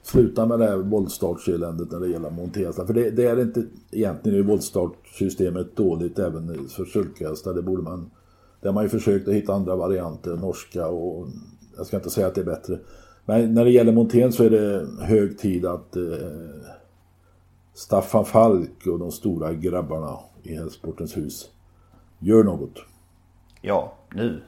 Sluta 0.01 0.45
med 0.45 0.59
det 0.59 0.67
här 0.67 0.77
voltstartseländet 0.77 1.91
när 1.91 1.99
det 1.99 2.07
gäller 2.07 2.29
monterhästar. 2.29 2.85
För 2.85 2.93
det, 2.93 3.09
det 3.09 3.25
är 3.25 3.41
inte 3.41 3.65
egentligen 3.91 4.39
är 4.39 4.43
voltstartsystemet 4.43 5.75
dåligt 5.75 6.19
även 6.19 6.67
för 6.69 6.85
sulkhästar. 6.85 7.53
Det 7.53 7.61
borde 7.61 7.83
man... 7.83 8.11
Det 8.61 8.67
har 8.67 8.73
man 8.73 8.83
ju 8.83 8.89
försökt 8.89 9.27
att 9.27 9.33
hitta 9.33 9.53
andra 9.53 9.75
varianter, 9.75 10.35
norska 10.35 10.87
och... 10.87 11.27
Jag 11.77 11.85
ska 11.85 11.97
inte 11.97 12.09
säga 12.09 12.27
att 12.27 12.35
det 12.35 12.41
är 12.41 12.45
bättre. 12.45 12.79
Men 13.25 13.53
när 13.53 13.65
det 13.65 13.71
gäller 13.71 13.91
montén 13.91 14.33
så 14.33 14.43
är 14.43 14.49
det 14.49 14.87
hög 15.05 15.37
tid 15.37 15.65
att 15.65 15.95
eh, 15.95 16.03
Staffan 17.73 18.25
Falk 18.25 18.87
och 18.87 18.99
de 18.99 19.11
stora 19.11 19.53
grabbarna 19.53 20.19
i 20.43 20.55
Hästsportens 20.55 21.17
hus 21.17 21.49
gör 22.19 22.43
något. 22.43 22.79
Ja, 23.61 23.93
nu. 24.13 24.41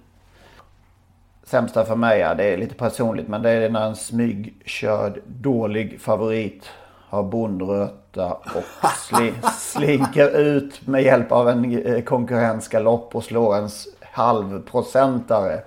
Sämsta 1.43 1.85
för 1.85 1.95
mig, 1.95 2.19
ja, 2.19 2.35
det 2.35 2.43
är 2.43 2.57
lite 2.57 2.75
personligt, 2.75 3.27
men 3.27 3.41
det 3.41 3.49
är 3.49 3.69
när 3.69 3.87
en 3.87 3.95
smygkörd 3.95 5.19
dålig 5.25 6.01
favorit 6.01 6.69
har 7.09 7.23
bondröta 7.23 8.33
och 8.33 8.89
sli, 8.97 9.33
slinker 9.57 10.37
ut 10.39 10.87
med 10.87 11.03
hjälp 11.03 11.31
av 11.31 11.49
en 11.49 11.85
eh, 11.85 12.03
konkurrensgalopp 12.03 13.15
och 13.15 13.23
slår 13.23 13.55
en 13.55 13.69
halvprocentare. 14.01 15.61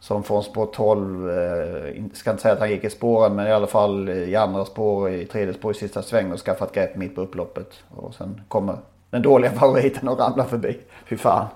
Som 0.00 0.22
från 0.22 0.42
spår 0.42 0.66
12, 0.66 1.30
eh, 1.30 2.04
ska 2.12 2.30
inte 2.30 2.42
säga 2.42 2.54
att 2.54 2.60
han 2.60 2.70
gick 2.70 2.84
i 2.84 2.90
spåren 2.90 3.34
men 3.34 3.46
i 3.46 3.52
alla 3.52 3.66
fall 3.66 4.08
i 4.08 4.36
andra 4.36 4.64
spår, 4.64 5.10
i 5.10 5.26
tredje 5.26 5.54
spår 5.54 5.70
i 5.70 5.74
sista 5.74 6.02
sväng 6.02 6.32
och 6.32 6.38
skaffat 6.38 6.74
grepp 6.74 6.96
mitt 6.96 7.14
på 7.14 7.20
upploppet. 7.20 7.72
Och 7.96 8.14
sen 8.14 8.40
kommer 8.48 8.76
den 9.14 9.22
dåliga 9.22 9.50
favoriten 9.52 10.08
och 10.08 10.18
ramlar 10.18 10.44
förbi. 10.44 10.78
Fy 11.06 11.16
fan. 11.16 11.46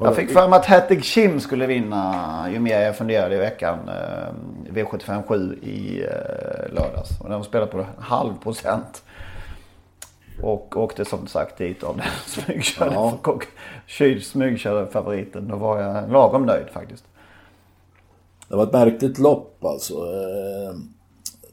Jag 0.00 0.16
fick 0.16 0.30
för 0.30 0.48
mig 0.48 0.58
att 0.58 0.66
Hattig 0.66 1.04
Kim 1.04 1.40
skulle 1.40 1.66
vinna 1.66 2.46
ju 2.52 2.58
mer 2.58 2.80
jag 2.80 2.96
funderade 2.96 3.34
i 3.34 3.38
veckan. 3.38 3.78
Eh, 3.88 4.72
V75 4.74 5.22
7 5.28 5.58
i 5.62 6.00
eh, 6.00 6.74
lördags. 6.74 7.20
Och 7.20 7.28
den 7.30 7.44
spelade 7.44 7.70
på 7.72 7.86
halv 7.98 8.34
procent. 8.42 9.02
Och 10.42 10.76
åkte 10.76 11.04
som 11.04 11.26
sagt 11.26 11.58
dit 11.58 11.82
av 11.84 11.96
den 11.96 12.06
smygkörda, 12.26 12.92
Ja. 12.94 13.40
smygkörda 14.22 14.86
favoriten. 14.86 15.48
Då 15.48 15.56
var 15.56 15.80
jag 15.80 16.12
lagom 16.12 16.46
nöjd 16.46 16.66
faktiskt. 16.72 17.04
Det 18.48 18.56
var 18.56 18.62
ett 18.62 18.72
märkligt 18.72 19.18
lopp 19.18 19.64
alltså. 19.64 19.94
Eh, 19.94 20.74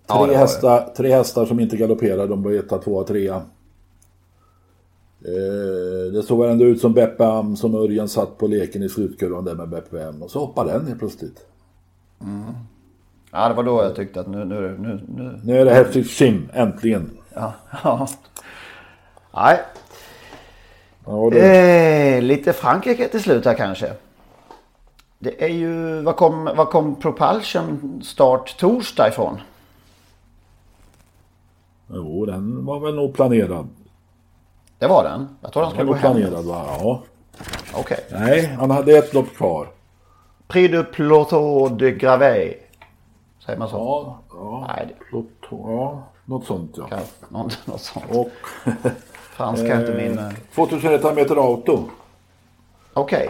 Ja, 0.08 0.26
tre, 0.26 0.34
det. 0.34 0.38
hästar, 0.40 0.94
tre 0.98 1.14
hästar 1.14 1.46
som 1.46 1.60
inte 1.60 1.78
galopperade, 1.78 2.28
de 2.28 2.44
var 2.44 2.52
etta, 2.52 2.78
tvåa, 2.78 3.04
trea. 3.04 3.42
Eh, 5.26 6.12
det 6.14 6.24
såg 6.24 6.46
ändå 6.46 6.66
ut 6.66 6.82
som 6.82 6.94
Beppe 6.94 7.26
Am 7.26 7.56
som 7.56 7.76
Örjan 7.76 8.10
satt 8.10 8.38
på 8.38 8.48
leken 8.48 8.84
i 8.84 8.90
slutkurvan 8.90 9.46
där 9.46 9.56
med 9.56 9.70
Beppe 9.70 10.02
M. 10.04 10.24
Och 10.24 10.32
så 10.32 10.40
hoppade 10.40 10.72
den 10.72 10.88
helt 10.88 11.00
plötsligt. 11.00 11.46
Ja, 13.32 13.50
det 13.50 13.54
var 13.54 13.64
då 13.64 13.84
jag 13.84 13.96
tyckte 13.96 14.20
att 14.20 14.28
nu, 14.28 14.46
nu, 14.46 14.78
nu, 14.80 15.02
nu. 15.08 15.40
Nu 15.44 15.58
är 15.62 15.66
det 15.66 15.74
Heftig 15.74 16.06
Sim, 16.08 16.50
äntligen. 16.54 17.10
Ja, 17.34 17.54
ja. 17.84 18.08
Nej, 19.34 19.60
Ja, 21.06 21.30
du. 21.32 21.38
eh, 21.40 22.22
lite 22.22 22.54
Frankrike 22.54 23.08
till 23.08 23.24
slut 23.24 23.46
här 23.46 23.54
kanske. 23.54 23.94
Det 25.20 25.44
är 25.44 25.50
ju, 25.50 26.02
vad 26.02 26.16
kom, 26.16 26.50
vad 26.58 26.70
kom 26.70 26.96
Propulsion 26.96 28.02
start 28.04 28.58
torsdag 28.60 29.08
ifrån? 29.08 29.38
Jo, 31.94 32.26
den 32.26 32.66
var 32.66 32.80
väl 32.80 32.96
nog 32.96 33.14
planerad. 33.14 33.68
Det 34.80 34.88
var 34.88 35.04
den? 35.04 35.28
Jag 35.42 35.54
tror 35.54 35.64
var 35.64 35.70
skulle 35.72 35.86
gå 35.86 35.94
hem. 35.94 36.02
planerad 36.16 36.46
va? 36.46 36.66
Ja. 36.68 37.04
Okej. 37.74 38.00
Nej, 38.12 38.46
han 38.46 38.72
hade 38.72 38.98
ett 38.98 39.14
lopp 39.14 39.36
kvar. 39.36 39.68
Prix 40.48 40.72
du 40.72 40.84
Plateau 40.84 41.70
de 41.70 41.92
Gravé. 41.92 42.54
Säger 43.46 43.60
man 43.60 43.70
så? 43.70 43.78
Ja, 43.78 44.20
ja. 44.32 44.66
Nej, 44.76 44.88
det 44.88 45.16
Lotto, 45.18 45.72
ja. 45.72 46.04
Något 46.26 46.46
sånt 46.46 46.72
ja. 46.78 46.88
kan 46.88 47.00
något, 47.30 47.68
något 47.68 47.82
sånt. 47.82 48.06
Och 48.10 48.32
Franska 49.14 49.76
är 49.76 49.80
inte 49.80 49.94
min... 49.94 50.18
eh, 50.20 50.32
2100 50.56 51.14
meter 51.14 51.36
auto. 51.36 51.84
Okej. 52.94 53.30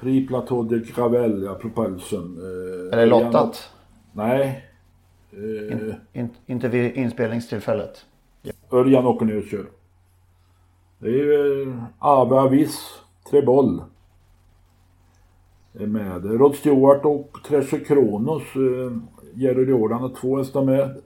Prix 0.00 0.28
Plateau 0.28 0.62
de 0.62 0.78
Gravel, 0.78 1.42
ja, 1.42 1.54
Propulsion. 1.54 2.38
Eh, 2.38 2.92
Är 2.92 3.00
det 3.00 3.06
lottat? 3.06 3.70
Nej. 4.12 4.64
Eh, 5.32 5.94
In, 6.12 6.30
inte 6.46 6.68
vid 6.68 6.94
inspelningstillfället. 6.96 8.04
Örjan 8.72 9.06
åker 9.06 9.26
ner 9.26 9.38
och 9.38 9.44
kör. 9.44 9.66
Det 11.00 11.08
är 11.08 11.12
ju 11.12 11.62
eh, 11.62 11.74
Ave 11.98 12.36
Avis, 12.36 13.00
Treboll. 13.30 13.82
Är 15.72 15.86
med. 15.86 16.24
Rod 16.24 16.54
Stewart 16.54 17.04
och 17.04 17.38
Treasure 17.48 17.84
Kronos. 17.84 18.42
Eh, 18.42 18.96
Jerry 19.34 19.70
Jordan 19.70 20.00
har 20.00 20.08
två 20.08 20.38
hästar 20.38 20.64
med. 20.64 21.00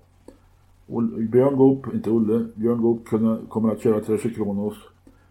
Björn 1.30 1.56
Goop, 1.56 1.94
inte 1.94 2.10
Olle, 2.10 2.46
Björn 2.54 2.82
Goop 2.82 3.08
kommer 3.48 3.72
att 3.72 3.82
köra 3.82 4.00
Treasure 4.00 4.34
Kronos. 4.34 4.74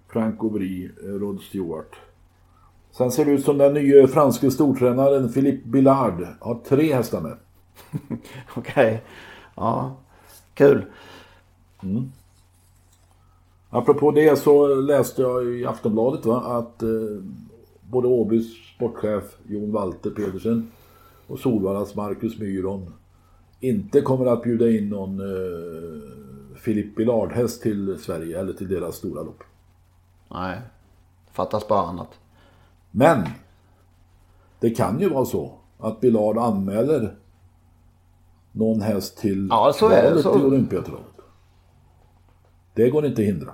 Frank 0.07 0.43
Aubry, 0.43 0.85
eh, 0.85 1.07
Rod 1.07 1.41
Stewart. 1.41 1.95
Sen 2.91 3.11
ser 3.11 3.25
det 3.25 3.31
ut 3.31 3.45
som 3.45 3.57
den 3.57 3.73
nya 3.73 4.07
franske 4.07 4.51
stortränaren 4.51 5.33
Philippe 5.33 5.67
Billard 5.67 6.27
har 6.39 6.55
tre 6.55 6.93
hästar 6.93 7.21
med. 7.21 7.37
Okej. 8.55 9.03
Ja. 9.55 9.95
Kul. 10.53 10.85
Apropå 13.75 14.11
det 14.11 14.39
så 14.39 14.75
läste 14.75 15.21
jag 15.21 15.45
i 15.45 15.65
Aftonbladet 15.65 16.25
va, 16.25 16.41
att 16.41 16.83
eh, 16.83 16.89
både 17.89 18.07
Åbys 18.07 18.53
sportchef 18.75 19.23
Jon 19.47 19.71
Walter 19.71 20.09
Pedersen 20.09 20.71
och 21.27 21.39
Solvallas 21.39 21.95
Marcus 21.95 22.39
Myron 22.39 22.93
inte 23.59 24.01
kommer 24.01 24.25
att 24.25 24.43
bjuda 24.43 24.69
in 24.69 24.89
någon 24.89 25.19
eh, 25.19 26.01
Philippe 26.63 26.95
Billard-häst 26.95 27.61
till 27.61 27.97
Sverige 27.99 28.39
eller 28.39 28.53
till 28.53 28.67
deras 28.69 28.95
stora 28.95 29.23
lopp. 29.23 29.43
Nej. 30.31 30.61
Fattas 31.31 31.67
bara 31.67 31.81
annat. 31.87 32.19
Men 32.91 33.23
det 34.59 34.69
kan 34.69 34.99
ju 34.99 35.09
vara 35.09 35.25
så 35.25 35.51
att 35.79 35.99
Billard 36.01 36.37
anmäler 36.37 37.15
någon 38.51 38.81
häst 38.81 39.17
till 39.17 39.47
Ja, 39.51 39.73
så 39.75 39.89
är 39.89 40.03
det, 40.03 40.09
valet 40.09 40.23
så- 40.23 40.39
i 40.39 40.43
Olympiatravet. 40.43 41.05
Det 42.73 42.89
går 42.89 43.05
inte 43.05 43.21
att 43.21 43.27
hindra. 43.27 43.51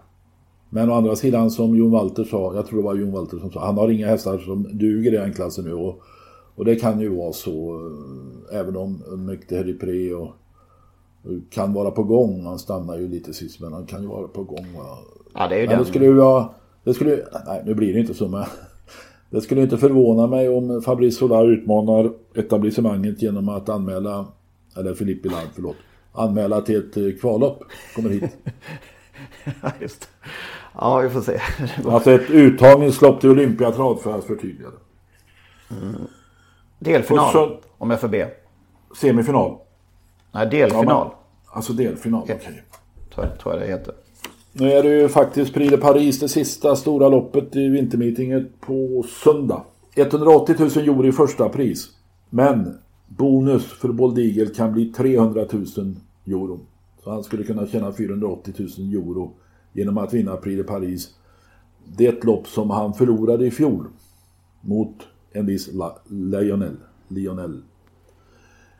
Men 0.70 0.89
å 0.89 0.93
andra 0.93 1.15
sidan 1.15 1.51
som 1.51 1.76
Jon 1.76 1.91
Walter 1.91 2.24
sa, 2.24 2.55
jag 2.55 2.67
tror 2.67 2.80
det 2.80 2.86
var 2.86 2.95
Jon 2.95 3.11
Walter 3.11 3.38
som 3.38 3.51
sa, 3.51 3.65
han 3.65 3.78
har 3.78 3.89
inga 3.89 4.07
hästar 4.07 4.38
som 4.38 4.63
duger 4.78 5.13
i 5.13 5.17
den 5.17 5.34
klassen 5.34 5.65
nu. 5.65 5.74
Och, 5.74 6.01
och 6.55 6.65
det 6.65 6.76
kan 6.76 6.99
ju 6.99 7.09
vara 7.09 7.34
så, 7.34 7.82
eh, 8.51 8.59
även 8.59 8.76
om 8.78 9.03
Mäktige 9.26 9.57
Harry 9.57 9.78
Pre 9.78 10.13
och, 10.13 10.28
och 11.24 11.32
kan 11.49 11.74
vara 11.74 11.91
på 11.91 12.03
gång. 12.03 12.45
Han 12.45 12.59
stannar 12.59 12.97
ju 12.97 13.07
lite 13.07 13.34
sist, 13.34 13.59
men 13.59 13.74
han 13.74 13.86
kan 13.86 14.01
ju 14.01 14.07
vara 14.07 14.28
på 14.28 14.43
gång. 14.43 14.67
Ja, 15.34 15.47
det 15.47 15.55
är 15.55 15.59
ju 15.59 15.67
Men 15.67 15.70
den. 15.76 15.80
det 15.80 15.89
skulle 15.89 16.05
ju 16.05 16.13
vara... 16.13 16.49
Det 16.84 16.93
skulle, 16.93 17.20
nej, 17.45 17.61
nu 17.65 17.74
blir 17.76 17.93
det 17.93 17.99
inte 17.99 18.13
så, 18.13 18.28
men... 18.28 18.43
Det 19.32 19.41
skulle 19.41 19.61
inte 19.61 19.78
förvåna 19.78 20.28
mig 20.28 20.49
om 20.49 20.82
Fabrice 20.82 21.17
Solar 21.17 21.51
utmanar 21.51 22.11
etablissemanget 22.36 23.22
genom 23.22 23.49
att 23.49 23.70
anmäla, 23.70 24.26
eller 24.78 24.93
Philippe 24.93 25.22
Billard, 25.22 25.47
förlåt, 25.55 25.76
anmäla 26.11 26.61
till 26.61 26.76
ett 26.78 26.97
eh, 26.97 27.20
kvallopp. 27.22 27.63
Kommer 27.95 28.09
hit. 28.09 28.24
Ja, 29.61 29.72
just. 29.82 30.09
Ja, 30.74 30.97
vi 30.99 31.09
får 31.09 31.22
se. 31.22 31.39
Alltså 31.86 32.11
ett 32.11 32.30
uttagningslopp 32.30 33.22
till 33.22 33.30
Olympiatrav 33.30 33.95
för 33.95 34.17
att 34.17 34.24
förtydliga 34.26 34.67
det. 34.70 35.76
Delfinal. 36.80 37.26
Och 37.26 37.32
så- 37.32 37.57
Om 37.78 37.89
jag 37.89 38.01
får 38.01 38.07
be. 38.07 38.32
Semifinal. 39.01 39.51
Nej, 40.32 40.43
Ja, 40.43 40.49
delfinal. 40.49 41.07
men- 41.07 41.15
Alltså 41.55 41.74
delfinal, 41.74 42.22
okej. 42.24 42.39
Tror, 43.13 43.26
jag, 43.26 43.39
tror 43.39 43.53
jag 43.53 43.63
det 43.63 43.67
heter. 43.67 43.93
Nu 44.53 44.72
är 44.72 44.84
det 44.84 44.89
ju 44.89 45.07
faktiskt 45.09 45.53
Prix 45.53 45.72
de 45.72 45.78
Paris, 45.78 46.20
det 46.20 46.30
sista 46.30 46.76
stora 46.76 47.09
loppet 47.09 47.55
i 47.55 47.67
vintermeetinget 47.67 48.61
på 48.61 49.03
söndag. 49.24 49.63
180 49.95 50.55
000 50.59 50.70
euro 50.70 51.05
i 51.07 51.11
första 51.11 51.49
pris. 51.49 51.89
Men 52.30 52.78
bonus 53.07 53.65
för 53.65 53.88
Bold 53.89 54.20
Eagle 54.20 54.45
kan 54.45 54.74
bli 54.74 54.86
300 54.86 55.45
000 55.51 55.65
euro. 56.28 56.59
Så 57.03 57.11
han 57.11 57.24
skulle 57.24 57.43
kunna 57.43 57.67
tjäna 57.67 57.91
480 57.93 58.53
000 58.57 58.70
euro 58.93 59.32
genom 59.74 59.97
att 59.97 60.13
vinna 60.13 60.36
Prix 60.38 60.57
de 60.57 60.63
Paris. 60.63 61.15
Det 61.97 62.05
är 62.07 62.13
ett 62.13 62.24
lopp 62.24 62.47
som 62.47 62.70
han 62.70 62.93
förlorade 62.93 63.45
i 63.45 63.51
fjol 63.51 63.88
mot 64.61 64.95
en 65.32 65.45
viss 65.45 65.74
La- 65.74 65.97
Lionel. 66.07 66.76
Lionel. 67.07 67.61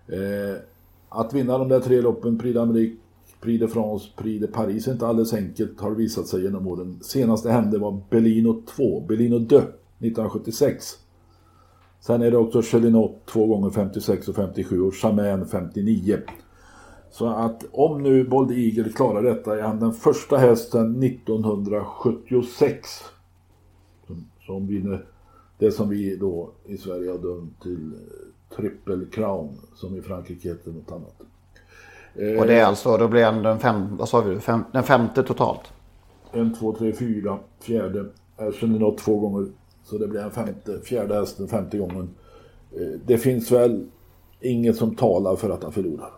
Eh, 0.08 0.62
att 1.10 1.34
vinna 1.34 1.58
de 1.58 1.70
där 1.70 1.80
tre 1.80 2.02
loppen, 2.02 2.38
Prix 2.38 2.58
d'Amérique, 2.58 2.96
Prix 3.42 3.60
de 3.60 3.68
France, 3.68 4.10
Prix 4.18 4.42
de 4.42 4.48
Paris 4.48 4.88
är 4.88 4.92
inte 4.92 5.08
alldeles 5.08 5.34
enkelt 5.34 5.80
har 5.82 5.90
det 5.90 5.96
visat 5.98 6.28
sig 6.28 6.44
genom 6.44 6.68
åren. 6.68 7.00
Senaste 7.02 7.52
hände 7.52 7.78
var 7.78 8.02
Bellino 8.10 8.62
2, 8.76 9.02
Bellino 9.08 9.40
2 9.50 9.58
1976. 9.58 10.86
Sen 12.02 12.22
är 12.22 12.32
det 12.32 12.38
också 12.38 12.62
Chelinot 12.62 13.26
två 13.26 13.46
gånger 13.48 13.70
56 13.70 14.28
och 14.28 14.36
57 14.36 14.82
och 14.82 14.94
Chamain 14.96 15.46
59. 15.46 16.18
Så 17.12 17.28
att 17.28 17.66
om 17.72 18.04
nu 18.04 18.24
Bold 18.24 18.52
Eagle 18.52 18.90
klarar 18.90 19.24
detta 19.24 19.58
är 19.58 19.62
han 19.62 19.80
den 19.80 19.94
första 19.94 20.38
hästen 20.38 21.04
1976 21.04 22.90
som, 24.08 24.26
som 24.46 24.68
vinner 24.68 25.06
det 25.58 25.72
som 25.72 25.90
vi 25.90 26.16
då 26.16 26.50
i 26.66 26.78
Sverige 26.78 27.12
har 27.12 27.18
dömt 27.18 27.62
till 27.62 27.92
eh, 27.94 28.00
Triple 28.56 29.06
Crown 29.12 29.58
som 29.76 29.96
i 29.98 30.02
Frankrike 30.02 30.50
heter 30.50 30.72
något 30.72 30.92
annat. 30.92 31.16
Och 32.40 32.48
det 32.48 32.54
är 32.54 32.66
alltså, 32.66 32.98
då 32.98 33.08
blir 33.08 33.26
han 33.26 33.44
den, 33.44 33.60
fem, 33.60 33.98
vad 33.98 34.10
sa 34.10 34.22
vi, 34.22 34.40
fem, 34.40 34.64
den 34.72 34.84
femte 34.84 35.24
totalt. 35.24 35.62
En, 36.32 36.56
två, 36.56 36.76
tre, 36.76 36.94
fyra, 36.94 37.40
fjärde. 37.60 38.06
Ersen 38.38 38.76
är 38.76 38.80
nått 38.80 38.98
två 38.98 39.20
gånger. 39.20 39.48
Så 39.84 39.98
det 39.98 40.08
blir 40.08 40.22
en 40.22 40.32
femte, 40.32 40.80
fjärde 40.84 41.16
hästen, 41.16 41.48
femte 41.48 41.78
gången. 41.78 42.10
Eh, 42.72 43.00
Det 43.06 43.18
finns 43.18 43.52
väl 43.52 43.86
inget 44.42 44.76
som 44.76 44.96
talar 44.96 45.36
för 45.36 45.50
att 45.50 45.64
han 45.64 45.72
förlorar. 45.72 46.12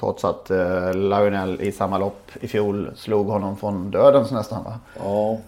Trots 0.00 0.24
att 0.24 0.50
eh, 0.50 0.94
Lionel 0.94 1.60
i 1.60 1.72
samma 1.72 1.98
lopp 1.98 2.30
i 2.40 2.48
fjol 2.48 2.90
slog 2.96 3.26
honom 3.26 3.56
från 3.56 3.90
dödens 3.90 4.30
nästan 4.30 4.64
va? 4.64 4.80
Ja, 4.98 5.38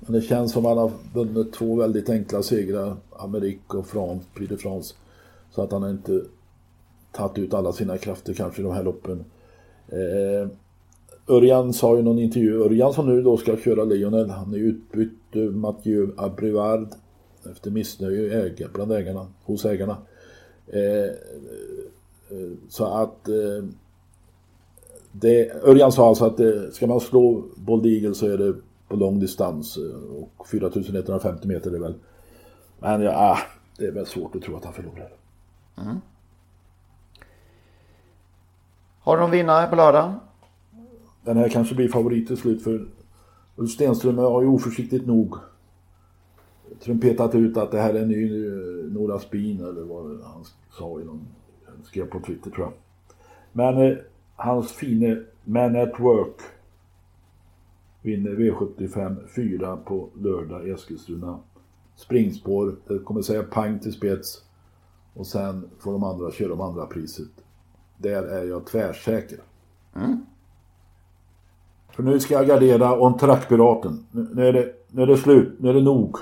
men 0.00 0.12
det 0.12 0.20
känns 0.20 0.52
som 0.52 0.66
att 0.66 0.68
han 0.68 0.78
har 0.78 0.92
vunnit 1.14 1.52
två 1.52 1.76
väldigt 1.76 2.10
enkla 2.10 2.42
segrar. 2.42 2.96
Amerik 3.10 3.74
och 3.74 3.86
France, 3.86 4.24
Prix 4.34 4.50
de 4.50 4.56
France. 4.56 4.94
Så 5.50 5.62
att 5.62 5.72
han 5.72 5.82
har 5.82 5.90
inte 5.90 6.22
tagit 7.12 7.38
ut 7.38 7.54
alla 7.54 7.72
sina 7.72 7.98
krafter 7.98 8.34
kanske 8.34 8.60
i 8.60 8.64
de 8.64 8.74
här 8.74 8.82
loppen. 8.82 9.24
Eh, 9.88 10.48
Örjan 11.28 11.72
sa 11.72 11.98
i 11.98 12.02
någon 12.02 12.18
intervju, 12.18 12.64
Örjan 12.64 12.92
som 12.92 13.06
nu 13.06 13.22
då 13.22 13.36
ska 13.36 13.56
köra 13.56 13.84
Lionel, 13.84 14.30
han 14.30 14.54
är 14.54 14.58
utbytt 14.58 15.36
eh, 15.36 15.42
Mathieu 15.42 16.12
Abrivard 16.16 16.88
efter 17.50 17.70
missnöje 17.70 18.42
äga, 18.44 18.68
bland 18.74 18.92
ägarna, 18.92 19.26
hos 19.44 19.64
ägarna. 19.64 19.96
Eh, 20.66 21.04
eh, 22.30 22.50
så 22.68 22.84
att 22.84 23.28
eh, 23.28 23.64
det, 25.20 25.64
Örjan 25.64 25.92
sa 25.92 26.08
alltså 26.08 26.24
att 26.24 26.40
eh, 26.40 26.52
ska 26.72 26.86
man 26.86 27.00
slå 27.00 27.44
Bold 27.56 27.86
Eagle 27.86 28.14
så 28.14 28.26
är 28.26 28.38
det 28.38 28.54
på 28.88 28.96
lång 28.96 29.20
distans 29.20 29.76
eh, 29.76 30.22
och 30.36 30.48
4150 30.48 31.48
meter 31.48 31.70
är 31.70 31.74
det 31.74 31.80
väl. 31.80 31.94
Men 32.78 33.00
ja, 33.00 33.12
ah, 33.14 33.38
det 33.78 33.86
är 33.86 33.92
väl 33.92 34.06
svårt 34.06 34.36
att 34.36 34.42
tro 34.42 34.56
att 34.56 34.64
han 34.64 34.74
förlorar. 34.74 35.12
Har 39.00 39.16
du 39.16 39.22
någon 39.22 39.30
vinnare 39.30 39.66
på 39.66 39.76
lördag? 39.76 40.14
Den 41.24 41.36
här 41.36 41.48
kanske 41.48 41.74
blir 41.74 41.88
favorit 41.88 42.26
till 42.26 42.36
slut 42.36 42.62
för 42.62 42.86
Ulf 43.56 43.70
Stenström 43.70 44.18
har 44.18 44.42
ju 44.42 44.48
oförsiktigt 44.48 45.06
nog 45.06 45.36
trumpetat 46.80 47.34
ut 47.34 47.56
att 47.56 47.70
det 47.70 47.80
här 47.80 47.94
är 47.94 48.02
en 48.02 48.08
ny 48.08 48.46
eh, 48.46 48.92
Nora 48.92 49.18
Spin 49.18 49.60
eller 49.60 49.82
vad 49.82 50.04
han 50.04 50.44
sa 50.70 51.00
i 51.00 51.04
någon, 51.04 51.26
skrev 51.84 52.06
på 52.06 52.20
Twitter 52.20 52.50
tror 52.50 52.66
jag. 52.66 52.72
Men 53.52 53.98
hans 54.36 54.72
fine 54.72 55.24
Man 55.44 55.76
at 55.76 56.00
Work 56.00 56.40
vinner 58.02 58.30
V75 58.30 59.26
4 59.28 59.76
på 59.76 60.08
lördag 60.14 60.68
i 60.68 60.70
Eskilstuna. 60.70 61.38
Springspår, 61.96 62.76
det 62.88 62.98
kommer 62.98 63.22
säga 63.22 63.42
pang 63.42 63.78
till 63.78 63.92
spets 63.92 64.44
och 65.14 65.26
sen 65.26 65.70
får 65.78 65.92
de 65.92 66.04
andra 66.04 66.30
köra 66.30 66.52
om 66.52 66.60
andra 66.60 66.86
priset. 66.86 67.28
Där 67.96 68.22
är 68.22 68.44
jag 68.44 68.66
tvärsäker. 68.66 69.38
För 71.90 72.02
nu 72.02 72.20
ska 72.20 72.34
jag 72.34 72.46
gardera 72.46 72.98
om 72.98 73.18
trackpiraten. 73.18 74.06
Nu, 74.10 74.28
nu, 74.34 74.46
är 74.46 74.52
det, 74.52 74.72
nu 74.88 75.02
är 75.02 75.06
det 75.06 75.16
slut, 75.16 75.52
nu 75.58 75.68
är 75.68 75.74
det 75.74 75.82
nog. 75.82 76.16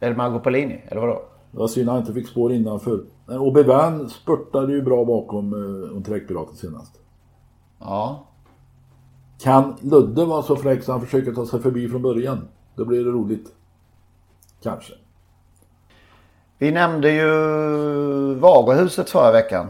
Är 0.00 0.10
det 0.10 0.16
Margot 0.16 0.42
Paulini 0.42 0.82
eller 0.88 1.00
vadå? 1.00 1.22
Det 1.56 1.60
var 1.60 1.68
synd 1.68 1.88
att 1.88 1.92
han 1.92 2.00
inte 2.00 2.12
fick 2.12 2.28
spår 2.28 2.52
innanför. 2.52 3.00
Men 3.26 3.38
Obi-Wan 3.38 4.08
spurtade 4.08 4.72
ju 4.72 4.82
bra 4.82 5.04
bakom 5.04 5.52
eh, 5.52 5.96
om 5.96 6.02
trackpiraten 6.02 6.56
senast. 6.56 6.92
Ja. 7.78 8.26
Kan 9.38 9.76
Ludde 9.80 10.24
vara 10.24 10.42
så 10.42 10.56
fräck 10.56 10.82
så 10.82 10.92
han 10.92 11.00
försöker 11.00 11.32
ta 11.32 11.46
sig 11.46 11.60
förbi 11.60 11.88
från 11.88 12.02
början? 12.02 12.48
Då 12.74 12.84
blir 12.84 13.04
det 13.04 13.10
roligt. 13.10 13.52
Kanske. 14.62 14.92
Vi 16.58 16.70
nämnde 16.70 17.10
ju 17.10 17.28
Varuhuset 18.34 19.10
förra 19.10 19.32
veckan. 19.32 19.66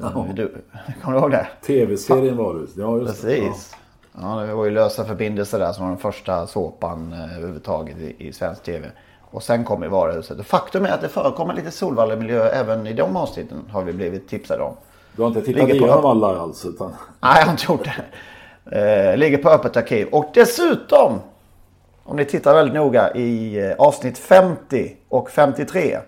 Ja. 0.00 0.26
Du, 0.34 0.54
kommer 1.02 1.16
du 1.16 1.22
ihåg 1.22 1.30
det? 1.30 1.48
TV-serien 1.66 2.36
var 2.36 2.54
det. 2.54 2.66
Ja, 2.76 2.98
just 2.98 3.22
det. 3.22 3.40
Precis. 3.40 3.76
Ja, 4.20 4.36
det 4.36 4.54
var 4.54 4.64
ju 4.64 4.70
lösa 4.70 5.04
förbindelser 5.04 5.58
där 5.58 5.72
som 5.72 5.84
var 5.84 5.90
den 5.90 6.00
första 6.00 6.46
såpan 6.46 7.12
eh, 7.12 7.36
överhuvudtaget 7.36 7.98
i, 7.98 8.28
i 8.28 8.32
svensk 8.32 8.62
tv. 8.62 8.90
Och 9.36 9.42
sen 9.42 9.64
kom 9.64 9.82
ju 9.82 9.88
varuhuset. 9.88 10.38
Och 10.38 10.46
faktum 10.46 10.84
är 10.86 10.90
att 10.90 11.00
det 11.00 11.08
förekommer 11.08 11.54
lite 11.54 11.70
Solvalla-miljö 11.70 12.48
även 12.48 12.86
i 12.86 12.92
de 12.92 13.16
avsnitten 13.16 13.58
har 13.70 13.82
vi 13.82 13.92
blivit 13.92 14.28
tipsade 14.28 14.62
om. 14.62 14.76
Du 15.16 15.22
har 15.22 15.28
inte 15.28 15.42
tittat 15.42 15.62
Ligger 15.68 15.80
på- 15.80 15.86
igenom 15.86 16.04
alla 16.06 16.40
alls? 16.40 16.64
Utan... 16.64 16.90
Nej, 17.20 17.36
jag 17.38 17.44
har 17.44 17.52
inte 17.52 17.64
gjort 17.72 17.84
det. 17.84 19.10
Eh, 19.10 19.16
ligger 19.16 19.38
på 19.38 19.50
öppet 19.50 19.76
arkiv. 19.76 20.08
Och 20.12 20.24
dessutom, 20.34 21.20
om 22.04 22.16
ni 22.16 22.24
tittar 22.24 22.54
väldigt 22.54 22.74
noga 22.74 23.14
i 23.14 23.58
eh, 23.66 23.72
avsnitt 23.78 24.18
50 24.18 24.96
och 25.08 25.30
53. 25.30 25.98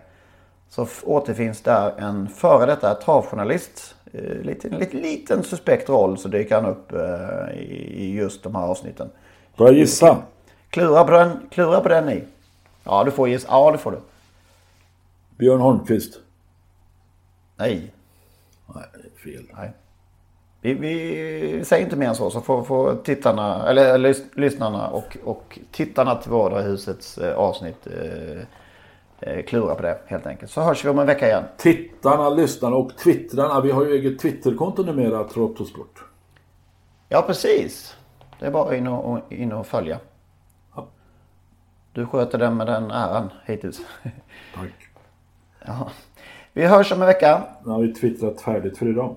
Så 0.70 0.86
återfinns 1.04 1.62
där 1.62 1.92
en 1.98 2.28
före 2.28 2.66
detta 2.66 2.94
travjournalist. 2.94 3.94
Eh, 4.12 4.20
lite, 4.42 4.68
lite, 4.68 4.96
liten 4.96 5.42
suspekt 5.42 5.88
roll 5.88 6.18
så 6.18 6.28
dyker 6.28 6.54
han 6.54 6.66
upp 6.66 6.92
eh, 6.92 7.58
i, 7.58 7.94
i 7.96 8.14
just 8.16 8.42
de 8.42 8.54
här 8.54 8.62
avsnitten. 8.62 9.10
Får 9.56 9.66
jag 9.66 9.76
gissa? 9.76 10.16
Klura 10.70 11.04
på 11.04 11.10
den, 11.10 11.30
klura 11.50 11.80
på 11.80 11.88
den 11.88 12.06
ni. 12.06 12.24
Ja, 12.88 13.04
du 13.04 13.10
får 13.10 13.28
gissa. 13.28 13.48
Ja, 13.50 13.70
det 13.72 13.78
får 13.78 13.90
du. 13.90 13.98
Björn 15.36 15.60
Holmqvist? 15.60 16.20
Nej. 17.56 17.92
Nej, 18.74 18.84
det 18.92 19.30
är 19.30 19.32
fel. 19.32 19.44
Nej. 19.56 19.72
Vi, 20.60 20.74
vi 20.74 21.64
säger 21.64 21.84
inte 21.84 21.96
mer 21.96 22.08
än 22.08 22.14
så, 22.14 22.30
så 22.30 22.40
får, 22.40 22.62
får 22.62 22.96
tittarna, 22.96 23.68
eller 23.68 23.98
lys, 23.98 24.22
lyssnarna 24.34 24.88
och, 24.88 25.16
och 25.24 25.58
tittarna 25.70 26.14
till 26.14 26.30
Varuhusets 26.30 27.18
eh, 27.18 27.38
avsnitt 27.38 27.86
eh, 27.86 28.40
eh, 29.20 29.44
klura 29.44 29.74
på 29.74 29.82
det 29.82 29.98
helt 30.06 30.26
enkelt. 30.26 30.50
Så 30.50 30.60
hörs 30.60 30.84
vi 30.84 30.88
om 30.88 30.98
en 30.98 31.06
vecka 31.06 31.26
igen. 31.26 31.44
Tittarna, 31.56 32.28
lyssnarna 32.28 32.76
och 32.76 32.96
twittrarna. 32.96 33.60
Vi 33.60 33.70
har 33.70 33.84
ju 33.84 33.92
eget 33.92 34.18
twitterkonto 34.18 34.82
numera, 34.82 35.24
Trottosport. 35.24 36.04
Ja, 37.08 37.22
precis. 37.22 37.96
Det 38.38 38.46
är 38.46 38.50
bara 38.50 38.76
in 38.76 38.86
och, 38.86 39.12
och, 39.12 39.32
in 39.32 39.52
och 39.52 39.66
följa. 39.66 39.98
Du 41.92 42.06
sköter 42.06 42.38
den 42.38 42.56
med 42.56 42.66
den 42.66 42.90
äran 42.90 43.30
hittills. 43.44 43.80
Tack. 44.54 44.70
ja. 45.66 45.90
Vi 46.52 46.66
hörs 46.66 46.92
om 46.92 47.00
en 47.02 47.06
vecka. 47.06 47.42
Nu 47.64 47.70
har 47.70 47.80
vi 47.80 47.94
twittrat 47.94 48.40
färdigt 48.40 48.78
för 48.78 48.88
idag. 48.88 49.16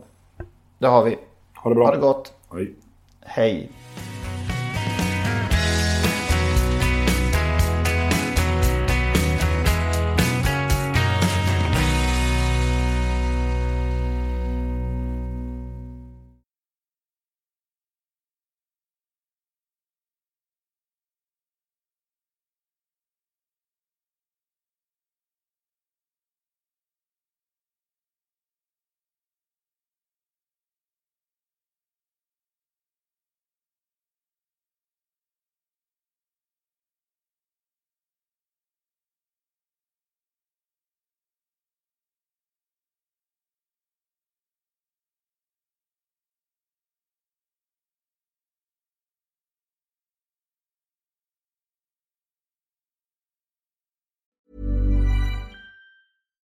Det 0.78 0.88
har 0.88 1.04
vi. 1.04 1.18
Ha 1.56 1.70
det 1.70 1.76
bra. 1.76 1.86
Ha 1.86 1.92
det 1.96 2.02
gott. 2.02 2.34
Hej. 2.54 2.74
Hej. 3.22 3.72